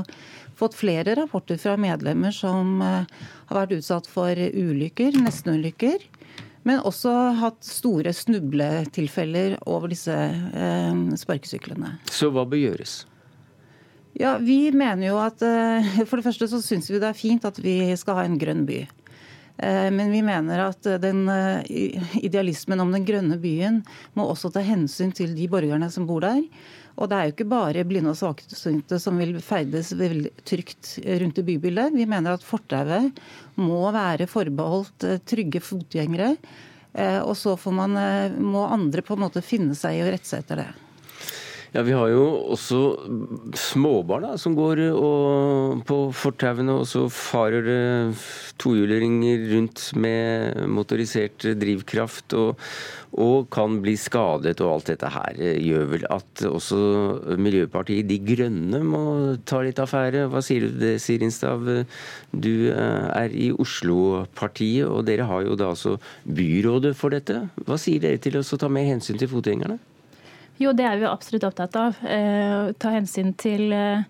fått 0.58 0.74
flere 0.78 1.14
rapporter 1.20 1.60
fra 1.62 1.76
medlemmer 1.78 2.34
som 2.34 2.82
eh, 2.82 3.06
har 3.52 3.60
vært 3.60 3.76
utsatt 3.78 4.10
for 4.10 4.34
ulykker, 4.34 5.20
nestenulykker. 5.22 6.08
Men 6.66 6.82
også 6.86 7.14
hatt 7.42 7.62
store 7.66 8.14
snubletilfeller 8.14 9.60
over 9.70 9.94
disse 9.94 10.18
eh, 10.18 11.06
sparkesyklene. 11.22 12.00
Så 12.10 12.34
hva 12.34 12.46
bør 12.50 12.62
gjøres? 12.62 13.04
Ja, 14.18 14.36
Vi 14.42 14.72
mener 14.76 15.08
jo 15.08 15.22
at 15.22 15.42
eh, 15.46 15.94
For 16.10 16.18
det 16.18 16.26
første 16.26 16.50
så 16.52 16.62
syns 16.64 16.90
vi 16.92 17.00
det 17.00 17.14
er 17.14 17.18
fint 17.18 17.46
at 17.48 17.62
vi 17.62 17.78
skal 18.02 18.18
ha 18.18 18.26
en 18.26 18.42
grønn 18.42 18.66
by. 18.66 18.82
Eh, 19.62 19.88
men 19.94 20.12
vi 20.14 20.24
mener 20.26 20.66
at 20.66 20.92
den 21.04 21.24
eh, 21.30 21.96
idealismen 22.22 22.82
om 22.82 22.92
den 22.94 23.06
grønne 23.08 23.38
byen 23.42 23.82
må 24.18 24.28
også 24.28 24.52
ta 24.54 24.64
hensyn 24.66 25.14
til 25.16 25.36
de 25.38 25.50
borgerne 25.52 25.92
som 25.94 26.10
bor 26.10 26.26
der. 26.26 26.42
Og 27.00 27.10
det 27.10 27.18
er 27.18 27.28
jo 27.28 27.34
ikke 27.36 27.50
bare 27.52 27.86
blinde 27.88 28.12
og 28.12 28.20
svaksynte 28.20 29.00
som 29.02 29.20
vil 29.22 29.38
ferdes 29.44 29.94
veldig 29.98 30.34
trygt 30.48 30.98
rundt 31.24 31.40
i 31.40 31.46
bybildet. 31.48 31.96
Vi 31.96 32.08
mener 32.10 32.36
at 32.36 32.46
fortauet 32.46 33.22
må 33.62 33.84
være 33.96 34.28
forbeholdt 34.30 35.08
eh, 35.08 35.22
trygge 35.26 35.64
fotgjengere. 35.64 36.36
Eh, 36.94 37.20
og 37.24 37.36
så 37.40 37.56
man, 37.72 37.96
eh, 37.98 38.38
må 38.38 38.66
andre 38.68 39.04
på 39.06 39.16
en 39.16 39.26
måte 39.26 39.44
finne 39.46 39.78
seg 39.78 39.98
i 39.98 40.06
å 40.06 40.12
rette 40.12 40.28
seg 40.28 40.44
etter 40.44 40.66
det. 40.66 40.70
Ja, 41.72 41.82
Vi 41.88 41.94
har 41.96 42.10
jo 42.12 42.24
også 42.52 42.80
småbarn 43.56 44.26
da, 44.28 44.32
som 44.36 44.58
går 44.58 44.82
og, 44.92 45.84
på 45.88 46.00
fortauene, 46.12 46.82
og 46.82 46.90
så 46.90 47.06
farer 47.08 47.64
det 47.64 47.84
tohjulinger 48.60 49.46
rundt 49.54 49.86
med 49.96 50.68
motorisert 50.68 51.48
drivkraft. 51.62 52.36
og 52.36 52.60
og 53.20 53.50
kan 53.52 53.80
bli 53.84 53.96
skadet. 54.00 54.62
Og 54.64 54.76
alt 54.76 54.92
dette 54.92 55.12
her 55.12 55.40
gjør 55.60 55.88
vel 55.92 56.08
at 56.12 56.44
også 56.48 56.80
Miljøpartiet 57.42 58.08
De 58.10 58.20
Grønne 58.24 58.82
må 58.88 59.04
ta 59.48 59.62
litt 59.66 59.82
affære. 59.84 60.28
Hva 60.32 60.44
sier 60.46 60.66
du 60.66 60.72
til 60.72 60.82
det, 60.86 60.94
Sirin 61.04 61.34
Stav? 61.34 61.68
Du 62.32 62.54
eh, 62.72 63.08
er 63.12 63.36
i 63.36 63.52
Oslo-partiet, 63.52 64.88
og 64.88 65.06
dere 65.10 65.28
har 65.28 65.46
jo 65.48 65.60
da 65.60 65.72
altså 65.74 65.98
byrådet 66.24 66.96
for 66.98 67.14
dette. 67.14 67.48
Hva 67.68 67.80
sier 67.82 68.04
dere 68.04 68.22
til 68.22 68.40
å 68.40 68.44
ta 68.44 68.72
mer 68.72 68.88
hensyn 68.88 69.20
til 69.20 69.32
fotgjengerne? 69.32 69.80
Jo, 70.62 70.72
det 70.78 70.86
er 70.88 71.02
vi 71.02 71.10
absolutt 71.10 71.46
opptatt 71.48 71.78
av. 71.80 72.00
Eh, 72.06 72.72
ta 72.78 72.94
hensyn 72.94 73.34
til 73.40 73.72
eh, 73.74 74.04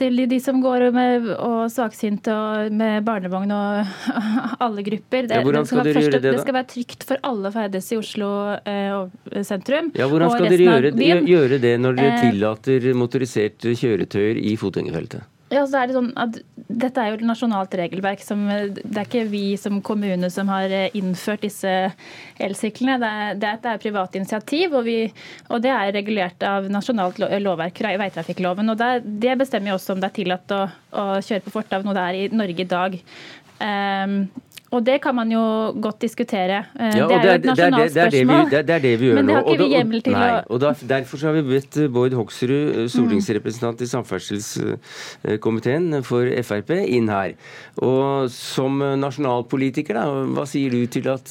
til 0.00 0.22
de 0.30 0.38
som 0.40 0.60
går 0.62 0.86
med, 0.94 1.28
og 1.36 1.70
svaksynte 1.72 2.34
og 2.34 2.76
med 2.76 3.04
barnevogn 3.06 3.52
og 3.54 3.96
alle 4.64 4.84
grupper. 4.86 5.28
Det, 5.28 5.40
ja, 5.40 5.44
hvordan 5.44 5.68
skal, 5.68 5.82
dere 5.86 6.04
gjøre 6.04 6.14
det, 6.16 6.22
da? 6.24 6.36
Det 6.36 6.44
skal 6.44 6.56
være 6.56 6.70
trygt 6.74 7.04
for 7.08 7.24
alle 7.30 7.50
å 7.50 7.54
ferdes 7.54 7.90
i 7.92 7.98
Oslo 8.00 8.30
eh, 8.58 9.42
sentrum. 9.46 9.90
Ja, 9.98 10.08
Hvordan 10.10 10.32
skal 10.34 10.48
dere 10.48 10.68
gjøre, 10.68 10.94
gjøre, 11.28 11.60
det 11.62 11.74
når 11.82 12.00
dere 12.00 12.14
eh, 12.14 12.24
tillater 12.28 12.88
motoriserte 12.96 13.74
kjøretøyer 13.76 14.40
i 14.40 14.56
fotgjengerfeltet? 14.60 15.28
Ja, 15.50 15.64
så 15.66 15.80
er 15.80 15.88
det 15.90 15.96
sånn 15.96 16.12
at 16.20 16.36
Dette 16.70 17.02
er 17.02 17.10
jo 17.10 17.16
et 17.18 17.24
nasjonalt 17.26 17.72
regelverk. 17.74 18.20
Som, 18.22 18.44
det 18.46 18.94
er 18.94 19.08
ikke 19.08 19.24
vi 19.32 19.56
som 19.58 19.80
kommune 19.82 20.28
som 20.30 20.50
har 20.52 20.70
eh, 20.70 20.94
innført 20.94 21.42
disse 21.42 21.72
elsyklene. 22.38 22.94
Det 23.02 23.08
er, 23.10 23.40
det 23.42 23.48
er 23.48 23.58
et 23.58 23.82
privat 23.82 24.14
initiativ, 24.14 24.76
og, 24.78 24.84
vi, 24.86 25.00
og, 25.48 25.58
det 25.64 25.72
er 25.74 25.90
regulert 25.96 26.46
av 26.46 26.68
nasjonalt 26.70 27.18
lovverk, 27.42 27.82
veitrafikkloven. 28.04 28.70
og 28.70 28.78
det, 28.78 28.92
det 29.26 29.34
bestemmer 29.42 29.72
jo 29.72 29.80
også 29.80 29.96
om 29.96 30.04
det 30.04 30.12
er 30.12 30.16
tillatt 30.20 30.54
å, 30.54 30.60
å 30.94 31.06
kjøre 31.18 31.44
på 31.48 31.54
fortau 31.58 31.82
når 31.82 31.98
det 31.98 32.06
er 32.06 32.20
i 32.20 32.40
Norge 32.44 32.64
i 32.64 32.70
dag. 32.70 32.96
Um, 33.60 34.16
og 34.70 34.84
det 34.86 35.00
kan 35.02 35.14
man 35.18 35.26
jo 35.32 35.40
godt 35.82 36.04
diskutere. 36.04 36.60
Eh, 36.78 36.92
ja, 36.94 37.06
det 37.10 37.16
er 37.16 37.24
jo 37.24 37.30
et 37.40 37.46
nasjonalt 37.48 37.90
spørsmål. 37.90 38.50
Det, 38.52 38.60
det, 38.68 38.74
er 38.76 38.82
det 38.84 38.92
vi 39.00 39.06
gjør 39.08 39.16
nå. 39.16 39.18
Men 39.18 39.26
det 39.26 39.34
har 39.34 39.42
ikke 39.42 39.64
vi 39.64 39.66
hjemmel 39.74 40.00
til 40.06 40.14
nei, 40.14 40.28
å 40.30 40.40
og 40.46 40.58
da, 40.62 40.70
Derfor 40.92 41.16
har 41.26 41.32
vi 41.34 41.42
bedt 41.48 41.74
eh, 41.82 41.88
Bård 41.90 42.14
Hoksrud, 42.14 42.52
eh, 42.54 42.86
stortingsrepresentant 42.94 43.78
i 43.82 43.88
samferdselskomiteen 43.90 45.86
for 46.06 46.22
Frp, 46.46 46.70
inn 46.86 47.08
her. 47.10 47.30
Og 47.82 48.30
som 48.30 48.78
nasjonalpolitiker, 49.02 49.94
da, 49.98 50.04
hva 50.38 50.44
sier 50.46 50.70
du 50.70 50.86
til 50.86 51.06
at 51.10 51.26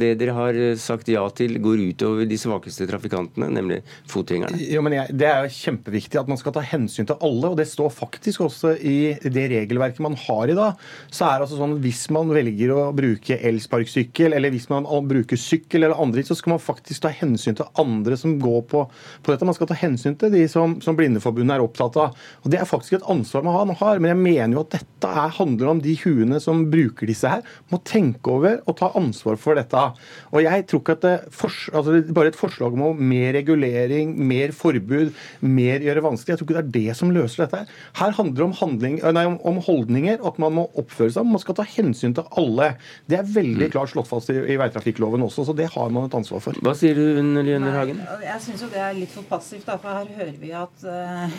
det 0.00 0.10
dere 0.22 0.34
har 0.38 0.54
sagt 0.80 1.08
ja 1.12 1.24
til, 1.36 1.60
går 1.60 1.78
utover 1.92 2.24
de 2.30 2.38
svakeste 2.40 2.88
trafikantene, 2.88 3.46
nemlig 3.58 3.82
fotgjengerne? 4.08 4.56
Jo, 4.70 4.80
men 4.86 4.92
jeg, 4.96 5.06
Det 5.20 5.28
er 5.28 5.44
jo 5.44 5.52
kjempeviktig 5.58 6.16
at 6.22 6.28
man 6.32 6.40
skal 6.40 6.52
ta 6.56 6.62
hensyn 6.64 7.04
til 7.10 7.16
alle, 7.20 7.46
og 7.52 7.56
det 7.60 7.68
står 7.68 7.90
faktisk 7.92 8.40
også 8.48 8.68
i 8.80 9.20
det 9.20 9.46
regelverket 9.52 10.00
man 10.08 10.16
har 10.24 10.48
i 10.48 10.56
dag. 10.56 10.72
Så 11.12 11.28
er 11.28 11.34
det 11.36 11.44
altså 11.50 11.60
sånn 11.60 11.76
hvis 11.84 12.08
man 12.14 12.32
velger 12.32 12.69
velger 12.70 12.90
å 12.90 12.94
bruke 12.94 13.38
elsparkesykkel, 13.46 14.34
eller 14.36 14.52
hvis 14.52 14.68
man 14.70 14.86
bruker 15.08 15.38
sykkel 15.38 15.84
eller 15.84 16.00
andre, 16.00 16.22
så 16.24 16.36
skal 16.38 16.54
man 16.54 16.62
faktisk 16.62 17.02
ta 17.04 17.10
hensyn 17.12 17.56
til 17.58 17.68
andre 17.80 18.16
som 18.18 18.38
går 18.40 18.62
på, 18.70 18.84
på 19.22 19.32
dette. 19.32 19.46
Man 19.46 19.56
skal 19.56 19.70
ta 19.70 19.78
hensyn 19.78 20.16
til 20.18 20.32
de 20.32 20.46
som, 20.50 20.78
som 20.82 20.96
Blindeforbundet 20.98 21.56
er 21.56 21.64
opptatt 21.64 21.98
av. 22.00 22.16
Og 22.44 22.50
Det 22.50 22.60
er 22.60 22.68
faktisk 22.68 22.98
et 22.98 23.08
ansvar 23.10 23.44
man 23.46 23.74
har. 23.74 24.00
Men 24.00 24.12
jeg 24.12 24.20
mener 24.20 24.56
jo 24.58 24.64
at 24.64 24.76
dette 24.78 25.10
er, 25.10 25.34
handler 25.40 25.72
om 25.72 25.82
de 25.82 25.96
huene 26.02 26.40
som 26.42 26.66
bruker 26.70 27.10
disse 27.10 27.28
her, 27.30 27.44
må 27.72 27.80
tenke 27.86 28.30
over 28.30 28.60
og 28.66 28.78
ta 28.80 28.90
ansvar 28.98 29.38
for 29.40 29.58
dette. 29.58 29.84
Og 30.30 30.44
jeg 30.44 30.66
tror 30.70 30.84
ikke 30.84 30.98
at 30.98 31.06
det, 31.06 31.16
for, 31.34 31.54
altså 31.74 31.96
det 31.96 32.16
bare 32.16 32.32
et 32.32 32.38
forslag 32.38 32.76
om 32.76 33.00
mer 33.10 33.32
regulering, 33.36 34.14
mer 34.30 34.54
forbud, 34.56 35.14
mer 35.40 35.84
gjøre 35.84 36.04
vanskelig, 36.04 36.34
jeg 36.34 36.40
tror 36.40 36.48
ikke 36.48 36.58
det 36.58 36.64
er 36.64 36.74
det 36.90 36.98
som 36.98 37.14
løser 37.14 37.44
dette. 37.46 37.64
Her 38.00 38.14
handler 38.16 38.36
det 38.36 38.46
om, 38.46 38.56
handling, 38.60 38.98
nei, 39.16 39.26
om 39.26 39.60
holdninger, 39.64 40.20
at 40.26 40.38
man 40.42 40.54
må 40.58 40.66
oppføre 40.78 41.12
seg. 41.14 41.26
Man 41.26 41.42
skal 41.42 41.56
ta 41.58 41.66
hensyn 41.66 42.14
til 42.16 42.28
alle 42.40 42.59
alle. 42.60 42.76
Det 43.06 43.18
er 43.18 43.26
veldig 43.26 43.68
mm. 43.68 43.72
klart 43.72 43.92
slått 43.92 44.08
fast 44.08 44.30
i, 44.32 44.36
i 44.52 44.56
veitrafikkloven 44.60 45.24
også, 45.26 45.44
så 45.48 45.54
det 45.56 45.68
har 45.74 45.92
man 45.92 46.08
et 46.08 46.16
ansvar 46.16 46.42
for. 46.44 46.58
Hva 46.64 46.74
sier 46.78 46.98
du, 46.98 47.20
Liene 47.40 47.72
Hagen? 47.74 48.00
Jeg 48.24 48.44
syns 48.44 48.64
jo 48.64 48.70
det 48.72 48.80
er 48.84 48.96
litt 48.98 49.12
for 49.14 49.26
passivt, 49.28 49.66
da, 49.68 49.78
for 49.80 50.00
her 50.00 50.10
hører 50.20 50.34
vi 50.40 50.52
at, 50.56 50.84
uh, 50.86 51.38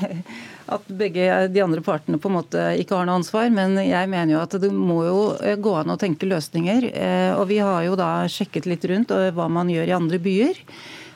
at 0.78 0.88
begge 1.02 1.28
de 1.52 1.64
andre 1.64 1.84
partene 1.86 2.20
på 2.22 2.32
en 2.32 2.38
måte 2.40 2.66
ikke 2.82 2.98
har 2.98 3.10
noe 3.10 3.20
ansvar. 3.22 3.50
Men 3.54 3.78
jeg 3.82 4.12
mener 4.12 4.36
jo 4.36 4.42
at 4.44 4.58
det 4.62 4.72
må 4.74 5.02
jo 5.08 5.20
eh, 5.42 5.60
gå 5.60 5.76
an 5.82 5.94
å 5.94 6.00
tenke 6.02 6.30
løsninger. 6.30 6.90
Uh, 6.96 7.32
og 7.40 7.46
vi 7.52 7.62
har 7.62 7.86
jo 7.88 8.00
da 8.00 8.14
sjekket 8.32 8.70
litt 8.70 8.88
rundt 8.90 9.14
uh, 9.16 9.30
hva 9.36 9.50
man 9.52 9.72
gjør 9.72 9.92
i 9.92 9.98
andre 9.98 10.22
byer. 10.22 10.66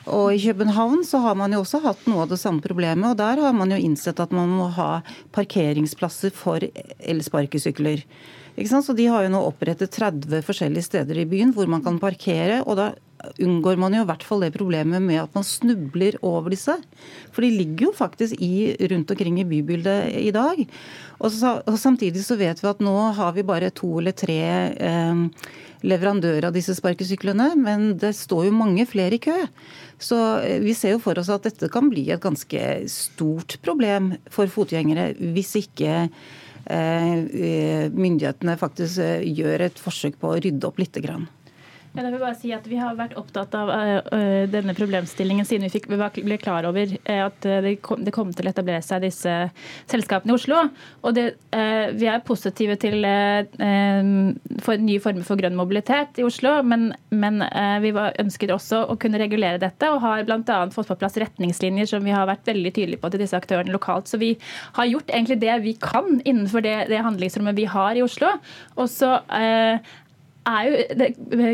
Og 0.06 0.36
I 0.36 0.38
København 0.38 1.00
så 1.02 1.18
har 1.24 1.34
man 1.34 1.50
jo 1.50 1.64
også 1.64 1.80
hatt 1.82 2.04
noe 2.06 2.22
av 2.22 2.30
det 2.30 2.38
samme 2.38 2.62
problemet. 2.62 3.10
og 3.10 3.18
Der 3.18 3.42
har 3.42 3.54
man 3.56 3.72
jo 3.74 3.78
innsett 3.80 4.20
at 4.22 4.34
man 4.34 4.52
må 4.54 4.68
ha 4.76 5.00
parkeringsplasser 5.34 6.30
for 6.30 6.62
elsparkesykler. 6.62 8.04
Så 8.56 8.94
De 8.96 9.06
har 9.06 9.26
jo 9.26 9.32
nå 9.34 9.42
opprettet 9.44 9.92
30 9.92 10.40
forskjellige 10.46 10.88
steder 10.88 11.18
i 11.20 11.28
byen 11.28 11.52
hvor 11.52 11.68
man 11.68 11.82
kan 11.84 12.00
parkere. 12.00 12.62
og 12.64 12.76
da 12.76 12.94
unngår 13.42 13.78
man 13.80 13.94
jo 13.96 14.04
i 14.04 14.08
hvert 14.08 14.24
fall 14.26 14.44
det 14.44 14.54
problemet 14.54 15.02
med 15.02 15.20
at 15.22 15.34
man 15.34 15.44
snubler 15.46 16.18
over 16.24 16.52
disse. 16.52 16.74
For 17.34 17.44
de 17.44 17.50
ligger 17.52 17.88
jo 17.88 17.92
faktisk 17.96 18.36
i, 18.42 18.76
rundt 18.92 19.10
omkring 19.10 19.40
i 19.40 19.46
bybildet 19.48 20.16
i 20.20 20.32
dag. 20.34 20.62
Og, 21.18 21.30
så, 21.32 21.58
og, 21.64 21.78
Samtidig 21.80 22.24
så 22.24 22.36
vet 22.38 22.62
vi 22.62 22.70
at 22.70 22.82
nå 22.84 22.94
har 23.16 23.36
vi 23.36 23.46
bare 23.46 23.72
to 23.74 23.98
eller 24.00 24.16
tre 24.16 24.40
eh, 24.72 25.24
leverandører 25.86 26.48
av 26.48 26.56
disse 26.56 26.74
sparkesyklene, 26.76 27.52
men 27.60 27.92
det 28.00 28.14
står 28.16 28.48
jo 28.48 28.56
mange 28.56 28.86
flere 28.88 29.18
i 29.18 29.22
kø. 29.22 29.36
Så 29.98 30.18
eh, 30.44 30.58
vi 30.64 30.76
ser 30.76 30.96
jo 30.96 31.02
for 31.02 31.18
oss 31.20 31.32
at 31.32 31.46
dette 31.48 31.70
kan 31.72 31.90
bli 31.92 32.08
et 32.12 32.22
ganske 32.22 32.64
stort 32.92 33.58
problem 33.64 34.14
for 34.32 34.50
fotgjengere 34.52 35.12
hvis 35.34 35.56
ikke 35.64 36.08
myndighetene 37.94 38.56
faktisk 38.58 38.98
eh, 39.02 39.26
gjør 39.38 39.68
et 39.68 39.78
forsøk 39.80 40.18
på 40.20 40.32
å 40.32 40.38
rydde 40.42 40.66
opp 40.68 40.80
litt. 40.82 40.96
Grann. 41.02 41.28
Jeg 41.96 42.12
vil 42.12 42.20
bare 42.20 42.36
si 42.36 42.50
at 42.52 42.66
Vi 42.68 42.76
har 42.76 42.96
vært 42.98 43.16
opptatt 43.16 43.54
av 43.56 43.70
uh, 43.72 44.44
denne 44.52 44.74
problemstillingen 44.76 45.46
siden 45.48 45.66
vi, 45.66 45.72
fikk, 45.78 45.88
vi 45.88 46.24
ble 46.26 46.38
klar 46.40 46.68
over 46.68 46.92
uh, 46.92 47.22
at 47.26 47.48
det 47.64 47.76
kom, 47.84 48.02
det 48.04 48.12
kom, 48.14 48.34
til 48.36 48.48
å 48.48 48.52
etablere 48.52 48.84
seg 48.84 49.04
disse 49.06 49.32
selskapene 49.88 50.34
i 50.34 50.36
Oslo. 50.36 50.58
Og 51.06 51.14
det, 51.16 51.24
Vi 51.96 52.08
er 52.10 52.24
positive 52.26 52.76
til 52.80 53.04
for 54.64 54.82
nye 54.82 55.02
former 55.02 55.24
for 55.26 55.40
grønn 55.40 55.56
mobilitet 55.56 56.20
i 56.20 56.24
Oslo, 56.26 56.58
men, 56.66 56.88
men 57.14 57.40
vi 57.82 57.92
var, 57.96 58.16
ønsket 58.20 58.52
også 58.52 58.82
å 58.90 58.96
kunne 59.00 59.20
regulere 59.20 59.60
dette, 59.62 59.88
og 59.92 60.02
har 60.04 60.24
bl.a. 60.26 60.58
fått 60.74 60.90
på 60.90 60.98
plass 61.00 61.18
retningslinjer 61.20 61.88
som 61.90 62.04
vi 62.04 62.14
har 62.14 62.28
vært 62.28 62.48
veldig 62.48 62.72
tydelige 62.76 63.02
på 63.02 63.12
til 63.12 63.22
disse 63.22 63.38
aktørene 63.38 63.74
lokalt. 63.74 64.10
Så 64.10 64.20
vi 64.20 64.34
har 64.78 64.90
gjort 64.90 65.12
egentlig 65.12 65.38
det 65.44 65.58
vi 65.64 65.76
kan 65.80 66.18
innenfor 66.24 66.64
det, 66.66 66.76
det 66.92 67.04
handlingsrommet 67.06 67.56
vi 67.58 67.68
har 67.70 67.96
i 67.96 68.04
Oslo. 68.04 68.34
Og 68.76 68.90
så 68.92 69.16
er 70.46 70.66
jo 70.68 70.98
det, 71.00 71.08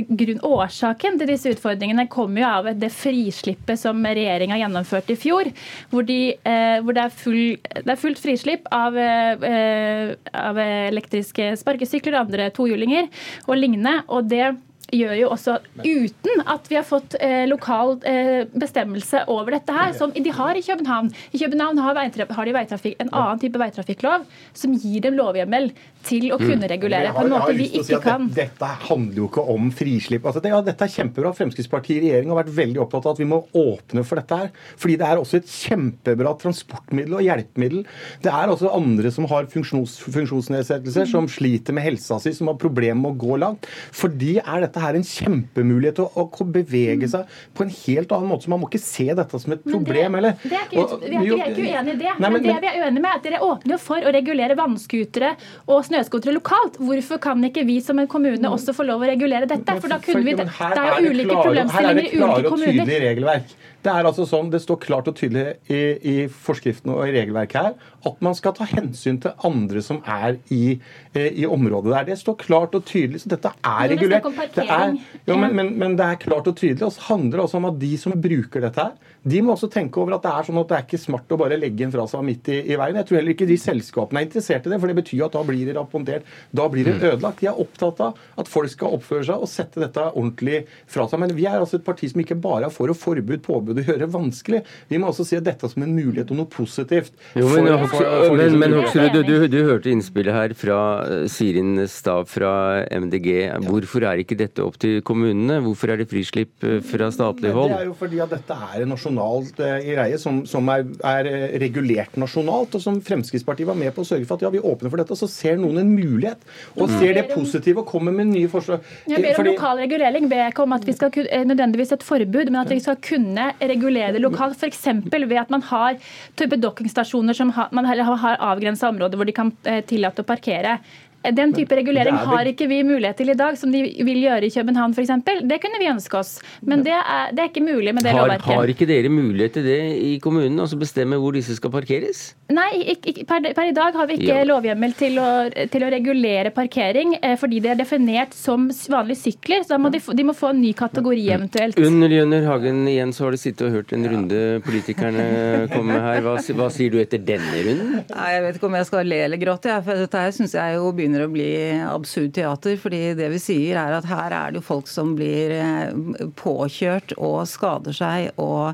grunn, 0.08 0.40
Årsaken 0.46 1.18
til 1.20 1.30
disse 1.32 1.52
utfordringene 1.54 2.08
kommer 2.12 2.42
jo 2.42 2.48
av 2.48 2.70
det 2.78 2.90
frislippet 2.94 3.80
som 3.80 4.02
regjeringa 4.04 4.58
gjennomførte 4.60 5.14
i 5.14 5.20
fjor. 5.20 5.50
Hvor, 5.92 6.06
de, 6.08 6.18
eh, 6.36 6.78
hvor 6.82 6.96
det, 6.96 7.06
er 7.06 7.14
full, 7.22 7.40
det, 7.78 7.86
er 7.86 8.02
fullt 8.02 8.22
frislipp 8.22 8.68
av, 8.74 8.98
eh, 8.98 10.12
av 10.32 10.60
elektriske 10.62 11.52
sparkesykler 11.60 12.18
og 12.18 12.26
andre 12.26 12.50
tohjulinger 12.54 13.08
og 13.48 13.56
lignende. 13.58 14.02
og 14.08 14.28
det 14.30 14.52
gjør 14.92 15.14
jo 15.16 15.28
også 15.32 15.56
uten 15.84 16.42
at 16.50 16.68
vi 16.68 16.76
har 16.76 16.84
fått 16.86 17.16
eh, 17.20 17.44
lokal 17.48 17.94
eh, 18.08 18.44
bestemmelse 18.52 19.24
over 19.32 19.56
dette 19.56 19.76
her, 19.76 19.94
som 19.96 20.12
de 20.12 20.34
har 20.36 20.58
i 20.58 20.64
København. 20.64 21.10
I 21.32 21.40
København 21.40 21.80
har, 21.80 22.00
har 22.36 22.50
de 22.50 22.92
en 22.92 23.12
annen 23.12 23.40
type 23.40 23.60
veitrafikklov 23.60 24.26
som 24.52 24.76
gir 24.76 25.00
dem 25.04 25.16
lovhjemmel 25.16 25.70
til 26.06 26.28
å 26.34 26.38
kunne 26.40 26.64
mm. 26.64 26.70
regulere 26.72 27.12
på 27.14 27.24
en 27.24 27.32
måte 27.32 27.54
vi 27.56 27.68
ikke 27.70 27.84
si 27.86 27.98
kan. 28.02 28.26
Dette, 28.28 28.52
dette 28.52 28.70
handler 28.88 29.22
jo 29.22 29.28
ikke 29.30 29.44
om 29.54 29.70
frislipp. 29.74 30.26
Altså, 30.28 30.42
det, 30.44 30.52
ja, 30.52 30.60
dette 30.64 30.86
er 30.86 30.92
kjempebra. 30.92 31.32
Fremskrittspartiet 31.36 31.98
i 31.98 32.02
regjering 32.06 32.32
har 32.32 32.40
vært 32.42 32.54
veldig 32.56 32.82
opptatt 32.84 33.08
av 33.08 33.16
at 33.16 33.22
vi 33.22 33.28
må 33.30 33.40
åpne 33.58 34.04
for 34.06 34.20
dette 34.20 34.38
her. 34.42 34.50
Fordi 34.80 34.98
det 35.00 35.08
er 35.08 35.22
også 35.22 35.40
et 35.40 35.52
kjempebra 35.52 36.34
transportmiddel 36.42 37.18
og 37.18 37.26
hjelpemiddel. 37.26 37.84
Det 38.24 38.32
er 38.32 38.52
også 38.52 38.72
andre 38.74 39.12
som 39.14 39.28
har 39.30 39.48
funksjons, 39.52 39.98
funksjonsnedsettelser, 40.06 41.06
mm. 41.08 41.12
som 41.14 41.30
sliter 41.30 41.76
med 41.76 41.86
helsa 41.86 42.18
si, 42.22 42.34
som 42.36 42.50
har 42.52 42.58
problemer 42.60 43.00
med 43.02 43.14
å 43.14 43.20
gå 43.22 43.38
langt. 43.42 43.68
For 43.94 44.12
de 44.12 44.36
er 44.42 44.66
dette 44.66 44.82
her 44.82 44.98
en 44.98 45.06
kjempemulighet 45.06 46.00
til 46.00 46.08
å, 46.08 46.26
å, 46.26 46.48
bevege 46.52 47.08
seg 47.08 47.30
på 47.56 47.66
en 47.66 47.72
helt 47.72 48.12
annen 48.12 48.30
måte. 48.32 48.46
Så 48.46 48.52
man 48.52 48.62
må 48.62 48.68
ikke 48.70 48.82
se 48.82 49.08
dette 49.08 49.42
som 49.42 49.54
et 49.54 49.62
problem. 49.64 50.18
Det, 50.22 50.34
det 50.42 50.58
er 50.58 50.66
ikke, 50.68 50.98
vi, 51.02 51.16
er 51.16 51.22
ikke, 51.22 51.36
vi 51.36 51.42
er 51.42 51.52
ikke 51.52 51.68
uenige 51.68 51.94
i 51.94 52.00
det. 52.02 52.12
Nei, 52.18 52.28
men, 52.28 52.38
men, 52.38 52.48
det 52.48 52.58
vi 52.64 52.70
er 52.70 52.80
uenige 52.82 53.04
med, 53.04 53.10
er 53.12 53.20
at 53.20 53.28
dere 53.28 53.42
åpner 53.46 53.80
for 53.82 54.08
å 54.08 54.12
regulere 54.14 54.58
vannskutere 54.58 55.32
og 55.68 55.84
snøscootere 55.92 56.36
lokalt. 56.38 56.78
Hvorfor 56.80 57.20
kan 57.22 57.44
ikke 57.48 57.66
vi 57.68 57.78
som 57.84 58.00
en 58.00 58.08
kommune 58.10 58.50
også 58.50 58.74
få 58.76 58.86
lov 58.88 59.04
å 59.04 59.10
regulere 59.12 59.48
dette? 59.50 59.76
For 59.80 59.92
da 59.92 60.00
kunne 60.02 60.24
vi, 60.24 60.36
Det 60.36 60.48
er 60.48 61.04
jo 61.04 61.12
ulike 61.12 61.36
problemstillinger 61.36 62.08
i 62.08 62.16
ulike 62.16 62.22
kommuner. 62.22 62.32
Her 62.32 62.32
er 62.32 62.42
det 62.42 62.48
klare 62.48 62.48
og 62.48 62.58
tydelige 62.64 63.04
regelverk. 63.08 63.54
Det 63.82 63.90
er 63.90 64.06
altså 64.06 64.24
sånn, 64.30 64.50
det 64.52 64.60
står 64.62 64.78
klart 64.84 65.08
og 65.10 65.16
tydelig 65.18 65.56
i, 65.66 65.80
i 66.06 66.16
forskriften 66.30 66.92
og 66.94 67.00
i 67.02 67.14
regelverket 67.16 67.56
her 67.58 67.72
at 68.06 68.20
man 68.22 68.36
skal 68.38 68.54
ta 68.54 68.66
hensyn 68.70 69.18
til 69.22 69.34
andre 69.46 69.82
som 69.82 69.98
er 70.06 70.36
i, 70.54 70.76
eh, 71.14 71.30
i 71.42 71.46
området 71.46 71.90
der. 71.90 72.06
Det 72.12 72.18
står 72.20 72.36
klart 72.38 72.76
og 72.78 72.84
tydelig. 72.86 73.24
Så 73.24 73.32
dette 73.32 73.50
er 73.50 73.90
regulert. 73.90 74.26
Det 74.54 74.66
er, 74.66 74.94
jo, 75.26 75.36
men, 75.38 75.54
men, 75.58 75.72
men, 75.78 75.96
det 75.98 76.06
er 76.06 76.20
klart 76.22 76.50
og 76.50 76.56
tydelig. 76.58 76.86
Og 76.86 76.94
så 76.94 77.08
handler 77.10 77.40
det 77.40 77.44
også 77.46 77.58
om 77.58 77.68
at 77.72 77.80
de 77.82 77.92
som 77.98 78.14
bruker 78.22 78.66
dette 78.66 78.86
her, 78.86 79.11
De 79.22 79.38
må 79.44 79.54
også 79.54 79.68
tenke 79.70 80.00
over 80.02 80.16
at 80.16 80.24
det 80.24 80.32
er 80.32 80.46
sånn 80.48 80.58
at 80.58 80.70
det 80.70 80.76
er 80.76 80.86
ikke 80.86 80.98
smart 80.98 81.30
å 81.30 81.38
bare 81.38 81.58
legge 81.60 81.84
den 81.84 81.92
fra 81.94 82.06
seg 82.10 82.24
midt 82.26 82.48
i, 82.50 82.58
i 82.74 82.78
veien. 82.78 82.98
Jeg 82.98 83.08
tror 83.08 83.18
heller 83.20 83.36
ikke 83.36 83.46
de 83.46 83.58
selskapene 83.60 84.18
er 84.18 84.26
interessert 84.26 84.66
i 84.66 84.72
det, 84.72 84.78
for 84.82 84.90
det 84.90 84.96
betyr 84.98 85.24
at 85.28 85.36
da 85.36 85.42
blir 85.46 85.68
det 85.68 85.76
rapportert. 85.76 86.26
Da 86.50 86.66
blir 86.72 86.88
det 86.88 86.96
mm. 86.96 87.04
ødelagt. 87.12 87.42
De 87.42 87.50
er 87.50 87.60
opptatt 87.62 88.02
av 88.02 88.18
at 88.42 88.50
folk 88.50 88.72
skal 88.72 88.96
oppføre 88.98 89.28
seg 89.28 89.44
og 89.44 89.50
sette 89.50 89.82
dette 89.82 90.08
ordentlig 90.10 90.64
fra 90.90 91.06
seg. 91.06 91.22
Men 91.22 91.34
vi 91.38 91.46
er 91.46 91.60
altså 91.60 91.78
et 91.78 91.86
parti 91.86 92.10
som 92.10 92.22
ikke 92.24 92.38
bare 92.42 92.66
er 92.66 92.74
for 92.74 92.90
å 92.90 92.96
forbud, 92.98 93.42
påbud 93.46 93.78
og 93.78 93.92
gjøre 93.92 94.02
det 94.04 94.10
vanskelig. 94.12 94.62
Vi 94.90 94.98
må 94.98 95.12
også 95.12 95.28
se 95.28 95.40
dette 95.44 95.70
som 95.70 95.86
en 95.86 95.94
mulighet 95.94 96.34
og 96.34 96.40
noe 96.42 96.50
positivt. 96.50 97.14
Jo, 97.38 97.46
men, 97.52 97.70
for, 97.84 97.94
for, 97.94 98.10
for, 98.26 98.36
men, 98.40 98.58
men 98.58 98.76
Hoksrud, 98.80 99.14
du, 99.14 99.22
du, 99.28 99.46
du, 99.52 99.58
hørte 99.68 99.92
innspillet 99.92 100.34
her 100.34 100.56
fra 100.58 100.80
eh, 101.06 101.24
Sirin 101.30 101.84
Stav 101.90 102.26
fra 102.32 102.52
MDG. 102.90 103.30
Hvorfor 103.68 104.08
er 104.10 104.24
ikke 104.24 104.38
dette 104.40 104.64
opp 104.64 104.80
til 104.82 104.98
kommunene? 105.06 105.60
Hvorfor 105.62 105.94
er 105.94 106.02
det 106.02 106.10
frislipp 106.10 106.66
eh, 106.66 106.80
fra 106.84 107.12
statlig 107.14 107.54
hold? 107.54 107.70
Det 107.76 107.80
er 107.84 107.90
jo 107.92 107.96
fordi 108.02 108.22
at 108.24 108.34
dette 108.34 108.58
er 108.72 108.82
en 108.82 108.96
nasjonalt 109.12 109.60
uh, 109.60 109.78
greie 109.82 110.18
som, 110.18 110.42
som 110.48 110.68
er, 110.72 110.84
er, 111.04 111.28
regulert 111.62 112.16
nasjonalt, 112.20 112.74
og 112.76 112.82
som 112.82 113.00
Fremskrittspartiet 113.04 113.68
var 113.68 113.78
med 113.78 113.92
på 113.94 114.02
å 114.04 114.08
sørge 114.08 114.26
for 114.28 114.36
at 114.36 114.46
ja, 114.46 114.50
vi 114.52 114.60
åpner 114.60 114.90
for 114.90 115.02
dette. 115.02 115.16
Så 115.18 115.28
ser 115.30 115.60
noen 115.60 115.82
en 115.82 115.92
mulighet, 115.92 116.42
og 116.76 116.88
mm. 116.88 116.96
ser 116.98 117.14
det 117.18 117.26
positive 117.32 117.82
og 117.82 117.90
kommer 117.90 118.14
med 118.14 118.32
nye 118.32 118.50
forslag. 118.50 118.82
Jeg 119.10 119.22
ber 119.22 119.32
om 119.32 119.40
fordi... 119.40 119.54
lokal 119.54 119.82
regulering. 119.82 120.28
ber 120.30 120.44
jeg 120.44 120.54
ikke 120.54 120.66
om 120.66 120.76
at 120.76 120.88
vi 120.88 120.96
skal 120.96 121.12
kunne, 121.14 121.44
nødvendigvis 121.52 121.94
et 121.96 122.06
forbud, 122.06 122.50
men 122.50 122.60
at 122.64 122.72
vi 122.72 122.80
skal 122.82 122.98
kunne 123.02 123.52
regulere 123.60 124.16
det 124.16 124.24
lokalt. 124.24 124.58
F.eks. 124.58 124.84
ved 125.12 125.38
at 125.40 125.52
man 125.52 125.64
har 125.70 126.00
type 126.40 126.58
dokkingstasjoner 126.60 127.36
som 127.36 127.52
har, 127.56 127.72
man 127.72 127.88
har 127.88 128.36
avgrensa 128.52 128.90
områder 128.92 129.18
hvor 129.18 129.28
de 129.28 129.36
kan 129.36 129.54
eh, 129.68 129.82
tillate 129.86 130.24
å 130.24 130.28
parkere. 130.28 130.78
Den 131.22 131.54
type 131.54 131.76
regulering 131.78 132.16
har 132.18 132.48
ikke 132.50 132.66
vi 132.70 132.82
mulighet 132.86 133.20
til 133.20 133.30
i 133.30 133.38
dag, 133.38 133.56
som 133.58 133.72
de 133.74 133.84
vil 134.02 134.22
gjøre 134.24 134.48
i 134.48 134.52
København 134.54 134.94
f.eks. 134.96 135.12
Det 135.46 135.58
kunne 135.62 135.78
vi 135.78 135.90
ønske 135.90 136.18
oss, 136.18 136.34
men 136.66 136.82
det 136.86 136.94
er, 136.98 137.30
det 137.30 137.44
er 137.44 137.50
ikke 137.52 137.64
mulig 137.64 137.94
med 137.94 138.02
det 138.02 138.14
har, 138.14 138.26
lovverket. 138.26 138.50
Har 138.50 138.72
ikke 138.74 138.88
dere 138.90 139.12
mulighet 139.12 139.56
til 139.58 139.66
det 139.66 139.80
i 140.02 140.12
kommunen, 140.22 140.58
altså 140.60 140.78
bestemme 140.80 141.18
hvor 141.22 141.36
disse 141.36 141.56
skal 141.58 141.70
parkeres? 141.70 142.32
Nei, 142.52 142.70
ikke, 142.94 143.24
per, 143.28 143.44
per, 143.54 143.68
i 143.70 143.74
dag 143.76 143.96
har 143.96 144.08
vi 144.10 144.18
ikke 144.18 144.34
ja. 144.34 144.46
lovhjemmel 144.48 144.94
til 144.98 145.18
å, 145.22 145.28
til 145.72 145.86
å, 145.86 145.90
regulere 145.92 146.52
parkering, 146.54 147.14
eh, 147.20 147.36
fordi 147.40 147.60
det 147.64 147.72
er 147.72 147.78
definert 147.80 148.34
som 148.36 148.68
vanlige 148.92 149.22
sykler. 149.22 149.62
Så 149.68 149.78
må 149.80 149.92
de, 149.92 150.00
de, 150.02 150.26
må 150.26 150.34
få 150.36 150.52
en 150.52 150.60
ny 150.62 150.72
kategori 150.76 151.22
eventuelt. 151.36 151.78
Under 151.80 152.12
Jønner 152.12 152.46
Hagen 152.48 152.82
igjen 152.90 153.14
så 153.14 153.26
har 153.26 153.36
du 153.36 153.40
sittet 153.40 153.66
og 153.68 153.76
hørt 153.78 153.94
en 153.96 154.08
runde 154.10 154.40
politikerne 154.66 155.26
komme 155.72 156.00
her. 156.02 156.20
Hva, 156.24 156.36
hva, 156.58 156.68
sier 156.72 156.92
du 156.92 156.98
etter 157.02 157.22
denne 157.22 157.64
runden? 157.68 158.02
Nei, 158.12 158.28
Jeg 158.32 158.44
vet 158.46 158.58
ikke 158.58 158.68
om 158.70 158.78
jeg 158.80 158.88
skal 158.90 159.08
le 159.08 159.20
eller 159.28 159.40
gråte, 159.40 159.78
for 159.86 160.04
dette 160.04 160.24
her 160.24 160.34
syns 160.36 160.56
jeg 160.58 160.76
jo 160.78 160.92
begynner 160.96 161.11
begynner 161.12 161.26
å 161.26 161.32
bli 161.32 161.52
absurd 161.84 162.32
teater. 162.34 162.76
fordi 162.80 163.14
det 163.14 163.28
vi 163.32 163.38
sier 163.38 163.76
er 163.76 163.92
at 163.92 164.08
her 164.08 164.32
er 164.32 164.52
det 164.52 164.60
jo 164.60 164.64
folk 164.64 164.88
som 164.88 165.14
blir 165.16 165.52
eh, 165.52 165.92
påkjørt 166.36 167.12
og 167.18 167.44
skader 167.48 167.92
seg. 167.92 168.32
Og, 168.40 168.72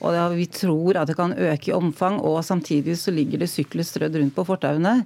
og 0.00 0.36
vi 0.36 0.46
tror 0.46 1.00
at 1.00 1.08
det 1.08 1.16
kan 1.16 1.32
øke 1.32 1.70
i 1.70 1.76
omfang, 1.76 2.20
og 2.20 2.44
samtidig 2.44 2.98
så 2.98 3.14
ligger 3.14 3.40
det 3.40 3.50
sykler 3.50 3.86
strødd 3.86 4.18
rundt 4.20 4.36
på 4.36 4.46
fortauene. 4.48 5.02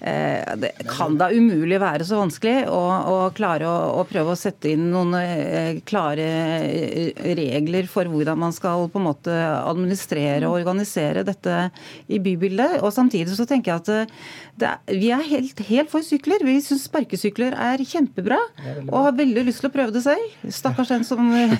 Eh, 0.00 0.56
det 0.56 0.70
kan 0.86 1.16
da 1.18 1.26
umulig 1.34 1.80
være 1.82 2.06
så 2.06 2.20
vanskelig 2.20 2.68
å, 2.70 2.78
å 2.78 3.16
klare 3.34 3.66
å, 3.66 3.98
å, 3.98 4.04
prøve 4.06 4.34
å 4.34 4.38
sette 4.38 4.70
inn 4.70 4.84
noen 4.92 5.16
eh, 5.18 5.80
klare 5.88 6.26
eh, 6.68 7.24
regler 7.38 7.88
for 7.90 8.06
hvordan 8.06 8.38
man 8.38 8.54
skal 8.54 8.86
på 8.92 9.00
en 9.00 9.08
måte 9.08 9.34
administrere 9.58 10.46
og 10.46 10.60
organisere 10.60 11.24
dette 11.26 11.68
i 12.06 12.20
bybildet. 12.22 12.78
Og 12.82 12.94
samtidig 12.94 13.34
så 13.34 13.48
tenker 13.48 13.74
jeg 13.74 13.82
at 13.82 14.14
det, 14.58 14.74
vi 15.02 15.10
er 15.14 15.24
helt, 15.26 15.64
helt, 15.66 15.90
for 15.90 16.06
sykler. 16.06 16.46
Vi 16.46 16.60
syns 16.62 16.86
sparkesykler 16.86 17.56
er 17.58 17.82
kjempebra 17.82 18.38
og 18.86 18.98
har 19.08 19.18
veldig 19.18 19.48
lyst 19.48 19.64
til 19.64 19.72
å 19.72 19.74
prøve 19.74 19.94
det 19.94 20.04
selv. 20.06 20.38
Stakkars 20.46 20.94
den 20.94 21.06
som 21.08 21.32
er 21.34 21.58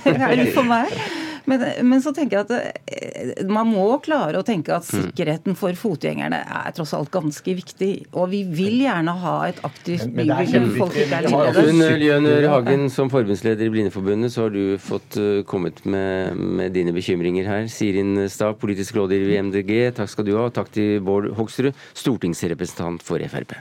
for 0.55 0.67
meg. 0.67 0.95
Men, 1.49 1.65
men, 1.89 2.03
så 2.05 2.13
tenker 2.13 2.39
jeg 2.39 2.47
at 2.49 3.47
man 3.49 3.71
må 3.71 3.87
klare 4.05 4.41
å 4.41 4.45
tenke 4.47 4.75
at 4.77 4.85
mm. 4.85 5.09
sikkerheten 5.09 5.57
for 5.59 5.77
fotgjengerne 5.79 6.43
er 6.45 6.75
tross 6.77 6.93
alt 6.97 7.11
ganske 7.15 7.55
viktig. 7.61 7.93
Og 8.13 8.29
vi 8.35 8.43
vil 8.45 8.83
gjerne 8.85 9.15
ha 9.23 9.37
et 9.49 9.63
aktivt 9.67 10.11
bybilde 10.13 10.63
hvor 10.67 10.85
folk 10.85 10.99
ikke 11.01 11.23
er 11.23 11.29
livredde. 11.29 11.89
Jønner 12.09 12.49
Hagen, 12.53 12.87
som 12.93 13.13
forbundsleder 13.13 13.69
i 13.69 13.73
Blindeforbundet, 13.73 14.33
så 14.35 14.47
har 14.47 14.55
du 14.55 14.77
fått 14.83 15.19
uh, 15.21 15.41
kommet 15.49 15.81
med, 15.89 16.37
med, 16.37 16.73
dine 16.77 16.93
bekymringer 16.97 17.49
her. 17.49 17.71
Sirin 17.73 18.29
Stav, 18.33 18.59
politisk 18.61 18.99
rådgiver 18.99 19.33
i 19.33 19.41
MDG, 19.49 19.75
takk 19.97 20.13
skal 20.13 20.29
du 20.29 20.35
ha. 20.37 20.49
Og 20.49 20.55
takk 20.57 20.71
til 20.75 21.01
Bård 21.05 21.31
Hoksrud, 21.39 21.73
stortingsrepresentant 21.97 23.05
for 23.05 23.25
Frp. 23.33 23.57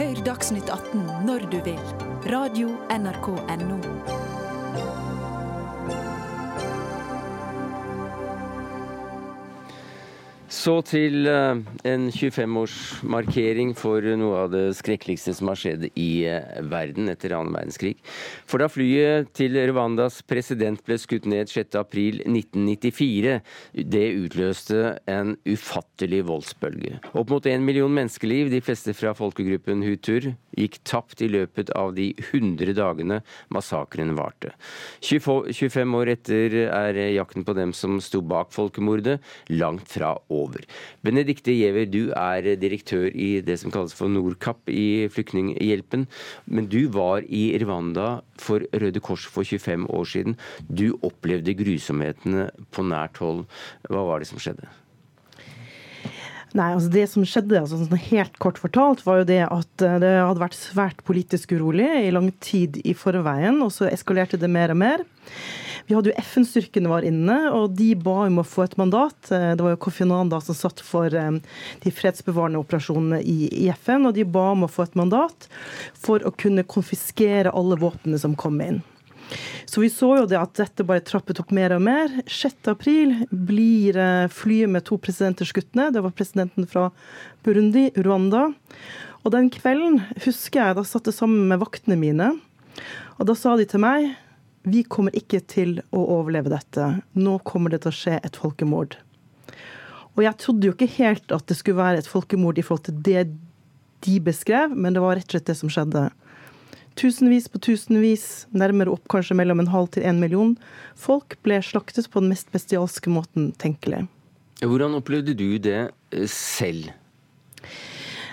Hør 0.00 0.24
Dagsnytt 0.24 0.70
18 0.70 1.26
når 1.26 1.50
du 1.50 1.60
vil. 1.66 2.09
Radio 2.30 2.68
NRK 2.88 3.26
Radio.nrk.no. 3.48 4.19
Så 10.50 10.72
til 10.82 11.28
eh, 11.30 11.60
en 11.86 12.08
25-årsmarkering 12.10 13.68
for 13.78 14.02
noe 14.18 14.40
av 14.42 14.48
det 14.50 14.64
skrekkeligste 14.74 15.30
som 15.38 15.46
har 15.52 15.58
skjedd 15.60 15.84
i 15.94 16.24
eh, 16.26 16.56
verden 16.66 17.06
etter 17.12 17.36
annen 17.36 17.54
verdenskrig. 17.54 17.92
For 18.50 18.58
da 18.58 18.66
flyet 18.66 19.30
til 19.38 19.54
Rwandas 19.70 20.18
president 20.26 20.82
ble 20.82 20.96
skutt 20.98 21.28
ned 21.30 21.52
6.4.1994, 21.52 23.36
det 23.94 24.02
utløste 24.24 24.96
en 25.06 25.36
ufattelig 25.46 26.24
voldsbølge. 26.26 26.98
Opp 27.14 27.30
mot 27.30 27.46
en 27.46 27.62
million 27.62 27.94
menneskeliv, 28.00 28.50
de 28.50 28.62
fleste 28.66 28.96
fra 28.98 29.14
folkegruppen 29.14 29.86
hutur, 29.86 30.32
gikk 30.58 30.80
tapt 30.82 31.22
i 31.22 31.30
løpet 31.30 31.70
av 31.78 31.94
de 31.94 32.08
100 32.32 32.74
dagene 32.74 33.20
massakren 33.54 34.16
varte. 34.18 34.50
25 35.06 35.96
år 36.02 36.10
etter 36.16 36.58
er 36.66 37.00
jakten 37.14 37.46
på 37.46 37.54
dem 37.54 37.70
som 37.70 38.02
sto 38.02 38.18
bak 38.18 38.50
folkemordet, 38.50 39.20
langt 39.54 39.86
fra 39.94 40.16
over 40.26 40.39
over. 40.40 40.66
Benedicte 41.06 41.54
Giæver, 41.54 41.86
du 41.90 42.10
er 42.16 42.54
direktør 42.60 43.08
i 43.12 43.30
det 43.44 43.58
som 43.60 43.72
kalles 43.74 43.94
for 43.96 44.10
Nordkapp 44.12 44.70
i 44.72 45.06
Flyktninghjelpen. 45.12 46.06
Men 46.46 46.68
du 46.72 46.82
var 46.92 47.24
i 47.28 47.50
Rwanda 47.62 48.20
for 48.40 48.64
Røde 48.72 49.04
Kors 49.04 49.28
for 49.28 49.46
25 49.46 49.88
år 49.90 50.04
siden. 50.08 50.38
Du 50.66 50.98
opplevde 51.06 51.56
grusomhetene 51.58 52.50
på 52.72 52.86
nært 52.86 53.20
hold. 53.22 53.44
Hva 53.88 54.06
var 54.08 54.22
det 54.22 54.30
som 54.30 54.40
skjedde? 54.42 54.68
Nei, 56.50 56.72
altså 56.74 56.90
Det 56.90 57.04
som 57.06 57.26
skjedde, 57.26 57.60
altså 57.60 57.78
sånn 57.78 58.06
helt 58.10 58.38
kort 58.42 58.58
fortalt, 58.58 59.04
var 59.06 59.20
jo 59.20 59.28
det 59.28 59.42
at 59.46 59.84
eh, 59.86 59.98
det 60.02 60.10
hadde 60.18 60.42
vært 60.42 60.58
svært 60.58 61.04
politisk 61.06 61.54
urolig 61.54 61.86
i 62.02 62.10
lang 62.14 62.30
tid 62.42 62.80
i 62.82 62.94
forveien, 62.98 63.60
og 63.62 63.70
så 63.74 63.86
eskalerte 63.90 64.40
det 64.40 64.50
mer 64.50 64.74
og 64.74 64.80
mer. 64.82 65.04
Vi 65.90 65.96
hadde 65.96 66.12
jo 66.12 66.22
FN-styrkene 66.22 66.86
var 66.86 67.02
inne, 67.02 67.34
og 67.50 67.72
de 67.74 67.88
ba 67.98 68.28
om 68.28 68.36
å 68.38 68.46
få 68.46 68.62
et 68.62 68.76
mandat. 68.78 69.16
Eh, 69.34 69.56
det 69.58 69.64
var 69.64 69.72
jo 69.72 69.80
Kofi 69.82 70.04
Annan 70.04 70.28
da 70.30 70.38
som 70.38 70.54
satt 70.54 70.78
for 70.86 71.10
eh, 71.10 71.40
de 71.82 71.90
fredsbevarende 71.90 72.60
operasjonene 72.62 73.18
i 73.26 73.66
FN, 73.74 74.06
og 74.06 74.14
de 74.14 74.22
ba 74.22 74.52
om 74.52 74.62
å 74.68 74.70
få 74.70 74.86
et 74.86 74.94
mandat 75.00 75.48
for 75.98 76.22
å 76.22 76.30
kunne 76.30 76.62
konfiskere 76.62 77.50
alle 77.50 77.80
våpnene 77.82 78.22
som 78.22 78.38
kom 78.38 78.62
inn. 78.62 78.78
Så 79.66 79.82
vi 79.82 79.90
så 79.90 80.12
jo 80.20 80.30
det 80.30 80.38
at 80.38 80.54
dette 80.62 80.86
bare 80.86 81.02
trappet 81.02 81.42
opp 81.42 81.50
mer 81.58 81.74
og 81.74 81.82
mer. 81.82 82.14
6.4 82.30 83.26
blir 83.50 83.98
eh, 83.98 84.30
flyet 84.30 84.70
med 84.70 84.86
to 84.86 85.02
presidenter 85.02 85.50
skutt 85.50 85.74
ned. 85.74 85.98
Det 85.98 86.06
var 86.06 86.14
presidenten 86.14 86.70
fra 86.70 86.92
Burundi, 87.42 87.88
Rwanda. 87.98 88.52
Og 89.26 89.34
den 89.34 89.50
kvelden 89.50 90.04
husker 90.22 90.68
jeg 90.68 90.78
da 90.78 90.86
satt 90.86 91.10
jeg 91.10 91.18
sammen 91.18 91.50
med 91.50 91.66
vaktene 91.66 91.98
mine. 91.98 92.36
Og 93.18 93.26
da 93.26 93.34
sa 93.34 93.58
de 93.58 93.66
til 93.66 93.82
meg 93.82 94.12
vi 94.62 94.82
kommer 94.84 95.14
ikke 95.16 95.40
til 95.48 95.78
å 95.94 96.02
overleve 96.18 96.52
dette. 96.52 96.88
Nå 97.16 97.38
kommer 97.48 97.72
det 97.72 97.82
til 97.84 97.92
å 97.92 97.96
skje 97.96 98.18
et 98.20 98.36
folkemord. 98.36 98.98
Og 100.16 100.24
jeg 100.26 100.36
trodde 100.42 100.68
jo 100.68 100.74
ikke 100.74 100.90
helt 100.98 101.32
at 101.32 101.46
det 101.48 101.56
skulle 101.58 101.80
være 101.80 102.02
et 102.02 102.10
folkemord 102.10 102.58
i 102.58 102.64
forhold 102.66 102.88
til 102.88 102.98
det 103.06 103.28
de 104.04 104.16
beskrev, 104.24 104.72
men 104.74 104.96
det 104.96 105.02
var 105.04 105.16
rett 105.16 105.28
og 105.28 105.36
slett 105.36 105.48
det 105.48 105.58
som 105.58 105.72
skjedde. 105.72 106.08
Tusenvis 107.00 107.46
på 107.48 107.60
tusenvis, 107.62 108.24
nærmere 108.52 108.92
opp 108.92 109.06
kanskje 109.12 109.36
mellom 109.38 109.62
en 109.62 109.70
halv 109.72 109.92
til 109.94 110.04
en 110.08 110.20
million, 110.20 110.56
folk 110.98 111.38
ble 111.46 111.60
slaktet 111.64 112.10
på 112.10 112.20
den 112.20 112.32
mest 112.32 112.50
bestialske 112.52 113.12
måten 113.12 113.52
tenkelig. 113.60 114.06
Hvordan 114.60 114.98
opplevde 114.98 115.32
du 115.38 115.56
det 115.62 115.78
eh, 115.88 116.26
selv? 116.28 116.90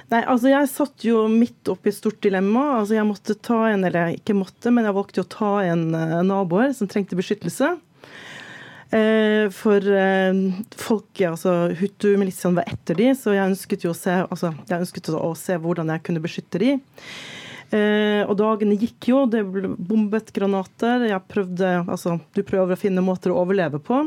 Nei, 0.07 0.21
altså 0.23 0.51
Jeg 0.51 0.69
satt 0.71 1.03
jo 1.03 1.25
midt 1.31 1.67
oppi 1.71 1.91
et 1.91 1.97
stort 1.97 2.21
dilemma. 2.23 2.79
Altså 2.79 2.95
Jeg 2.95 3.07
måtte 3.09 3.35
ta 3.43 3.65
en, 3.73 3.83
eller 3.87 4.15
ikke 4.15 4.37
måtte, 4.37 4.71
men 4.71 4.87
jeg 4.87 4.95
valgte 4.95 5.23
å 5.25 5.31
ta 5.33 5.51
en 5.67 5.89
uh, 5.95 6.21
naboer 6.25 6.71
som 6.77 6.89
trengte 6.91 7.17
beskyttelse. 7.19 7.73
Uh, 8.87 9.49
for 9.51 9.83
uh, 9.83 10.37
folket, 10.79 11.25
altså 11.27 11.73
Hutu-militiaen 11.75 12.55
var 12.55 12.69
etter 12.71 12.95
de, 12.95 13.09
så 13.19 13.35
jeg 13.35 13.51
ønsket 13.51 13.83
jo 13.83 13.91
å 13.91 13.97
se, 13.97 14.13
altså, 14.23 14.53
jeg 14.69 14.85
ønsket 14.85 15.09
å 15.11 15.33
se 15.35 15.57
hvordan 15.59 15.91
jeg 15.91 16.05
kunne 16.07 16.23
beskytte 16.23 16.61
de. 16.63 16.77
Uh, 17.67 18.23
og 18.29 18.37
dagene 18.39 18.77
gikk 18.79 19.09
jo, 19.11 19.25
det 19.27 19.43
ble 19.51 19.73
bombet 19.75 20.31
granater. 20.31 21.03
Jeg 21.09 21.27
prøvde, 21.27 21.73
altså 21.83 22.15
Du 22.31 22.45
prøver 22.47 22.77
å 22.77 22.79
finne 22.79 23.03
måter 23.03 23.35
å 23.35 23.41
overleve 23.43 23.83
på. 23.83 24.05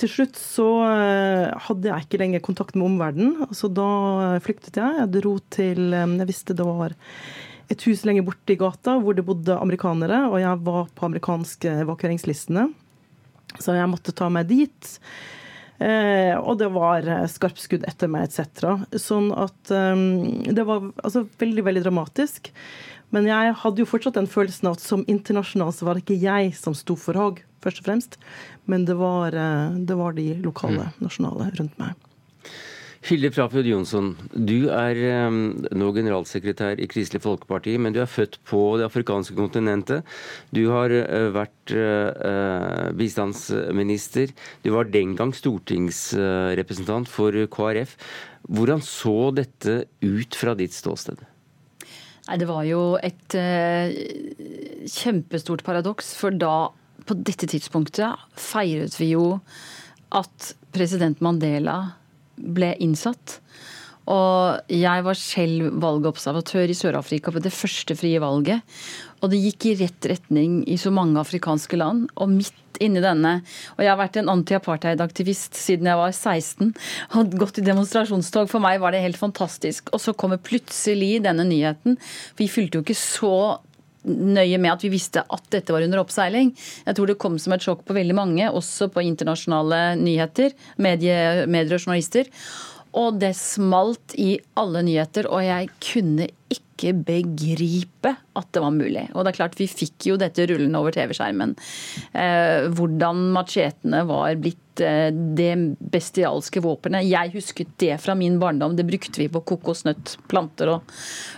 Til 0.00 0.10
slutt 0.10 0.38
så 0.40 0.66
eh, 0.88 1.52
hadde 1.68 1.90
jeg 1.90 2.06
ikke 2.06 2.18
lenger 2.18 2.42
kontakt 2.42 2.74
med 2.74 2.88
omverdenen. 2.88 3.50
Så 3.54 3.70
da 3.70 4.38
flyktet 4.42 4.80
jeg. 4.80 4.96
Jeg 4.98 5.12
dro 5.20 5.36
til 5.54 5.94
eh, 5.94 6.14
Jeg 6.20 6.30
visste 6.30 6.56
det 6.56 6.66
var 6.66 6.96
et 7.72 7.84
hus 7.88 8.02
lenger 8.04 8.26
borte 8.26 8.52
i 8.52 8.58
gata 8.60 8.98
hvor 9.00 9.16
det 9.16 9.24
bodde 9.24 9.54
amerikanere, 9.56 10.26
og 10.28 10.36
jeg 10.36 10.58
var 10.66 10.90
på 10.92 11.06
amerikanske 11.06 11.78
evakueringslistene. 11.86 12.66
Så 13.54 13.76
jeg 13.78 13.88
måtte 13.88 14.12
ta 14.16 14.28
meg 14.32 14.50
dit. 14.50 14.90
Eh, 15.78 16.34
og 16.36 16.58
det 16.60 16.68
var 16.74 17.06
skarpskudd 17.30 17.86
etter 17.88 18.10
meg, 18.10 18.26
etc. 18.28 18.84
Sånn 19.00 19.30
at 19.30 19.72
eh, 19.74 19.94
det 20.50 20.66
var 20.66 20.90
altså, 21.06 21.24
veldig, 21.40 21.64
veldig 21.70 21.86
dramatisk. 21.86 22.50
Men 23.14 23.28
jeg 23.30 23.54
hadde 23.62 23.82
jo 23.82 23.86
fortsatt 23.86 24.18
den 24.18 24.30
følelsen 24.30 24.72
at 24.72 24.82
som 24.82 25.04
internasjonal 25.10 25.70
så 25.74 25.86
var 25.86 25.94
det 25.94 26.02
ikke 26.02 26.18
jeg 26.18 26.54
som 26.58 26.74
sto 26.74 26.96
for 26.98 27.14
Haag, 27.20 27.44
først 27.64 27.82
og 27.82 27.88
fremst. 27.90 28.18
Men 28.70 28.86
det 28.88 28.96
var, 29.00 29.34
det 29.74 29.96
var 29.98 30.16
de 30.16 30.30
lokale, 30.44 30.90
mm. 30.92 31.04
nasjonale 31.04 31.50
rundt 31.58 31.80
meg. 31.80 31.96
Hilde 33.04 33.28
Frafjord 33.34 33.66
Jonsson, 33.68 34.06
du 34.32 34.70
er 34.72 34.96
um, 35.26 35.34
nå 35.76 35.90
generalsekretær 35.92 36.80
i 36.80 36.86
Kristelig 36.88 37.20
Folkeparti, 37.20 37.74
men 37.76 37.92
du 37.92 37.98
er 38.00 38.08
født 38.08 38.38
på 38.48 38.60
det 38.80 38.86
afrikanske 38.86 39.36
kontinentet. 39.36 40.08
Du 40.56 40.62
har 40.72 40.94
uh, 40.94 41.28
vært 41.34 41.74
uh, 41.76 42.88
bistandsminister. 42.96 44.32
Du 44.64 44.70
var 44.72 44.88
den 44.88 45.12
gang 45.18 45.34
stortingsrepresentant 45.36 47.10
for 47.12 47.36
KrF. 47.52 47.92
Hvordan 48.48 48.80
så 48.84 49.28
dette 49.36 49.82
ut 50.00 50.40
fra 50.40 50.56
ditt 50.56 50.72
ståsted? 50.72 51.20
Nei, 52.24 52.40
Det 52.40 52.48
var 52.48 52.64
jo 52.64 52.94
et 53.04 53.36
uh, 53.36 53.92
kjempestort 54.88 55.60
paradoks, 55.66 56.14
for 56.16 56.32
da, 56.32 56.72
på 57.04 57.16
dette 57.20 57.48
tidspunktet, 57.50 58.20
feiret 58.38 58.96
vi 59.00 59.12
jo 59.12 59.38
at 60.14 60.54
president 60.74 61.20
Mandela 61.24 61.78
ble 62.34 62.72
innsatt. 62.82 63.38
Og 64.10 64.68
jeg 64.68 65.04
var 65.06 65.16
selv 65.16 65.78
valgobservatør 65.80 66.68
i 66.68 66.76
Sør-Afrika 66.76 67.32
på 67.32 67.40
det 67.44 67.54
første 67.54 67.96
frie 67.96 68.20
valget. 68.20 68.60
Og 69.22 69.32
det 69.32 69.40
gikk 69.40 69.70
i 69.70 69.78
rett 69.80 70.10
retning 70.10 70.58
i 70.68 70.76
så 70.80 70.92
mange 70.92 71.20
afrikanske 71.22 71.78
land. 71.80 72.10
Og 72.20 72.34
midt 72.34 72.60
inni 72.82 72.98
denne 72.98 73.36
Og 73.76 73.84
jeg 73.84 73.90
har 73.92 74.00
vært 74.00 74.16
en 74.18 74.32
anti-apartheid-aktivist 74.32 75.54
siden 75.54 75.86
jeg 75.88 76.00
var 76.00 76.12
16. 76.12 76.74
Og 77.16 77.36
gått 77.40 77.62
i 77.62 77.64
demonstrasjonstog. 77.64 78.50
For 78.50 78.60
meg 78.60 78.82
var 78.82 78.92
det 78.92 79.04
helt 79.04 79.20
fantastisk. 79.20 79.88
Og 79.94 80.02
så 80.02 80.12
kommer 80.12 80.42
plutselig 80.42 81.22
denne 81.24 81.46
nyheten. 81.48 81.96
Vi 82.36 82.50
fulgte 82.50 82.80
jo 82.80 82.84
ikke 82.84 82.98
så 82.98 83.36
nøye 84.04 84.58
med 84.60 84.74
at 84.74 84.84
vi 84.84 84.92
visste 84.92 85.24
at 85.24 85.48
dette 85.52 85.74
var 85.74 85.84
under 85.86 86.02
oppseiling. 86.02 86.52
Jeg 86.86 86.96
tror 86.96 87.10
det 87.10 87.18
kom 87.22 87.38
som 87.40 87.56
et 87.56 87.64
sjokk 87.64 87.84
på 87.88 87.96
veldig 87.96 88.16
mange, 88.16 88.50
også 88.50 88.90
på 88.92 89.04
internasjonale 89.04 89.82
nyheter, 90.00 90.54
medier, 90.76 91.44
medier 91.50 91.78
og 91.78 91.82
journalister. 91.82 92.30
Og 92.94 93.18
det 93.18 93.32
smalt 93.38 94.14
i 94.20 94.36
alle 94.60 94.84
nyheter, 94.86 95.26
og 95.26 95.42
jeg 95.42 95.72
kunne 95.82 96.28
ikke 96.52 96.63
begripe 96.76 98.14
at 98.34 98.50
det 98.52 98.62
var 98.62 98.74
mulig. 98.74 99.06
Og 99.14 99.24
det 99.24 99.32
er 99.32 99.38
klart, 99.38 99.56
vi 99.58 99.68
fikk 99.70 100.08
jo 100.10 100.18
dette 100.20 100.46
rullende 100.50 100.80
over 100.80 100.94
TV-skjermen. 100.94 101.54
Eh, 102.12 102.66
hvordan 102.74 103.22
machetene 103.34 104.02
var 104.08 104.34
blitt 104.42 104.82
eh, 104.82 105.10
det 105.12 105.52
bestialske 105.94 106.62
våpenet. 106.64 107.06
Jeg 107.06 107.34
husket 107.36 107.70
det 107.82 107.98
fra 108.02 108.16
min 108.18 108.40
barndom. 108.42 108.76
Det 108.76 108.86
brukte 108.88 109.22
vi 109.22 109.30
på 109.30 109.44
kokosnøttplanter 109.52 110.74
og, 110.74 110.96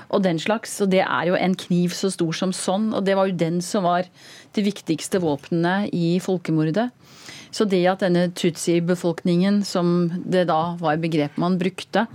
og 0.09 0.25
den 0.25 0.41
slags. 0.43 0.79
Og 0.85 0.91
det 0.95 1.05
er 1.05 1.31
jo 1.31 1.39
en 1.39 1.59
kniv 1.67 1.95
så 1.97 2.11
stor 2.15 2.33
som 2.37 2.55
sånn, 2.57 2.93
og 2.97 3.05
det 3.07 3.19
var 3.19 3.29
jo 3.29 3.41
den 3.45 3.61
som 3.65 3.87
var 3.87 4.09
de 4.57 4.65
viktigste 4.65 5.21
våpnene 5.23 5.85
i 5.93 6.17
folkemordet. 6.25 6.89
Så 7.55 7.67
det 7.69 7.83
at 7.91 8.03
denne 8.05 8.27
tutsi-befolkningen, 8.37 9.63
som 9.65 10.09
det 10.25 10.47
da 10.51 10.77
var 10.81 10.99
begrepet 11.03 11.39
man 11.41 11.59
brukte, 11.61 12.07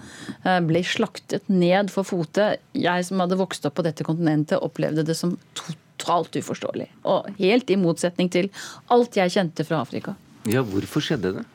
eh, 0.44 0.60
ble 0.66 0.84
slaktet 0.86 1.48
ned 1.50 1.92
for 1.94 2.08
fote 2.08 2.58
Jeg 2.74 3.06
som 3.06 3.20
hadde 3.20 3.40
vokst 3.40 3.66
opp 3.66 3.76
på 3.80 3.86
dette 3.86 4.06
kontinentet, 4.08 4.62
opplevde 4.62 5.06
det 5.06 5.16
som 5.18 5.38
totalt 5.58 6.36
uforståelig. 6.36 6.90
Og 7.06 7.32
helt 7.40 7.70
i 7.70 7.80
motsetning 7.80 8.30
til 8.32 8.52
alt 8.90 9.16
jeg 9.16 9.34
kjente 9.34 9.66
fra 9.68 9.82
Afrika. 9.82 10.16
Ja, 10.50 10.64
hvorfor 10.66 11.04
skjedde 11.04 11.36
det? 11.40 11.46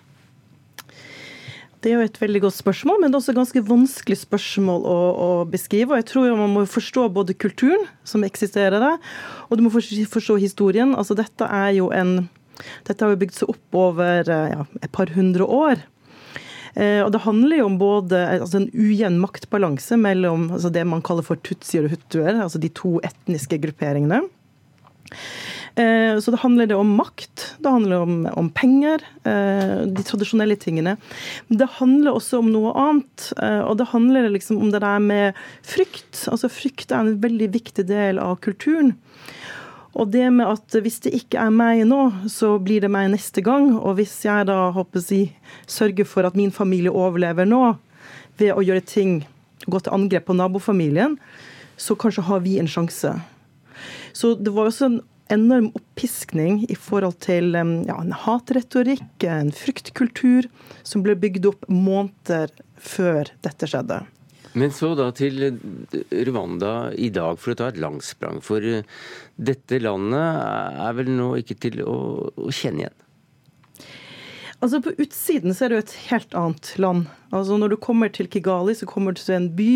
Det 1.86 1.92
er 1.92 2.00
jo 2.00 2.06
et 2.08 2.18
veldig 2.18 2.40
godt 2.42 2.56
spørsmål, 2.56 2.96
men 2.98 3.12
det 3.12 3.14
er 3.14 3.20
også 3.20 3.32
et 3.34 3.38
ganske 3.38 3.60
vanskelig 3.62 4.16
spørsmål 4.18 4.86
å, 4.90 4.96
å 5.22 5.28
beskrive. 5.46 5.92
og 5.92 6.00
Jeg 6.00 6.08
tror 6.10 6.32
man 6.38 6.54
må 6.54 6.64
forstå 6.66 7.04
både 7.14 7.36
kulturen 7.38 7.84
som 8.02 8.24
eksisterer 8.26 8.82
der, 8.82 8.96
og 9.46 9.58
du 9.58 9.62
må 9.62 9.70
forstå 9.70 10.38
historien. 10.42 10.96
Altså 10.98 11.14
Dette 11.14 11.46
er 11.46 11.76
jo 11.76 11.92
en 11.94 12.24
dette 12.86 13.04
har 13.04 13.12
jo 13.12 13.20
bygd 13.20 13.36
seg 13.38 13.52
opp 13.52 13.78
over 13.78 14.30
eh, 14.32 14.48
ja, 14.54 14.64
et 14.82 14.92
par 14.94 15.12
hundre 15.16 15.46
år. 15.46 15.82
Eh, 16.76 17.00
og 17.02 17.12
Det 17.14 17.24
handler 17.24 17.60
jo 17.60 17.68
om 17.70 17.80
både 17.80 18.22
altså 18.36 18.62
en 18.62 18.70
ujevn 18.74 19.20
maktbalanse 19.22 19.98
mellom 20.00 20.50
altså 20.52 20.72
det 20.72 20.86
man 20.88 21.04
kaller 21.04 21.26
for 21.26 21.40
tutsier 21.40 21.86
og 21.86 21.96
hutuer, 21.96 22.34
altså 22.36 22.60
de 22.62 22.72
to 22.72 22.98
etniske 23.06 23.60
grupperingene. 23.64 24.24
Eh, 25.76 26.16
så 26.20 26.32
det 26.32 26.40
handler 26.40 26.68
det 26.70 26.76
om 26.80 26.94
makt, 26.96 27.42
det 27.60 27.72
handler 27.72 28.04
om, 28.04 28.14
om 28.32 28.46
penger, 28.48 29.02
de 29.26 30.04
tradisjonelle 30.08 30.56
tingene. 30.60 30.96
Men 31.48 31.60
det 31.60 31.68
handler 31.76 32.16
også 32.16 32.40
om 32.40 32.48
noe 32.52 32.72
annet, 32.80 33.26
og 33.36 33.74
det 33.80 33.90
handler 33.92 34.30
liksom 34.32 34.62
om 34.62 34.70
det 34.72 34.80
der 34.84 35.02
med 35.04 35.40
frykt. 35.66 36.24
Altså 36.32 36.48
Frykt 36.52 36.94
er 36.94 37.02
en 37.02 37.18
veldig 37.20 37.50
viktig 37.58 37.84
del 37.90 38.20
av 38.22 38.38
kulturen. 38.44 38.94
Og 39.96 40.10
det 40.12 40.26
med 40.34 40.48
at 40.50 40.76
hvis 40.84 40.98
det 41.06 41.14
ikke 41.16 41.40
er 41.40 41.52
meg 41.54 41.86
nå, 41.88 42.00
så 42.28 42.56
blir 42.60 42.84
det 42.84 42.90
meg 42.92 43.08
neste 43.14 43.40
gang. 43.44 43.70
Og 43.78 43.96
hvis 43.96 44.12
jeg 44.26 44.48
da 44.50 44.68
håper 44.76 45.00
jeg, 45.00 45.32
sørger 45.66 46.08
for 46.08 46.28
at 46.28 46.36
min 46.36 46.52
familie 46.52 46.92
overlever 46.92 47.48
nå, 47.48 47.78
ved 48.36 48.52
å 48.52 48.64
gjøre 48.64 48.84
ting, 48.84 49.18
gå 49.64 49.80
til 49.80 49.96
angrep 49.96 50.28
på 50.28 50.36
nabofamilien, 50.36 51.16
så 51.80 51.96
kanskje 51.96 52.26
har 52.28 52.42
vi 52.44 52.58
en 52.60 52.68
sjanse. 52.68 53.14
Så 54.16 54.34
det 54.36 54.52
var 54.52 54.68
også 54.68 54.90
en 54.90 55.00
enorm 55.32 55.70
oppiskning 55.74 56.62
i 56.70 56.76
forhold 56.78 57.16
til 57.24 57.56
ja, 57.56 57.96
en 57.96 58.14
hatretorikk, 58.14 59.24
en 59.24 59.50
fryktkultur, 59.54 60.50
som 60.86 61.04
ble 61.06 61.16
bygd 61.18 61.48
opp 61.50 61.66
måneder 61.72 62.52
før 62.76 63.32
dette 63.44 63.68
skjedde. 63.70 64.04
Men 64.56 64.72
så 64.72 64.94
da 64.96 65.10
til 65.12 65.58
Rwanda 66.26 66.90
i 66.96 67.10
dag, 67.12 67.36
for 67.40 67.52
å 67.52 67.58
ta 67.58 67.70
et 67.70 67.80
langsprang. 67.80 68.40
For 68.44 68.64
eh, 68.64 68.86
dette 69.36 69.80
landet 69.82 70.86
er 70.86 70.96
vel 70.96 71.10
nå 71.12 71.34
ikke 71.42 71.58
til 71.66 71.82
å, 71.84 71.96
å 72.32 72.54
kjenne 72.54 72.86
igjen? 72.86 73.02
Altså 74.64 74.80
På 74.80 74.94
utsiden 74.96 75.52
så 75.52 75.66
er 75.66 75.68
det 75.68 75.76
jo 75.76 75.84
et 75.84 75.98
helt 76.08 76.38
annet 76.38 76.70
land. 76.80 77.10
Altså 77.36 77.58
Når 77.60 77.74
du 77.74 77.76
kommer 77.84 78.08
til 78.08 78.30
Kigali, 78.32 78.72
så 78.78 78.88
kommer 78.88 79.12
du 79.12 79.20
til 79.20 79.36
en 79.36 79.50
by. 79.58 79.74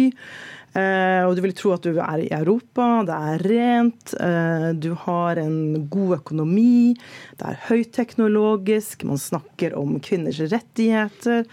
Eh, 0.71 1.27
og 1.27 1.35
du 1.35 1.43
vil 1.43 1.55
tro 1.59 1.73
at 1.75 1.85
du 1.85 1.99
er 1.99 2.23
i 2.23 2.31
Europa. 2.33 3.03
Det 3.07 3.19
er 3.33 3.45
rent. 3.51 4.15
Eh, 4.17 4.71
du 4.79 4.93
har 5.05 5.41
en 5.43 5.89
god 5.93 6.21
økonomi. 6.21 6.95
Det 7.37 7.53
er 7.53 7.63
høyteknologisk. 7.69 9.05
Man 9.09 9.21
snakker 9.21 9.77
om 9.79 9.99
kvinners 10.01 10.41
rettigheter. 10.53 11.45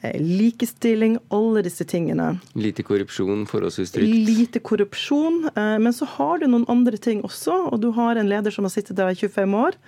Eh, 0.00 0.20
likestilling, 0.22 1.18
alle 1.28 1.62
disse 1.66 1.84
tingene. 1.84 2.36
Lite 2.54 2.84
korrupsjon, 2.86 3.42
forholdsvis 3.50 3.90
trygt? 3.96 4.14
Lite 4.28 4.62
korrupsjon. 4.62 5.48
Eh, 5.54 5.78
men 5.82 5.92
så 5.94 6.06
har 6.06 6.38
du 6.38 6.46
noen 6.46 6.68
andre 6.70 7.00
ting 7.02 7.24
også, 7.26 7.56
og 7.72 7.82
du 7.82 7.90
har 7.96 8.16
en 8.16 8.30
leder 8.30 8.54
som 8.54 8.68
har 8.68 8.74
sittet 8.74 8.98
der 8.98 9.10
i 9.10 9.18
25 9.18 9.58
år. 9.58 9.78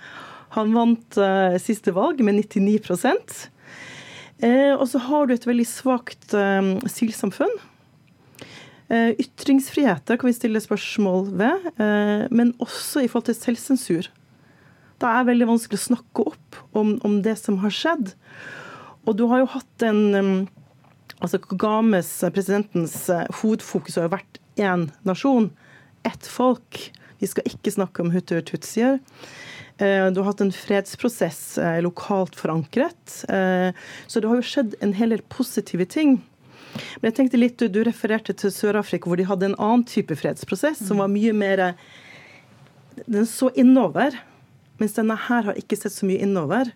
Han 0.51 0.73
vant 0.75 1.15
uh, 1.15 1.55
siste 1.63 1.93
valg 1.95 2.19
med 2.27 2.35
99 2.41 2.75
uh, 4.43 4.73
Og 4.75 4.83
så 4.91 4.99
har 4.99 5.27
du 5.27 5.31
et 5.33 5.47
veldig 5.47 5.63
svakt 5.63 6.35
sivilsamfunn. 6.91 7.53
ytringsfriheter 8.91 10.19
kan 10.19 10.27
vi 10.27 10.35
stille 10.35 10.59
spørsmål 10.59 11.29
ved, 11.39 11.69
men 12.35 12.51
også 12.59 12.99
i 12.99 13.07
forhold 13.07 13.29
til 13.29 13.37
selvsensur. 13.39 14.09
Det 14.99 15.07
er 15.07 15.29
veldig 15.29 15.47
vanskelig 15.47 15.79
å 15.79 15.85
snakke 15.85 16.25
opp 16.33 16.59
om, 16.75 16.97
om 17.07 17.21
det 17.23 17.37
som 17.39 17.61
har 17.63 17.71
skjedd. 17.71 18.11
Og 19.09 19.17
du 19.17 19.25
har 19.31 19.41
jo 19.41 19.51
hatt 19.55 19.85
en 19.87 20.47
altså 21.21 21.39
Kagames, 21.41 22.09
eh, 22.23 22.33
presidentens 22.33 22.95
eh, 23.09 23.27
hovedfokus 23.41 23.97
har 23.99 24.07
jo 24.07 24.15
vært 24.15 24.41
én 24.61 24.89
nasjon, 25.07 25.51
ett 26.07 26.27
folk. 26.27 26.81
Vi 27.21 27.29
skal 27.29 27.47
ikke 27.49 27.73
snakke 27.75 28.03
om 28.03 28.11
hutuer 28.13 28.43
tutsier. 28.45 28.99
Eh, 29.77 30.09
du 30.09 30.21
har 30.21 30.31
hatt 30.31 30.41
en 30.43 30.53
fredsprosess 30.53 31.59
lokalt 31.85 32.35
forankret. 32.37 32.97
Så 33.21 34.21
det 34.21 34.29
har 34.29 34.37
jo 34.37 34.45
skjedd 34.45 34.75
en 34.81 34.93
hel 34.97 35.13
del 35.13 35.23
positive 35.29 35.85
ting. 35.85 36.19
Men 36.99 37.11
jeg 37.11 37.17
tenkte 37.17 37.39
litt, 37.39 37.59
Du 37.59 37.83
refererte 37.83 38.33
til 38.33 38.49
Sør-Afrika, 38.53 39.09
hvor 39.09 39.17
de 39.17 39.27
hadde 39.27 39.51
en 39.51 39.59
annen 39.59 39.83
type 39.85 40.15
fredsprosess, 40.15 40.81
som 40.87 40.97
var 40.97 41.11
mye 41.11 41.33
mer 41.33 41.75
Den 43.07 43.25
så 43.25 43.49
innover. 43.55 44.17
Mens 44.79 44.93
denne 44.93 45.15
her 45.15 45.43
har 45.43 45.57
ikke 45.57 45.77
sett 45.77 45.93
så 45.93 46.05
mye 46.05 46.21
innover. 46.21 46.71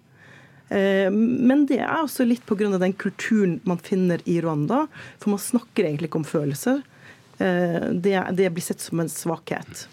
Eh, 0.70 1.12
men 1.12 1.66
det 1.70 1.80
er 1.84 2.02
også 2.02 2.26
litt 2.26 2.46
pga. 2.48 2.78
den 2.78 2.94
kulturen 2.94 3.60
man 3.64 3.78
finner 3.78 4.22
i 4.26 4.40
Rwanda. 4.42 4.86
For 5.20 5.36
man 5.36 5.42
snakker 5.42 5.86
egentlig 5.86 6.10
ikke 6.10 6.22
om 6.24 6.28
følelser. 6.28 6.84
Eh, 7.38 7.90
det, 7.92 8.52
blir 8.54 8.64
sett 8.64 8.82
som 8.82 9.00
en 9.00 9.12
svakhet. 9.12 9.88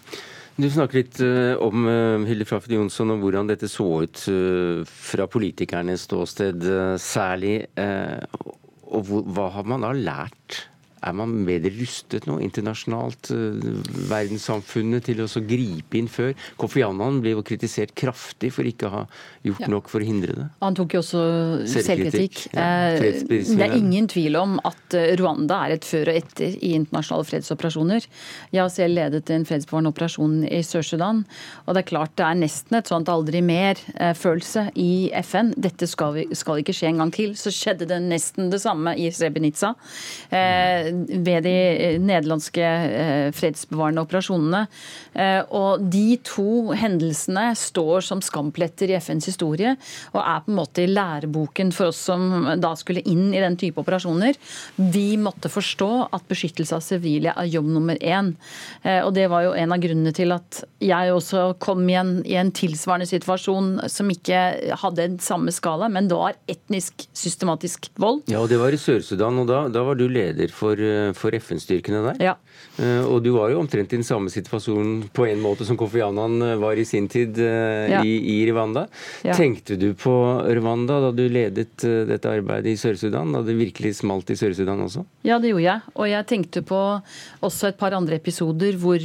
Du 0.55 0.67
snakker 0.69 0.99
litt 0.99 1.17
uh, 1.25 1.57
om 1.65 1.87
Hilde 2.29 2.45
Frafjord 2.45 2.75
Jonsson, 2.77 3.09
og 3.15 3.23
hvordan 3.23 3.47
dette 3.49 3.65
så 3.65 3.87
ut 4.05 4.19
fra 4.85 5.25
politikernes 5.25 6.05
ståsted 6.05 6.67
særlig. 7.01 7.55
og 8.93 9.09
hva 9.33 9.47
har 9.55 9.65
man 9.65 9.81
da 9.81 9.89
lært 9.97 10.59
er 11.03 11.15
man 11.17 11.35
bedre 11.47 11.71
rustet 11.77 12.27
nå 12.29 12.39
internasjonalt, 12.43 13.31
verdenssamfunnet, 14.09 15.07
til 15.09 15.23
å 15.25 15.27
gripe 15.47 15.99
inn 15.99 16.09
før? 16.11 16.33
Kofi 16.59 16.83
Annan 16.85 17.21
ble 17.23 17.35
jo 17.35 17.43
kritisert 17.45 17.93
kraftig 17.97 18.53
for 18.55 18.67
ikke 18.67 18.89
å 18.89 18.93
ha 18.93 19.03
gjort 19.45 19.65
ja. 19.65 19.71
nok 19.73 19.89
for 19.91 20.03
å 20.03 20.07
hindre 20.07 20.37
det. 20.37 20.47
Han 20.63 20.77
tok 20.77 20.95
jo 20.95 21.03
også 21.03 21.23
selvkritikk. 21.69 22.45
Ja, 22.53 22.95
det 22.99 23.67
er 23.67 23.75
ingen 23.77 24.07
tvil 24.11 24.37
om 24.39 24.57
at 24.65 24.97
Rwanda 25.19 25.59
er 25.67 25.77
et 25.77 25.87
før 25.87 26.11
og 26.11 26.19
etter 26.19 26.55
i 26.59 26.73
internasjonale 26.77 27.27
fredsoperasjoner. 27.29 28.07
Jeg 28.53 28.61
har 28.61 28.71
selv 28.73 28.97
ledet 28.97 29.31
en 29.33 29.47
fredsbevarende 29.47 29.93
operasjon 29.93 30.39
i 30.47 30.61
Sør-Sudan, 30.65 31.23
og 31.65 31.75
det 31.75 31.83
er 31.83 31.89
klart 31.89 32.15
det 32.19 32.27
er 32.27 32.39
nesten 32.39 32.79
et 32.79 32.91
sånt 32.91 33.11
aldri 33.11 33.43
mer-følelse 33.45 34.69
i 34.79 35.11
FN. 35.23 35.53
Dette 35.57 35.87
skal, 35.89 36.17
vi, 36.17 36.27
skal, 36.37 36.61
ikke 36.63 36.75
skje 36.75 36.91
en 36.91 37.03
gang 37.03 37.13
til. 37.13 37.35
Så 37.39 37.53
skjedde 37.53 37.89
det 37.89 37.99
nesten 38.05 38.51
det 38.53 38.61
samme 38.63 38.95
i 38.99 39.09
Srebrenica 39.13 39.73
eh, 40.33 40.92
ved 40.93 41.45
de 41.45 41.53
nederlandske 42.01 42.63
eh, 42.63 43.29
fredsbevarende 43.35 44.03
operasjonene. 44.03 44.63
Eh, 45.13 45.41
og 45.53 45.83
de 45.93 46.17
to 46.25 46.73
hendelsene 46.77 47.49
står 47.57 48.05
som 48.07 48.23
skampletter 48.23 48.91
i 48.91 48.97
FNs 48.99 49.29
historie, 49.31 49.75
og 50.13 50.19
er 50.21 50.43
på 50.43 50.53
en 50.53 50.59
måte 50.59 50.85
i 50.85 50.89
læreboken 50.91 51.73
for 51.75 51.91
oss 51.91 52.01
som 52.09 52.49
da 52.59 52.73
skulle 52.79 53.05
inn 53.09 53.31
i 53.33 53.43
den 53.43 53.57
type 53.59 53.81
operasjoner. 53.83 54.37
Vi 54.77 55.15
måtte 55.21 55.51
forstå 55.53 55.91
at 56.13 56.27
beskyttelse 56.29 56.77
av 56.77 56.85
sivile 56.85 57.35
er 57.35 57.51
jobb 57.51 57.69
nummer 57.73 57.99
én. 57.99 58.33
Og 58.83 59.11
det 59.15 59.27
var 59.31 59.45
jo 59.45 59.53
en 59.57 59.73
av 59.75 59.81
grunnene 59.83 60.13
til 60.15 60.33
at 60.35 60.63
jeg 60.83 61.13
også 61.13 61.45
kom 61.63 61.83
igjen 61.87 62.15
i 62.27 62.35
en 62.39 62.51
tilsvarende 62.55 63.07
situasjon 63.09 63.75
som 63.91 64.09
ikke 64.11 64.41
hadde 64.81 65.05
en 65.05 65.17
samme 65.23 65.53
skala, 65.53 65.89
men 65.91 66.09
da 66.11 66.19
var 66.19 66.39
etnisk 66.49 67.05
systematisk 67.15 67.89
vold. 67.99 68.23
Ja, 68.31 68.41
og 68.43 68.49
Det 68.49 68.59
var 68.61 68.73
i 68.75 68.79
Sør-Sudan, 68.79 69.39
og 69.41 69.47
da, 69.49 69.63
da, 69.71 69.83
var 69.87 69.97
du 69.99 70.05
leder 70.11 70.51
for, 70.53 70.73
eh, 70.73 70.82
for 71.17 71.35
FN-styrkene 71.37 72.01
der. 72.09 72.21
Ja. 72.31 72.35
Uh, 72.77 73.05
og 73.07 73.21
du 73.25 73.31
var 73.35 73.51
jo 73.53 73.59
omtrent 73.61 73.93
i 73.93 73.99
den 73.99 74.07
samme 74.07 74.31
situasjonen 74.33 75.07
på 75.13 75.27
en 75.29 75.41
måte 75.43 75.65
som 75.67 75.77
Kofi 75.79 76.01
Annan 76.03 76.41
eh, 76.41 76.55
var 76.61 76.79
i 76.79 76.85
sin 76.87 77.07
tid 77.11 77.37
ja. 77.37 78.01
i, 78.01 78.15
i, 78.33 78.37
Rwanda. 78.49 78.85
Ja. 79.25 79.35
Tenkte 79.37 79.77
du 79.79 79.91
på 79.97 80.13
Rwanda 80.57 80.99
da 81.03 81.11
du 81.15 81.23
ledet 81.29 81.83
dette 81.83 82.31
arbeidet 82.31 82.73
i 82.73 82.79
Sør-Sudan? 82.79 83.33
Da 83.35 83.43
det 83.45 83.55
virkelig 83.57 83.95
smalt 83.99 84.31
i 84.33 84.37
Sør-Sudan 84.39 84.81
også? 84.85 85.05
Ja, 85.27 85.39
det 85.41 85.53
gjorde 85.53 85.65
jeg. 85.67 85.93
Og 85.93 86.09
jeg 86.09 86.27
tenkte 86.29 86.63
på 86.65 86.79
også 87.45 87.69
et 87.69 87.79
par 87.79 87.95
andre 87.97 88.17
episoder 88.19 88.77
hvor, 88.81 89.01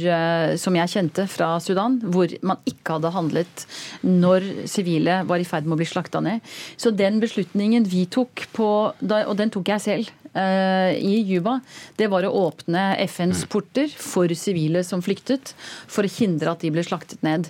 som 0.61 0.77
jeg 0.79 0.93
kjente 0.93 1.25
fra 1.29 1.51
Sudan, 1.63 1.99
hvor 2.03 2.31
man 2.45 2.61
ikke 2.69 2.97
hadde 2.97 3.13
handlet 3.15 3.65
når 4.05 4.47
sivile 4.69 5.21
var 5.29 5.41
i 5.41 5.47
ferd 5.47 5.67
med 5.67 5.77
å 5.77 5.81
bli 5.81 5.89
slakta 5.89 6.21
ned. 6.23 6.43
Så 6.79 6.93
den 6.95 7.19
beslutningen 7.21 7.85
vi 7.89 8.05
tok 8.11 8.47
på, 8.55 8.69
og 8.93 9.35
den 9.39 9.53
tok 9.53 9.71
jeg 9.73 9.83
selv 9.83 10.09
eh, 10.09 10.28
i 10.33 11.15
Juba, 11.25 11.59
det 11.97 12.09
var 12.11 12.27
å 12.27 12.33
åpne 12.45 12.91
FNs 13.05 13.45
mm. 13.45 13.49
porter 13.51 13.89
for 13.89 14.31
sivile 14.37 14.83
som 14.85 15.01
flyktet, 15.03 15.55
for 15.89 16.05
å 16.05 16.15
hindre 16.19 16.53
at 16.53 16.63
de 16.63 16.71
ble 16.73 16.83
slaktet 16.85 17.23
ned. 17.25 17.49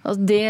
Altså 0.00 0.22
det, 0.24 0.48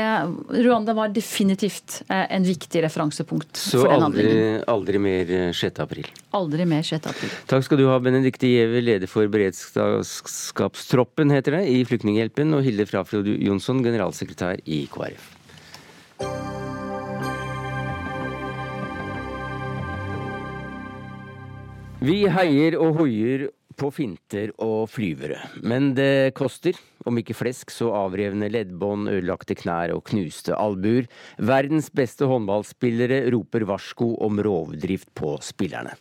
Rwanda 0.62 0.94
var 0.94 1.10
definitivt 1.10 2.04
eh, 2.06 2.22
en 2.36 2.44
viktig 2.46 2.84
referansepunkt 2.84 3.58
Så 3.58 3.80
for 3.82 3.90
den 3.90 4.04
aldri, 4.06 4.34
aldri 4.70 5.00
mer 5.02 5.32
6. 5.50 5.64
Eh, 5.66 5.80
april? 5.82 6.06
Aldri 6.38 6.66
mer 6.70 6.86
6. 6.86 7.08
april. 7.10 7.32
Takk 7.50 7.66
skal 7.66 7.82
du 7.82 7.88
ha, 7.90 7.98
Benedicte 8.02 8.46
Giæver, 8.46 8.84
leder 8.86 9.10
for 9.10 9.26
beredskapstroppen, 9.32 11.34
heter 11.34 11.58
det, 11.58 11.64
i 11.66 11.82
Flyktninghjelpen, 11.88 12.54
og 12.54 12.62
Hilde 12.66 12.86
Frafjord 12.86 13.26
Jonsson, 13.34 13.82
generalsekretær 13.86 14.62
i 14.70 14.84
KrF. 14.92 15.39
Vi 22.00 22.22
heier 22.32 22.78
og 22.80 22.94
hoier 22.96 23.42
på 23.76 23.90
finter 23.92 24.54
og 24.64 24.86
flyvere, 24.88 25.36
men 25.60 25.90
det 25.92 26.32
koster. 26.32 26.78
Om 27.04 27.18
ikke 27.20 27.36
flesk, 27.36 27.68
så 27.68 27.90
avrevne 27.92 28.48
leddbånd, 28.48 29.10
ødelagte 29.12 29.52
knær 29.60 29.92
og 29.92 30.06
knuste 30.08 30.56
albuer. 30.56 31.10
Verdens 31.36 31.90
beste 31.92 32.24
håndballspillere 32.24 33.26
roper 33.36 33.68
varsko 33.68 34.14
om 34.24 34.40
rovdrift 34.40 35.12
på 35.12 35.34
spillerne. 35.44 35.92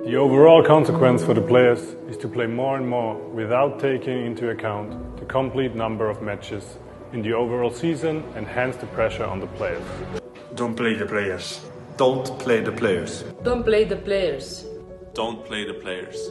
The 0.00 0.16
overall 0.16 0.64
consequence 0.64 1.22
for 1.26 1.34
the 1.34 1.44
players 1.44 1.92
is 2.08 2.16
to 2.16 2.28
play 2.28 2.46
more 2.46 2.78
and 2.78 2.88
more 2.88 3.20
without 3.36 3.78
taking 3.78 4.24
into 4.24 4.48
account 4.48 4.96
the 5.20 5.26
complete 5.26 5.76
number 5.76 6.08
of 6.08 6.22
matches 6.22 6.78
in 7.12 7.20
the 7.20 7.36
overall 7.36 7.70
season 7.70 8.24
and 8.34 8.46
hence 8.46 8.78
the 8.80 8.88
pressure 8.96 9.26
on 9.28 9.40
the 9.40 9.52
players. 9.58 9.84
Don't 10.56 10.74
play 10.74 10.94
the 10.96 11.06
players. 11.06 11.60
Don't 11.98 12.38
play 12.38 12.64
the 12.64 12.72
players. 12.72 13.24
Don't 13.44 13.62
play 13.62 13.84
the 13.84 13.96
players. 13.96 14.71
Don't 15.14 15.44
play 15.44 15.64
the 15.64 15.74
players. 15.74 16.30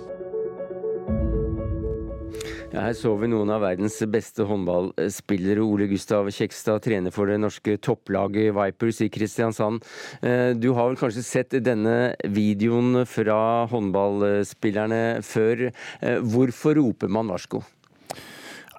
Ja, 2.71 2.85
her 2.85 2.93
så 2.95 3.11
vi 3.19 3.27
noen 3.27 3.49
av 3.51 3.65
verdens 3.65 3.97
beste 4.09 4.45
håndballspillere. 4.47 5.59
Ole 5.59 5.89
Gustav 5.91 6.29
Kjekstad 6.31 6.79
trener 6.85 7.11
for 7.11 7.27
det 7.27 7.35
norske 7.43 7.75
topplaget 7.83 8.55
Vipers 8.55 9.01
i 9.03 9.09
Kristiansand. 9.11 9.83
Eh, 10.23 10.55
du 10.55 10.71
har 10.77 10.87
vel 10.87 10.97
kanskje 10.97 11.25
sett 11.27 11.57
denne 11.61 12.15
videoen 12.23 13.03
fra 13.05 13.67
håndballspillerne 13.69 15.19
før. 15.19 15.67
Eh, 15.99 16.23
hvorfor 16.23 16.79
roper 16.79 17.11
man 17.11 17.29
varsko? 17.35 17.61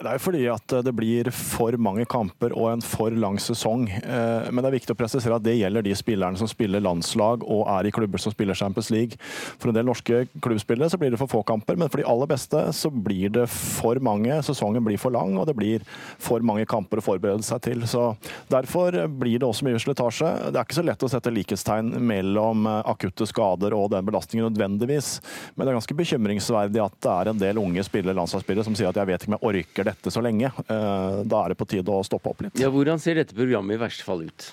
Det 0.03 0.11
er 0.11 0.19
jo 0.19 0.23
fordi 0.25 0.41
at 0.51 0.73
det 0.83 0.93
blir 0.99 1.29
for 1.31 1.77
mange 1.79 2.03
kamper 2.11 2.51
og 2.59 2.73
en 2.73 2.81
for 2.83 3.15
lang 3.15 3.37
sesong. 3.39 3.85
Eh, 3.87 4.49
men 4.51 4.59
det 4.59 4.71
er 4.73 4.75
viktig 4.75 4.95
å 4.97 4.99
presisere 4.99 5.37
at 5.37 5.45
det 5.45 5.55
gjelder 5.55 5.85
de 5.87 5.93
spillerne 5.95 6.41
som 6.41 6.49
spiller 6.51 6.83
landslag 6.83 7.45
og 7.47 7.69
er 7.71 7.87
i 7.87 7.93
klubber 7.95 8.19
som 8.19 8.35
spiller 8.35 8.59
Champions 8.59 8.91
League. 8.91 9.15
For 9.63 9.71
en 9.71 9.77
del 9.77 9.87
norske 9.87 10.25
klubbspillere 10.43 10.91
så 10.91 10.99
blir 10.99 11.15
det 11.15 11.21
for 11.21 11.31
få 11.31 11.45
kamper, 11.47 11.79
men 11.79 11.93
for 11.93 12.03
de 12.03 12.07
aller 12.11 12.31
beste 12.33 12.65
så 12.75 12.91
blir 12.91 13.31
det 13.37 13.47
for 13.53 14.01
mange. 14.03 14.41
Sesongen 14.43 14.83
blir 14.83 14.99
for 14.99 15.15
lang, 15.15 15.37
og 15.39 15.47
det 15.47 15.55
blir 15.61 15.87
for 16.19 16.43
mange 16.43 16.67
kamper 16.67 16.99
å 16.99 17.07
forberede 17.07 17.47
seg 17.47 17.63
til. 17.69 17.87
Så 17.87 18.09
Derfor 18.51 18.99
blir 19.07 19.39
det 19.39 19.47
også 19.47 19.69
mye 19.69 19.79
slitasje. 19.81 20.33
Det 20.51 20.59
er 20.59 20.67
ikke 20.67 20.81
så 20.81 20.87
lett 20.89 21.07
å 21.07 21.13
sette 21.15 21.31
likhetstegn 21.31 21.95
mellom 22.03 22.67
akutte 22.67 23.29
skader 23.31 23.79
og 23.79 23.93
den 23.95 24.11
belastningen 24.11 24.51
nødvendigvis, 24.51 25.15
men 25.55 25.63
det 25.63 25.71
er 25.71 25.79
ganske 25.79 26.01
bekymringsverdig 26.03 26.83
at 26.83 26.99
det 27.07 27.15
er 27.15 27.31
en 27.31 27.43
del 27.47 27.63
unge 27.63 27.87
spillere, 27.87 28.19
landslagsspillere 28.19 28.67
som 28.67 28.75
sier 28.75 28.91
at 28.91 28.99
jeg 28.99 29.13
vet 29.13 29.23
ikke 29.23 29.35
om 29.35 29.39
jeg 29.39 29.53
orker 29.53 29.92
det 29.92 29.92
dette 29.93 30.13
så 30.15 30.23
lenge. 30.25 30.51
Eh, 30.67 31.21
da 31.29 31.45
er 31.45 31.53
det 31.55 31.61
på 31.61 31.69
tide 31.71 31.93
å 31.95 32.03
stoppe 32.07 32.33
opp 32.33 32.43
litt. 32.47 32.59
Ja, 32.61 32.73
Hvordan 32.73 33.01
ser 33.03 33.21
dette 33.21 33.37
programmet 33.37 33.77
i 33.79 33.83
verste 33.85 34.07
fall 34.07 34.27
ut? 34.29 34.51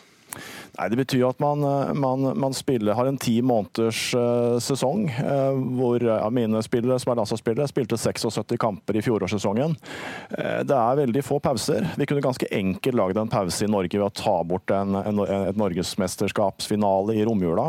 Nei, 0.79 0.89
Det 0.89 0.95
betyr 0.95 1.19
jo 1.19 1.29
at 1.33 1.41
man, 1.43 1.63
eh, 1.63 1.93
man, 1.93 2.39
man 2.39 2.53
spiller, 2.55 2.95
har 2.95 3.09
en 3.09 3.17
ti 3.19 3.41
måneders 3.43 4.13
uh, 4.15 4.55
sesong. 4.63 5.09
Uh, 5.11 5.57
hvor 5.75 5.99
ja, 6.03 6.29
mine 6.31 6.61
spillere 6.63 6.95
som 7.01 7.11
er 7.11 7.19
landslagsspillere, 7.19 7.67
spilte 7.67 7.99
76 7.99 8.55
kamper 8.59 8.95
i 8.95 9.03
fjorårssesongen. 9.03 9.75
det 10.29 10.75
er 10.75 10.97
veldig 10.99 11.21
få 11.25 11.39
pauser. 11.43 11.85
Vi 11.97 12.05
kunne 12.07 12.23
ganske 12.23 12.47
enkelt 12.51 12.95
lagd 12.95 13.17
en 13.17 13.31
pause 13.31 13.65
i 13.65 13.69
Norge 13.69 13.97
ved 13.97 14.05
å 14.05 14.13
ta 14.15 14.35
bort 14.47 14.71
en, 14.73 14.95
en, 14.95 15.21
et 15.25 15.57
norgesmesterskapsfinale 15.59 17.15
i 17.17 17.25
romjula. 17.27 17.65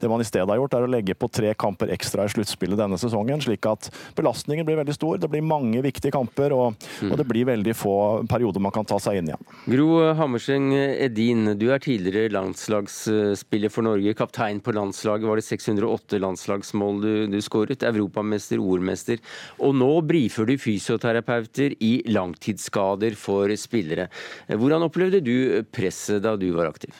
det 0.00 0.10
man 0.10 0.22
i 0.22 0.26
stedet 0.26 0.48
har 0.48 0.60
gjort, 0.60 0.76
er 0.76 0.86
å 0.86 0.90
legge 0.90 1.16
på 1.18 1.28
tre 1.32 1.52
kamper 1.58 1.90
ekstra 1.94 2.26
i 2.26 2.32
sluttspillet 2.32 2.78
denne 2.78 2.98
sesongen, 3.00 3.42
slik 3.42 3.66
at 3.66 3.90
belastningen 4.18 4.66
blir 4.68 4.78
veldig 4.80 4.94
stor. 4.94 5.18
Det 5.22 5.30
blir 5.32 5.44
mange 5.46 5.82
viktige 5.84 6.14
kamper, 6.14 6.54
og, 6.54 6.76
mm. 7.00 7.10
og 7.10 7.20
det 7.20 7.28
blir 7.28 7.48
veldig 7.50 7.76
få 7.76 7.96
perioder 8.30 8.62
man 8.62 8.74
kan 8.74 8.88
ta 8.88 9.00
seg 9.02 9.20
inn 9.20 9.32
igjen. 9.32 9.50
Gro 9.76 9.90
Hammerseng 10.20 10.70
Edin, 10.76 11.54
du 11.58 11.68
er 11.72 11.82
tidligere 11.82 11.95
landslagsspiller 12.04 13.72
for 13.72 13.86
Norge, 13.86 14.14
kaptein 14.14 14.60
på 14.60 14.74
landslaget. 14.76 15.26
Var 15.28 15.40
det 15.40 15.46
608 15.46 16.20
landslagsmål 16.22 17.00
du, 17.02 17.12
du 17.32 17.40
skåret? 17.40 17.82
Europamester, 17.82 18.60
ordmester. 18.60 19.18
Og 19.58 19.74
nå 19.74 19.90
brifer 20.06 20.46
du 20.46 20.56
fysioterapeuter 20.58 21.76
i 21.80 22.02
langtidsskader 22.06 23.16
for 23.16 23.52
spillere. 23.56 24.08
Hvordan 24.48 24.86
opplevde 24.86 25.20
du 25.24 25.62
presset 25.72 26.22
da 26.22 26.36
du 26.36 26.50
var 26.56 26.70
aktiv? 26.70 26.94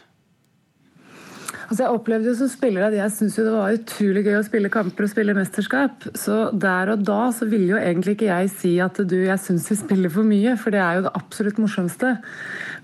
Altså 1.67 1.83
jeg 1.83 1.97
opplevde 1.97 2.31
jo 2.31 2.37
som 2.39 2.51
spiller 2.51 2.85
at 2.87 2.95
jeg 2.95 3.13
syntes 3.17 3.39
det 3.41 3.51
var 3.51 3.75
utrolig 3.75 4.23
gøy 4.23 4.37
å 4.39 4.45
spille 4.47 4.71
kamper 4.71 5.07
og 5.07 5.11
spille 5.11 5.35
mesterskap. 5.35 6.07
Så 6.15 6.37
der 6.55 6.93
og 6.95 7.03
da 7.07 7.25
så 7.35 7.49
ville 7.51 7.73
jo 7.73 7.81
egentlig 7.81 8.15
ikke 8.15 8.29
jeg 8.29 8.53
si 8.55 8.73
at 8.83 9.01
du, 9.03 9.17
jeg 9.27 9.43
syns 9.43 9.67
vi 9.73 9.79
spiller 9.81 10.13
for 10.15 10.27
mye, 10.27 10.55
for 10.61 10.75
det 10.75 10.83
er 10.83 11.01
jo 11.01 11.07
det 11.09 11.15
absolutt 11.19 11.59
morsomste. 11.63 12.15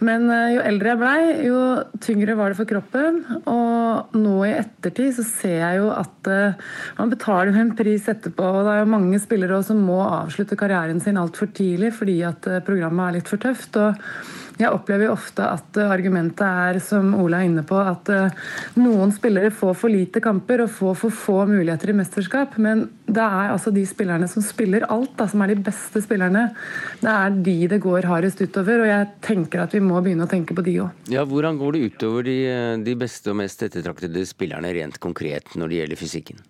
Men 0.02 0.26
eh, 0.32 0.56
jo 0.56 0.64
eldre 0.66 0.92
jeg 0.92 1.00
blei, 1.00 1.18
jo 1.46 1.60
tyngre 2.02 2.36
var 2.38 2.52
det 2.52 2.58
for 2.58 2.68
kroppen. 2.68 3.22
Og 3.50 4.16
nå 4.18 4.36
i 4.48 4.54
ettertid 4.56 5.14
så 5.18 5.26
ser 5.26 5.58
jeg 5.60 5.80
jo 5.80 5.90
at 5.94 6.30
uh, 6.30 6.68
man 6.98 7.12
betaler 7.12 7.56
en 7.62 7.74
pris 7.78 8.08
etterpå. 8.10 8.46
Og 8.46 8.66
det 8.66 8.74
er 8.74 8.82
jo 8.82 8.92
mange 8.94 9.22
spillere 9.22 9.62
som 9.66 9.82
må 9.86 10.00
avslutte 10.04 10.58
karrieren 10.58 11.02
sin 11.02 11.20
altfor 11.20 11.52
tidlig 11.54 11.92
fordi 11.96 12.20
at 12.26 12.48
uh, 12.50 12.62
programmet 12.66 13.08
er 13.08 13.20
litt 13.20 13.30
for 13.30 13.42
tøft. 13.42 13.78
og 13.80 13.98
jeg 14.60 14.70
opplever 14.70 15.06
jo 15.06 15.14
ofte 15.14 15.44
at 15.46 15.78
eh, 15.80 15.90
argumentet 15.90 16.44
er, 16.44 16.78
som 16.84 17.12
Ola 17.18 17.40
er 17.40 17.48
inne 17.48 17.64
på, 17.66 17.78
at 17.78 18.10
eh, 18.12 18.34
noen 18.78 19.12
spillere 19.14 19.52
får 19.54 19.74
for 19.80 19.92
lite 19.92 20.22
kamper 20.24 20.64
og 20.64 20.72
får 20.76 20.98
for 21.00 21.16
få 21.22 21.36
muligheter 21.50 21.92
i 21.92 21.96
mesterskap. 21.96 22.58
Men 22.62 22.84
det 23.06 23.22
er 23.22 23.52
altså 23.52 23.72
de 23.74 23.84
spillerne 23.88 24.28
som 24.30 24.44
spiller 24.44 24.86
alt, 24.92 25.14
da, 25.18 25.26
som 25.30 25.42
er 25.44 25.52
de 25.52 25.64
beste 25.66 26.02
spillerne. 26.04 26.48
Det 27.00 27.12
er 27.12 27.38
de 27.48 27.56
det 27.72 27.80
går 27.82 28.08
hardest 28.10 28.42
utover, 28.44 28.84
og 28.84 28.92
jeg 28.92 29.10
tenker 29.24 29.64
at 29.64 29.76
vi 29.76 29.82
må 29.84 29.91
begynne 30.00 30.24
å 30.24 30.30
tenke 30.30 30.56
på 30.56 30.64
de 30.64 30.78
òg. 30.86 31.04
Ja, 31.12 31.26
hvordan 31.28 31.60
går 31.60 31.76
det 31.76 31.84
utover 31.92 32.24
de, 32.26 32.38
de 32.86 32.96
beste 32.96 33.34
og 33.34 33.38
mest 33.42 33.62
ettertraktede 33.66 34.24
spillerne 34.28 34.72
rent 34.72 34.96
konkret 35.02 35.52
når 35.58 35.68
det 35.68 35.80
gjelder 35.82 36.00
fysikken? 36.00 36.42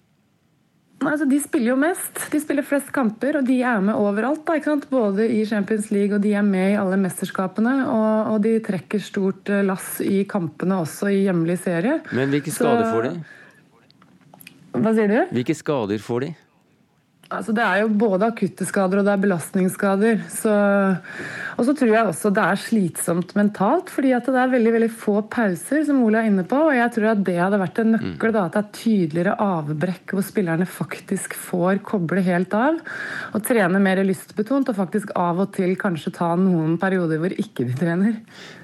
Altså, 1.02 1.26
de 1.26 1.38
spiller 1.42 1.72
jo 1.72 1.78
mest. 1.80 2.20
De 2.30 2.38
spiller 2.40 2.66
flest 2.66 2.92
kamper, 2.94 3.40
og 3.40 3.46
de 3.48 3.58
er 3.66 3.80
med 3.82 3.98
overalt. 3.98 4.44
Da, 4.46 4.76
Både 4.90 5.26
i 5.26 5.42
Champions 5.48 5.90
League 5.90 6.14
og 6.14 6.22
de 6.22 6.34
er 6.38 6.46
med 6.46 6.74
i 6.74 6.78
alle 6.78 6.98
mesterskapene. 7.00 7.74
Og, 7.90 8.32
og 8.34 8.42
de 8.44 8.56
trekker 8.64 9.02
stort 9.02 9.50
eh, 9.50 9.64
lass 9.66 9.96
i 10.04 10.22
kampene 10.28 10.78
også 10.84 11.10
i 11.10 11.24
hjemlig 11.24 11.58
serie. 11.64 11.98
Men 12.14 12.32
hvilke 12.32 12.54
skader 12.54 12.86
Så... 12.86 12.92
får 12.94 13.08
de? 13.08 13.14
Hva 14.72 14.94
sier 14.96 15.10
du? 15.10 15.18
Hvilke 15.36 15.56
skader 15.58 16.00
får 16.00 16.26
de? 16.26 16.30
Altså, 17.32 17.54
det 17.56 17.62
er 17.64 17.82
jo 17.82 17.92
både 17.96 18.28
akutte 18.28 18.66
skader 18.68 19.00
og 19.00 19.06
det 19.06 19.12
er 19.14 19.22
belastningsskader. 19.22 20.20
Så, 20.30 20.52
og 21.56 21.66
så 21.66 21.74
tror 21.78 21.92
jeg 21.92 22.10
også 22.10 22.32
det 22.34 22.44
er 22.44 22.60
slitsomt 22.60 23.32
mentalt, 23.38 23.92
fordi 23.92 24.12
at 24.16 24.28
det 24.28 24.38
er 24.38 24.52
veldig 24.52 24.74
veldig 24.76 24.90
få 24.92 25.16
pauser, 25.32 25.82
som 25.88 26.02
Ole 26.04 26.20
er 26.20 26.30
inne 26.30 26.44
på. 26.48 26.58
Og 26.68 26.76
jeg 26.76 26.94
tror 26.96 27.08
at 27.14 27.24
det 27.26 27.38
hadde 27.40 27.60
vært 27.62 27.82
en 27.82 27.94
nøkkel. 27.96 28.34
Da, 28.36 28.44
at 28.46 28.56
det 28.56 28.62
er 28.62 28.70
tydeligere 28.78 29.36
avbrekk 29.42 30.16
hvor 30.16 30.26
spillerne 30.26 30.68
faktisk 30.68 31.36
får 31.38 31.82
koble 31.88 32.24
helt 32.26 32.56
av. 32.56 32.80
Og 33.32 33.44
trene 33.46 33.82
mer 33.82 34.02
lystbetont, 34.06 34.70
og 34.72 34.78
faktisk 34.78 35.14
av 35.18 35.42
og 35.46 35.52
til 35.56 35.76
kanskje 35.80 36.14
ta 36.18 36.32
noen 36.38 36.78
perioder 36.82 37.22
hvor 37.22 37.32
ikke 37.32 37.66
de 37.68 37.76
trener. 37.78 38.18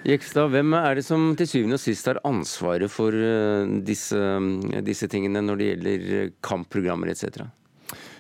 Jekstad, 0.09 0.53
hvem 0.53 0.77
er 0.79 0.99
det 0.99 1.07
som 1.09 1.31
til 1.39 1.49
syvende 1.49 1.79
og 1.79 1.83
sist 1.83 2.09
har 2.09 2.21
ansvaret 2.29 2.93
for 2.93 3.14
eh, 3.14 3.79
disse, 3.85 4.19
disse 4.85 5.09
tingene 5.11 5.43
når 5.45 5.61
det 5.61 5.71
gjelder 5.73 6.35
kampprogrammer 6.45 7.12
etc.? 7.14 7.49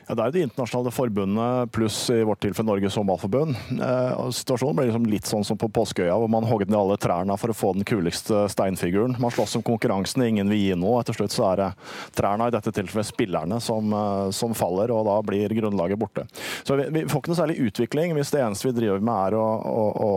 Ja, 0.08 0.14
Det 0.14 0.22
er 0.22 0.30
jo 0.30 0.36
de 0.38 0.42
internasjonale 0.46 0.90
forbundene 0.94 1.66
pluss 1.68 1.96
i 2.08 2.22
vårt 2.24 2.40
tilfelle 2.40 2.70
Norges 2.70 2.96
håndballforbund. 2.96 3.56
Eh, 3.76 4.20
situasjonen 4.32 4.78
ble 4.78 4.86
liksom 4.88 5.08
litt 5.12 5.28
sånn 5.28 5.44
som 5.44 5.58
på 5.60 5.68
Påskeøya, 5.68 6.14
hvor 6.16 6.30
man 6.32 6.46
hogget 6.48 6.70
ned 6.72 6.78
alle 6.80 6.96
trærne 6.96 7.36
for 7.36 7.52
å 7.52 7.56
få 7.56 7.74
den 7.76 7.84
kuleste 7.84 8.46
steinfiguren. 8.48 9.18
Man 9.20 9.34
slåss 9.34 9.58
om 9.58 9.64
konkurransen, 9.66 10.24
ingen 10.24 10.48
vil 10.48 10.62
gi 10.62 10.78
noe. 10.80 11.02
Etter 11.02 11.18
slutt 11.18 11.34
så 11.34 11.50
er 11.50 11.60
det 11.60 11.68
trærne, 12.16 12.46
i 12.48 12.54
dette 12.54 12.72
tilfellet 12.72 13.10
spillerne, 13.10 13.58
som, 13.60 13.92
eh, 13.92 14.30
som, 14.32 14.54
faller, 14.56 14.94
og 14.96 15.04
da 15.10 15.18
blir 15.28 15.52
grunnlaget 15.60 16.00
borte. 16.00 16.24
Så 16.64 16.78
vi, 16.80 16.88
vi, 16.94 17.04
får 17.04 17.20
ikke 17.20 17.34
noe 17.34 17.40
særlig 17.42 17.58
utvikling 17.68 18.16
hvis 18.16 18.32
det 18.32 18.40
eneste 18.46 18.70
vi 18.70 18.74
driver 18.80 19.04
med 19.04 19.26
er 19.28 19.36
å, 19.36 19.44
å, 19.44 19.84
å, 20.08 20.10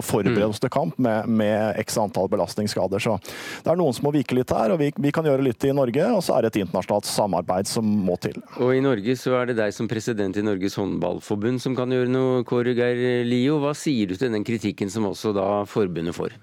å 0.00 0.02
forberede 0.02 0.50
oss 0.50 0.62
til 0.62 0.74
kamp 0.74 0.98
med, 0.98 1.30
med 1.30 1.78
x 1.84 2.00
antall 2.02 2.26
belastningsskader. 2.34 2.98
Så 2.98 3.14
det 3.62 3.70
er 3.70 3.78
noen 3.78 3.94
som 3.94 4.10
må 4.10 4.14
vike 4.18 4.34
litt 4.40 4.50
her, 4.50 4.74
og 4.74 4.82
vi, 4.82 4.90
vi 4.90 5.14
kan 5.14 5.30
gjøre 5.30 5.46
litt 5.46 5.70
i 5.70 5.74
Norge, 5.76 6.10
og 6.18 6.26
så 6.26 6.34
er 6.34 6.42
det 6.42 6.54
et 6.56 6.62
internasjonalt 6.64 7.06
samarbeid 7.06 7.70
som 7.70 7.86
må 7.86 8.18
til. 8.18 8.42
Og 8.58 8.74
i 8.74 8.82
Norge 8.82 9.14
så 9.20 9.35
er 9.38 9.50
det 9.50 9.58
deg 9.58 9.72
som 9.74 9.88
president 9.90 10.36
i 10.36 10.44
Norges 10.44 10.76
håndballforbund 10.80 11.62
som 11.62 11.76
kan 11.78 11.92
gjøre 11.92 12.10
noe, 12.12 12.44
Kåre 12.48 12.74
Geir 12.76 13.24
Lio. 13.26 13.58
Hva 13.62 13.72
sier 13.76 14.10
du 14.10 14.16
til 14.16 14.32
den 14.34 14.44
kritikken 14.46 14.92
som 14.92 15.08
også 15.08 15.34
da 15.36 15.48
forbundet 15.70 16.16
får? 16.16 16.36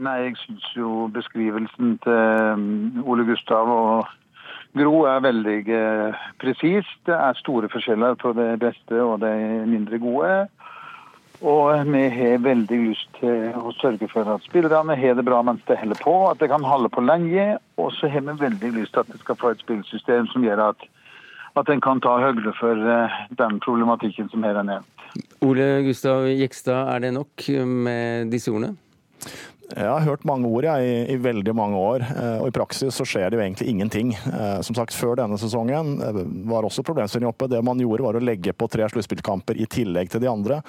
Nei, 0.00 0.16
jeg 0.28 0.38
syns 0.40 0.70
jo 0.78 1.08
beskrivelsen 1.12 1.98
til 2.04 2.56
um, 2.56 3.02
Ole 3.04 3.26
Gustav 3.28 3.68
og 3.68 4.08
Gro 4.78 5.02
er 5.10 5.24
veldig 5.24 5.58
eh, 5.74 6.20
presis. 6.38 6.86
Det 7.08 7.16
er 7.16 7.38
store 7.40 7.68
forskjeller 7.72 8.14
på 8.20 8.30
det 8.38 8.52
beste 8.62 9.00
og 9.02 9.18
det 9.24 9.34
mindre 9.66 9.98
gode. 9.98 10.34
Og 11.40 11.86
vi 11.88 12.02
har 12.12 12.42
veldig 12.44 12.78
lyst 12.84 13.08
til 13.16 13.50
å 13.56 13.72
sørge 13.80 14.06
for 14.12 14.28
at 14.28 14.44
spillerne 14.44 14.94
har 14.96 15.16
det 15.16 15.24
bra 15.24 15.40
mens 15.42 15.64
de 15.66 15.76
holder 15.80 15.98
på, 16.04 16.14
at 16.28 16.38
de 16.38 16.48
kan 16.52 16.64
holde 16.64 16.90
på 16.92 17.02
lenge. 17.02 17.56
Og 17.80 17.90
så 17.96 18.10
har 18.12 18.22
vi 18.28 18.36
veldig 18.44 18.72
lyst 18.76 18.94
til 18.94 19.02
at 19.02 19.10
vi 19.10 19.18
skal 19.22 19.38
få 19.40 19.54
et 19.54 19.64
spillsystem 19.64 20.28
som 20.30 20.44
gjør 20.44 20.68
at 20.68 20.84
at 21.58 21.70
en 21.72 21.82
kan 21.82 22.00
ta 22.02 22.16
høyde 22.22 22.52
for 22.58 22.78
eh, 22.94 23.20
den 23.38 23.60
problematikken 23.64 24.30
som 24.32 24.46
her 24.46 24.60
er 24.60 24.66
nevnt. 24.66 25.06
Ole 25.42 25.82
Gustav 25.86 26.28
Jekstad, 26.30 26.92
er 26.94 27.02
det 27.02 27.14
nok 27.16 27.48
med 27.66 28.30
disse 28.30 28.52
ordene? 28.52 28.76
Jeg 29.70 29.86
har 29.86 30.02
hørt 30.02 30.24
mange 30.26 30.48
ord 30.50 30.66
jeg, 30.66 30.86
i, 30.86 30.94
i, 31.14 31.16
veldig 31.22 31.52
mange 31.54 31.78
år, 31.78 32.02
eh, 32.02 32.38
og 32.42 32.48
i 32.50 32.54
praksis 32.54 32.96
så 32.96 33.06
skjer 33.06 33.30
det 33.30 33.38
jo 33.38 33.42
egentlig 33.44 33.68
ingenting. 33.70 34.12
Eh, 34.16 34.58
som 34.66 34.74
sagt, 34.74 34.96
Før 34.96 35.14
denne 35.20 35.38
sesongen 35.38 35.94
var 36.50 36.66
også 36.66 36.84
problemstillingen 36.86 37.30
oppe. 37.30 37.48
Det 37.50 37.62
man 37.64 37.78
gjorde 37.82 38.06
var 38.06 38.18
å 38.18 38.22
legge 38.24 38.54
på 38.56 38.68
tre 38.70 38.88
sluttspillkamper 38.90 39.58
i 39.60 39.68
tillegg 39.70 40.10
til 40.10 40.22
de 40.24 40.30
andre. 40.30 40.60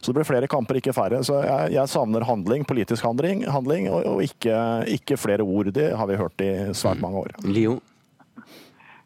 Så 0.00 0.10
det 0.10 0.18
ble 0.18 0.26
flere 0.26 0.50
kamper, 0.50 0.80
ikke 0.80 0.94
færre. 0.96 1.22
Så 1.26 1.38
jeg, 1.44 1.74
jeg 1.76 1.92
savner 1.92 2.26
handling, 2.26 2.66
politisk 2.68 3.06
handling, 3.06 3.44
handling 3.50 3.90
og, 3.92 4.02
og 4.16 4.24
ikke, 4.24 4.56
ikke, 4.98 5.20
flere 5.20 5.46
ord. 5.46 5.70
Det 5.76 5.92
har 5.96 6.10
vi 6.10 6.18
hørt 6.18 6.44
i 6.44 6.50
svært 6.74 7.02
mange 7.04 7.22
år. 7.26 7.36
Leo? 7.46 7.78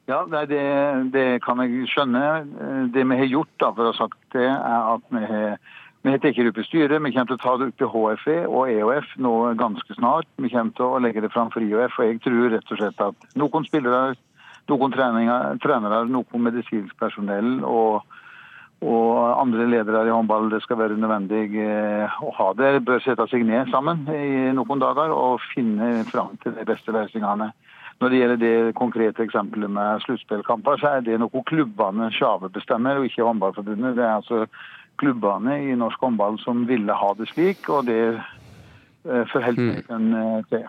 Ja, 0.05 0.21
det, 0.29 0.59
det, 1.15 1.25
kan 1.45 1.63
jeg 1.65 1.89
skjønne. 1.89 2.25
Det 2.93 3.07
vi 3.09 3.17
har 3.23 3.31
gjort, 3.31 3.55
da, 3.63 3.71
for 3.73 3.87
å 3.87 3.93
ha 3.95 3.97
sagt 3.97 4.19
det, 4.37 4.51
er 4.51 4.91
at 4.93 5.07
vi 5.09 5.23
har, 5.31 5.55
vi 6.05 6.13
har 6.13 6.21
tatt 6.21 6.41
opp 6.45 6.59
i 6.61 6.67
styret. 6.67 7.01
Vi 7.01 7.13
kommer 7.15 7.31
til 7.31 7.39
å 7.39 7.41
ta 7.41 7.55
det 7.57 7.71
opp 7.71 7.79
til 7.81 7.89
HFE 7.95 8.37
og 8.45 8.69
EOF 8.69 9.15
nå 9.25 9.33
ganske 9.57 9.97
snart. 9.97 10.29
Vi 10.37 10.53
kommer 10.53 10.77
til 10.77 10.91
å 10.91 11.01
legge 11.01 11.25
det 11.25 11.33
fram 11.33 11.49
for 11.55 11.65
IOF. 11.65 11.97
og 11.97 12.11
Jeg 12.11 12.21
tror 12.27 12.53
rett 12.53 12.75
og 12.75 12.83
slett 12.83 13.01
at 13.01 13.25
noen 13.41 13.65
spillere, 13.65 14.19
noen 14.69 14.93
trenere, 14.93 16.03
noen 16.13 16.45
medisinsk 16.51 16.93
personell 17.01 17.65
og, 17.65 18.05
og 18.85 19.09
andre 19.41 19.71
ledere 19.73 20.05
i 20.05 20.13
håndball 20.13 20.53
det 20.53 20.61
skal 20.67 20.83
være 20.83 21.01
nødvendig 21.01 21.47
eh, 21.65 22.21
å 22.21 22.35
ha 22.37 22.51
det, 22.61 22.75
bør 22.85 23.01
sette 23.01 23.25
seg 23.33 23.49
ned 23.49 23.73
sammen 23.73 24.05
i 24.13 24.53
noen 24.53 24.85
dager 24.85 25.17
og 25.17 25.41
finne 25.55 26.05
fram 26.13 26.37
til 26.45 26.53
de 26.61 26.69
beste 26.69 26.93
løsningene. 26.93 27.55
Når 28.01 28.11
det 28.11 28.19
gjelder 28.19 28.41
det 28.43 28.75
konkrete 28.79 29.23
eksempelet 29.23 29.71
med 29.71 30.01
sluttspillkamper, 30.05 30.81
så 30.81 30.97
er 30.97 31.05
det 31.07 31.19
noe 31.23 31.45
klubbene 31.47 32.11
sjave 32.13 32.51
bestemmer, 32.53 32.99
og 32.99 33.07
ikke 33.09 33.27
Håndballforbundet. 33.27 33.97
Det 33.97 34.05
er 34.05 34.17
altså 34.17 34.47
klubbene 35.01 35.59
i 35.71 35.75
norsk 35.79 36.01
håndball 36.03 36.39
som 36.43 36.67
ville 36.69 36.95
ha 36.95 37.11
det 37.19 37.29
slik, 37.33 37.69
og 37.69 37.87
det 37.89 38.19
forholder 39.05 39.83
jeg 39.89 40.01
meg 40.01 40.49
til. 40.53 40.67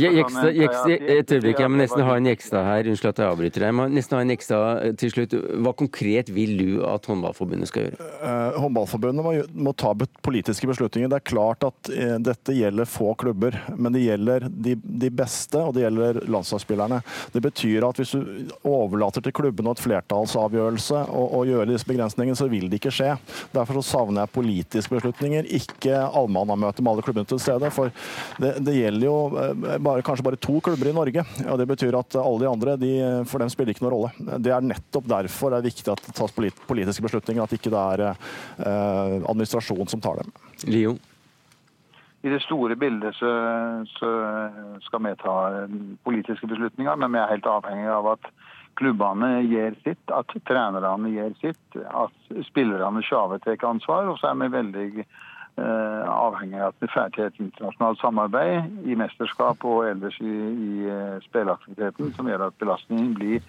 Jekstad, 0.00 0.50
et 0.50 1.32
øyeblikk, 1.32 1.60
jeg 1.60 1.70
må 1.70 1.80
nesten 1.80 2.04
ha 2.06 2.14
en 2.16 2.28
Jekstad 2.30 2.64
her. 2.66 2.88
Unnskyld 2.90 3.10
at 3.12 3.22
jeg 3.22 3.32
avbryter 3.32 3.62
deg. 3.62 3.68
Jeg 3.68 3.76
må 3.76 3.86
nesten 3.92 4.16
ha 4.16 4.22
en 4.24 4.32
Jekstad 4.32 4.84
eh, 4.86 4.94
til 5.00 5.12
slutt. 5.14 5.36
Hva 5.64 5.72
konkret 5.76 6.30
vil 6.34 6.54
du 6.58 6.68
at 6.88 7.08
Håndballforbundet 7.10 7.70
skal 7.70 7.86
gjøre? 7.86 8.08
Uh, 8.20 8.60
håndballforbundet 8.64 9.26
må, 9.26 9.34
må, 9.66 9.74
ta 9.76 9.92
politiske 10.24 10.68
beslutninger. 10.70 11.10
Det 11.12 11.20
er 11.20 11.26
klart 11.32 11.66
at 11.66 11.90
uh, 11.92 12.16
dette 12.22 12.56
gjelder 12.56 12.88
få 12.88 13.14
klubber, 13.20 13.58
men 13.76 13.96
det 13.96 14.04
gjelder 14.04 14.48
de, 14.48 14.76
de, 14.80 15.12
beste, 15.20 15.60
og 15.60 15.74
det 15.76 15.84
gjelder 15.84 16.22
landslagsspillerne. 16.30 17.00
Det 17.34 17.44
betyr 17.44 17.88
at 17.88 18.00
hvis 18.00 18.14
du 18.16 18.54
overlater 18.68 19.24
til 19.24 19.34
klubbene 19.36 19.74
et 19.74 19.84
flertallsavgjørelse 19.84 21.04
å 21.10 21.42
gjøre 21.48 21.68
disse 21.72 21.88
begrensningene, 21.88 22.38
så 22.38 22.48
vil 22.50 22.68
det 22.70 22.80
ikke 22.80 22.94
skje. 22.94 23.12
Derfor 23.54 23.80
så 23.80 23.86
savner 23.90 24.24
jeg 24.24 24.34
politiske 24.34 24.96
beslutninger, 24.96 25.48
ikke 25.60 26.04
allmannamøte 26.06 26.84
med 26.84 26.94
alle 26.94 27.04
klubbene 27.04 27.28
til 27.28 27.42
stede. 27.42 27.72
For 27.74 27.92
det, 28.40 28.56
det 28.64 28.78
gjelder 28.78 29.08
jo 29.08 29.18
Eh, 29.40 29.49
bare, 29.54 30.02
kanskje 30.02 30.24
bare 30.24 30.38
to 30.40 30.60
klubber 30.64 30.90
i 30.90 30.94
Norge. 30.94 31.24
og 31.46 31.58
Det 31.58 31.66
betyr 31.70 31.98
at 31.98 32.16
alle 32.20 32.42
de 32.42 32.48
andre 32.50 32.76
de, 32.80 32.92
for 33.28 33.42
dem 33.42 33.52
spiller 33.52 33.74
ikke 33.74 33.84
noen 33.86 33.94
rolle. 33.94 34.38
Det 34.42 34.52
er 34.54 34.66
nettopp 34.66 35.08
derfor 35.10 35.54
det 35.54 35.60
er 35.60 35.68
viktig 35.68 35.92
at 35.92 36.02
det 36.06 36.16
tas 36.18 36.34
politiske 36.34 37.04
beslutninger, 37.06 37.42
at 37.42 37.54
ikke 37.56 37.72
det 37.72 37.84
er 37.94 38.04
eh, 38.10 39.16
administrasjon 39.30 39.90
som 39.90 40.02
tar 40.04 40.22
dem. 40.22 40.34
Leo? 40.70 40.96
I 42.20 42.28
det 42.28 42.42
store 42.44 42.76
bildet 42.76 43.16
så, 43.16 43.30
så, 43.96 44.10
skal 44.84 45.04
vi 45.06 45.16
ta 45.22 45.36
politiske 46.04 46.46
beslutninger, 46.50 46.96
men 47.00 47.14
vi 47.14 47.20
er 47.22 47.32
helt 47.32 47.48
avhengig 47.48 47.88
av 47.88 48.10
at 48.12 48.28
klubbene 48.76 49.40
gjør 49.48 49.74
sitt, 49.84 50.12
at 50.12 50.34
trenerne 50.48 51.10
gjør 51.12 51.32
sitt, 51.40 51.80
at 51.80 52.36
spillerne 52.46 53.02
sjave 53.04 53.40
tar 53.44 53.64
ansvar. 53.68 54.12
Og 54.12 54.20
så 54.20 54.30
er 54.30 54.40
vi 54.42 54.52
veldig 54.52 54.90
Eh, 54.94 55.06
avhengig 55.60 56.60
av 56.60 56.72
at 56.72 56.82
vi 56.82 56.90
får 56.92 57.10
til 57.14 57.26
et 57.28 57.40
internasjonalt 57.40 58.00
samarbeid 58.00 58.86
i 58.88 58.96
mesterskap 58.98 59.64
og 59.68 59.88
ellers 59.88 60.18
i, 60.20 60.36
i 60.66 60.90
eh, 60.90 61.16
spilleaktiviteten, 61.26 62.12
som 62.16 62.28
gjør 62.30 62.46
at 62.48 62.58
belastningen 62.62 63.14
blir 63.18 63.40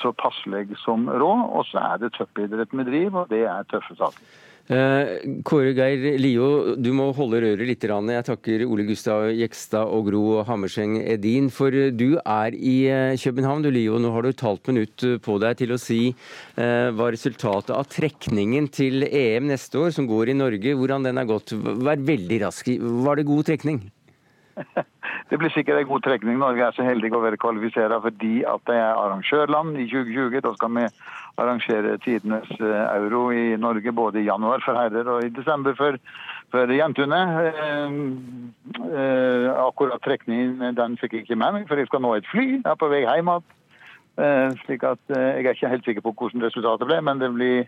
så 0.00 0.12
passelig 0.16 0.76
som 0.82 1.08
råd. 1.08 1.44
Og 1.56 1.66
så 1.70 1.82
er 1.82 2.02
det 2.02 2.14
toppidrett 2.16 2.72
vi 2.72 2.88
driver, 2.88 3.24
og 3.24 3.30
det 3.34 3.44
er 3.46 3.68
tøffe 3.70 3.96
saker. 3.98 4.24
Eh, 4.70 5.08
Kåre 5.42 5.72
Geir 5.74 6.18
Lio, 6.22 6.76
du 6.78 6.92
må 6.94 7.08
holde 7.16 7.40
røret 7.42 7.66
litt. 7.66 7.82
Jeg 7.82 8.26
takker 8.28 8.62
Ole 8.68 8.86
Gustav 8.86 9.26
Jekstad 9.34 9.90
og 9.90 10.06
Gro 10.06 10.42
Hammerseng 10.46 11.00
Edin. 11.02 11.50
For 11.50 11.74
du 11.90 12.20
er 12.22 12.54
i 12.54 12.76
eh, 12.86 13.16
København, 13.18 13.66
du 13.66 13.72
Lio. 13.74 13.98
Nå 13.98 14.12
har 14.14 14.22
du 14.22 14.30
et 14.30 14.46
halvt 14.46 14.70
minutt 14.70 15.06
på 15.24 15.38
deg 15.42 15.58
til 15.58 15.74
å 15.74 15.80
si 15.80 16.00
hva 16.54 17.08
resultatet 17.10 17.74
av 17.74 17.88
trekningen 17.90 18.68
til 18.72 19.06
EM 19.08 19.48
neste 19.50 19.80
år, 19.80 19.90
som 19.94 20.06
går 20.06 20.30
i 20.30 20.38
Norge, 20.38 20.76
hvordan 20.78 21.08
den 21.08 21.18
er 21.18 21.28
gått. 21.28 21.54
Vær 21.56 21.98
veldig 21.98 22.40
rask. 22.44 22.70
Var 22.78 23.18
det 23.18 23.28
god 23.28 23.50
trekning? 23.50 23.82
Det 25.32 25.38
blir 25.40 25.52
sikkert 25.54 25.80
en 25.80 25.88
god 25.88 26.02
trekning. 26.04 26.36
Norge 26.36 26.64
er 26.66 26.74
så 26.76 26.84
heldig 26.84 27.08
å 27.16 27.22
være 27.22 27.38
kvalifisert 27.40 27.94
fordi 28.04 28.42
at 28.44 28.60
det 28.68 28.74
er 28.76 28.98
arrangørland 29.00 29.78
i 29.80 29.86
2020. 29.88 30.42
Da 30.44 30.52
skal 30.58 30.74
vi 30.76 30.82
arrangere 31.40 31.96
tidenes 31.98 32.50
eh, 32.60 32.96
euro 32.96 33.30
i 33.32 33.56
Norge 33.56 33.92
både 33.92 34.20
i 34.20 34.26
januar 34.26 34.62
for 34.64 34.76
herrer 34.76 35.08
og 35.08 35.24
i 35.24 35.32
desember 35.32 35.74
for, 35.78 35.96
for 36.52 36.72
jentene. 36.72 37.20
Eh, 37.40 37.96
eh, 38.90 39.48
akkurat 39.64 40.02
trekningen 40.04 40.76
den 40.76 40.98
fikk 41.00 41.16
jeg 41.16 41.26
ikke 41.26 41.40
med 41.40 41.58
meg, 41.58 41.68
for 41.68 41.80
jeg 41.80 41.90
skal 41.90 42.04
nå 42.04 42.14
et 42.16 42.30
fly. 42.30 42.48
Jeg 42.58 42.68
er 42.68 42.80
på 42.80 42.90
vei 42.92 43.04
hjem 43.06 43.32
igjen. 43.32 43.50
slik 44.66 44.82
at 44.84 45.00
jeg 45.08 45.44
er 45.46 45.54
ikke 45.54 45.68
helt 45.72 45.86
sikker 45.88 46.04
på 46.04 46.12
hvordan 46.12 46.42
resultatet 46.44 46.84
ble, 46.86 46.98
men 47.00 47.20
det 47.20 47.30
blir 47.32 47.62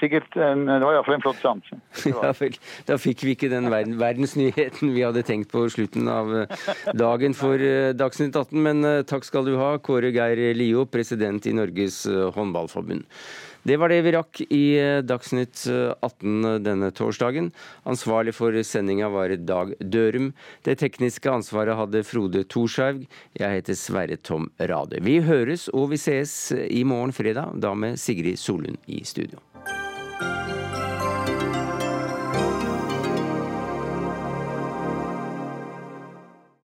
sikkert 0.00 0.36
en, 0.36 0.66
det 0.68 0.84
var 0.84 0.96
iallfall 0.96 1.18
en 1.18 1.24
flott 1.24 1.42
seanse. 1.42 1.80
Ja, 2.08 2.32
da 2.88 2.96
fikk 3.00 3.24
vi 3.26 3.34
ikke 3.36 3.50
den 3.52 3.68
verden, 3.72 3.98
verdensnyheten 4.00 4.94
vi 4.94 5.04
hadde 5.04 5.24
tenkt 5.26 5.52
på 5.52 5.64
slutten 5.72 6.08
av 6.10 6.32
eh, 6.42 6.70
dagen 6.96 7.36
for 7.36 7.60
eh, 7.62 7.92
Dagsnytt 7.96 8.36
18, 8.36 8.62
men 8.64 8.86
eh, 8.86 9.02
takk 9.08 9.26
skal 9.26 9.48
du 9.48 9.56
ha, 9.60 9.74
Kåre 9.82 10.12
Geir 10.14 10.40
Lio, 10.56 10.86
president 10.88 11.46
i 11.46 11.54
Norges 11.56 12.04
håndballforbund. 12.34 13.06
Det 13.68 13.76
var 13.76 13.90
det 13.92 13.98
vi 14.06 14.12
rakk 14.14 14.40
i 14.54 14.62
Dagsnytt 15.04 15.64
18 15.68 16.62
denne 16.64 16.88
torsdagen. 16.94 17.50
Ansvarlig 17.90 18.32
for 18.32 18.54
sendinga 18.64 19.10
var 19.12 19.34
Dag 19.44 19.74
Dørum. 19.82 20.30
Det 20.64 20.78
tekniske 20.80 21.28
ansvaret 21.28 21.76
hadde 21.76 22.04
Frode 22.06 22.46
Thorshaug. 22.48 23.02
Jeg 23.36 23.58
heter 23.58 23.76
Sverre 23.76 24.16
Tom 24.16 24.48
Rade. 24.62 25.02
Vi 25.04 25.18
høres 25.26 25.66
og 25.74 25.90
vi 25.92 26.00
sees 26.00 26.38
i 26.54 26.86
morgen 26.86 27.12
fredag, 27.12 27.58
da 27.60 27.74
med 27.76 28.00
Sigrid 28.00 28.40
Solund 28.40 28.80
i 28.86 29.02
studio. 29.04 29.42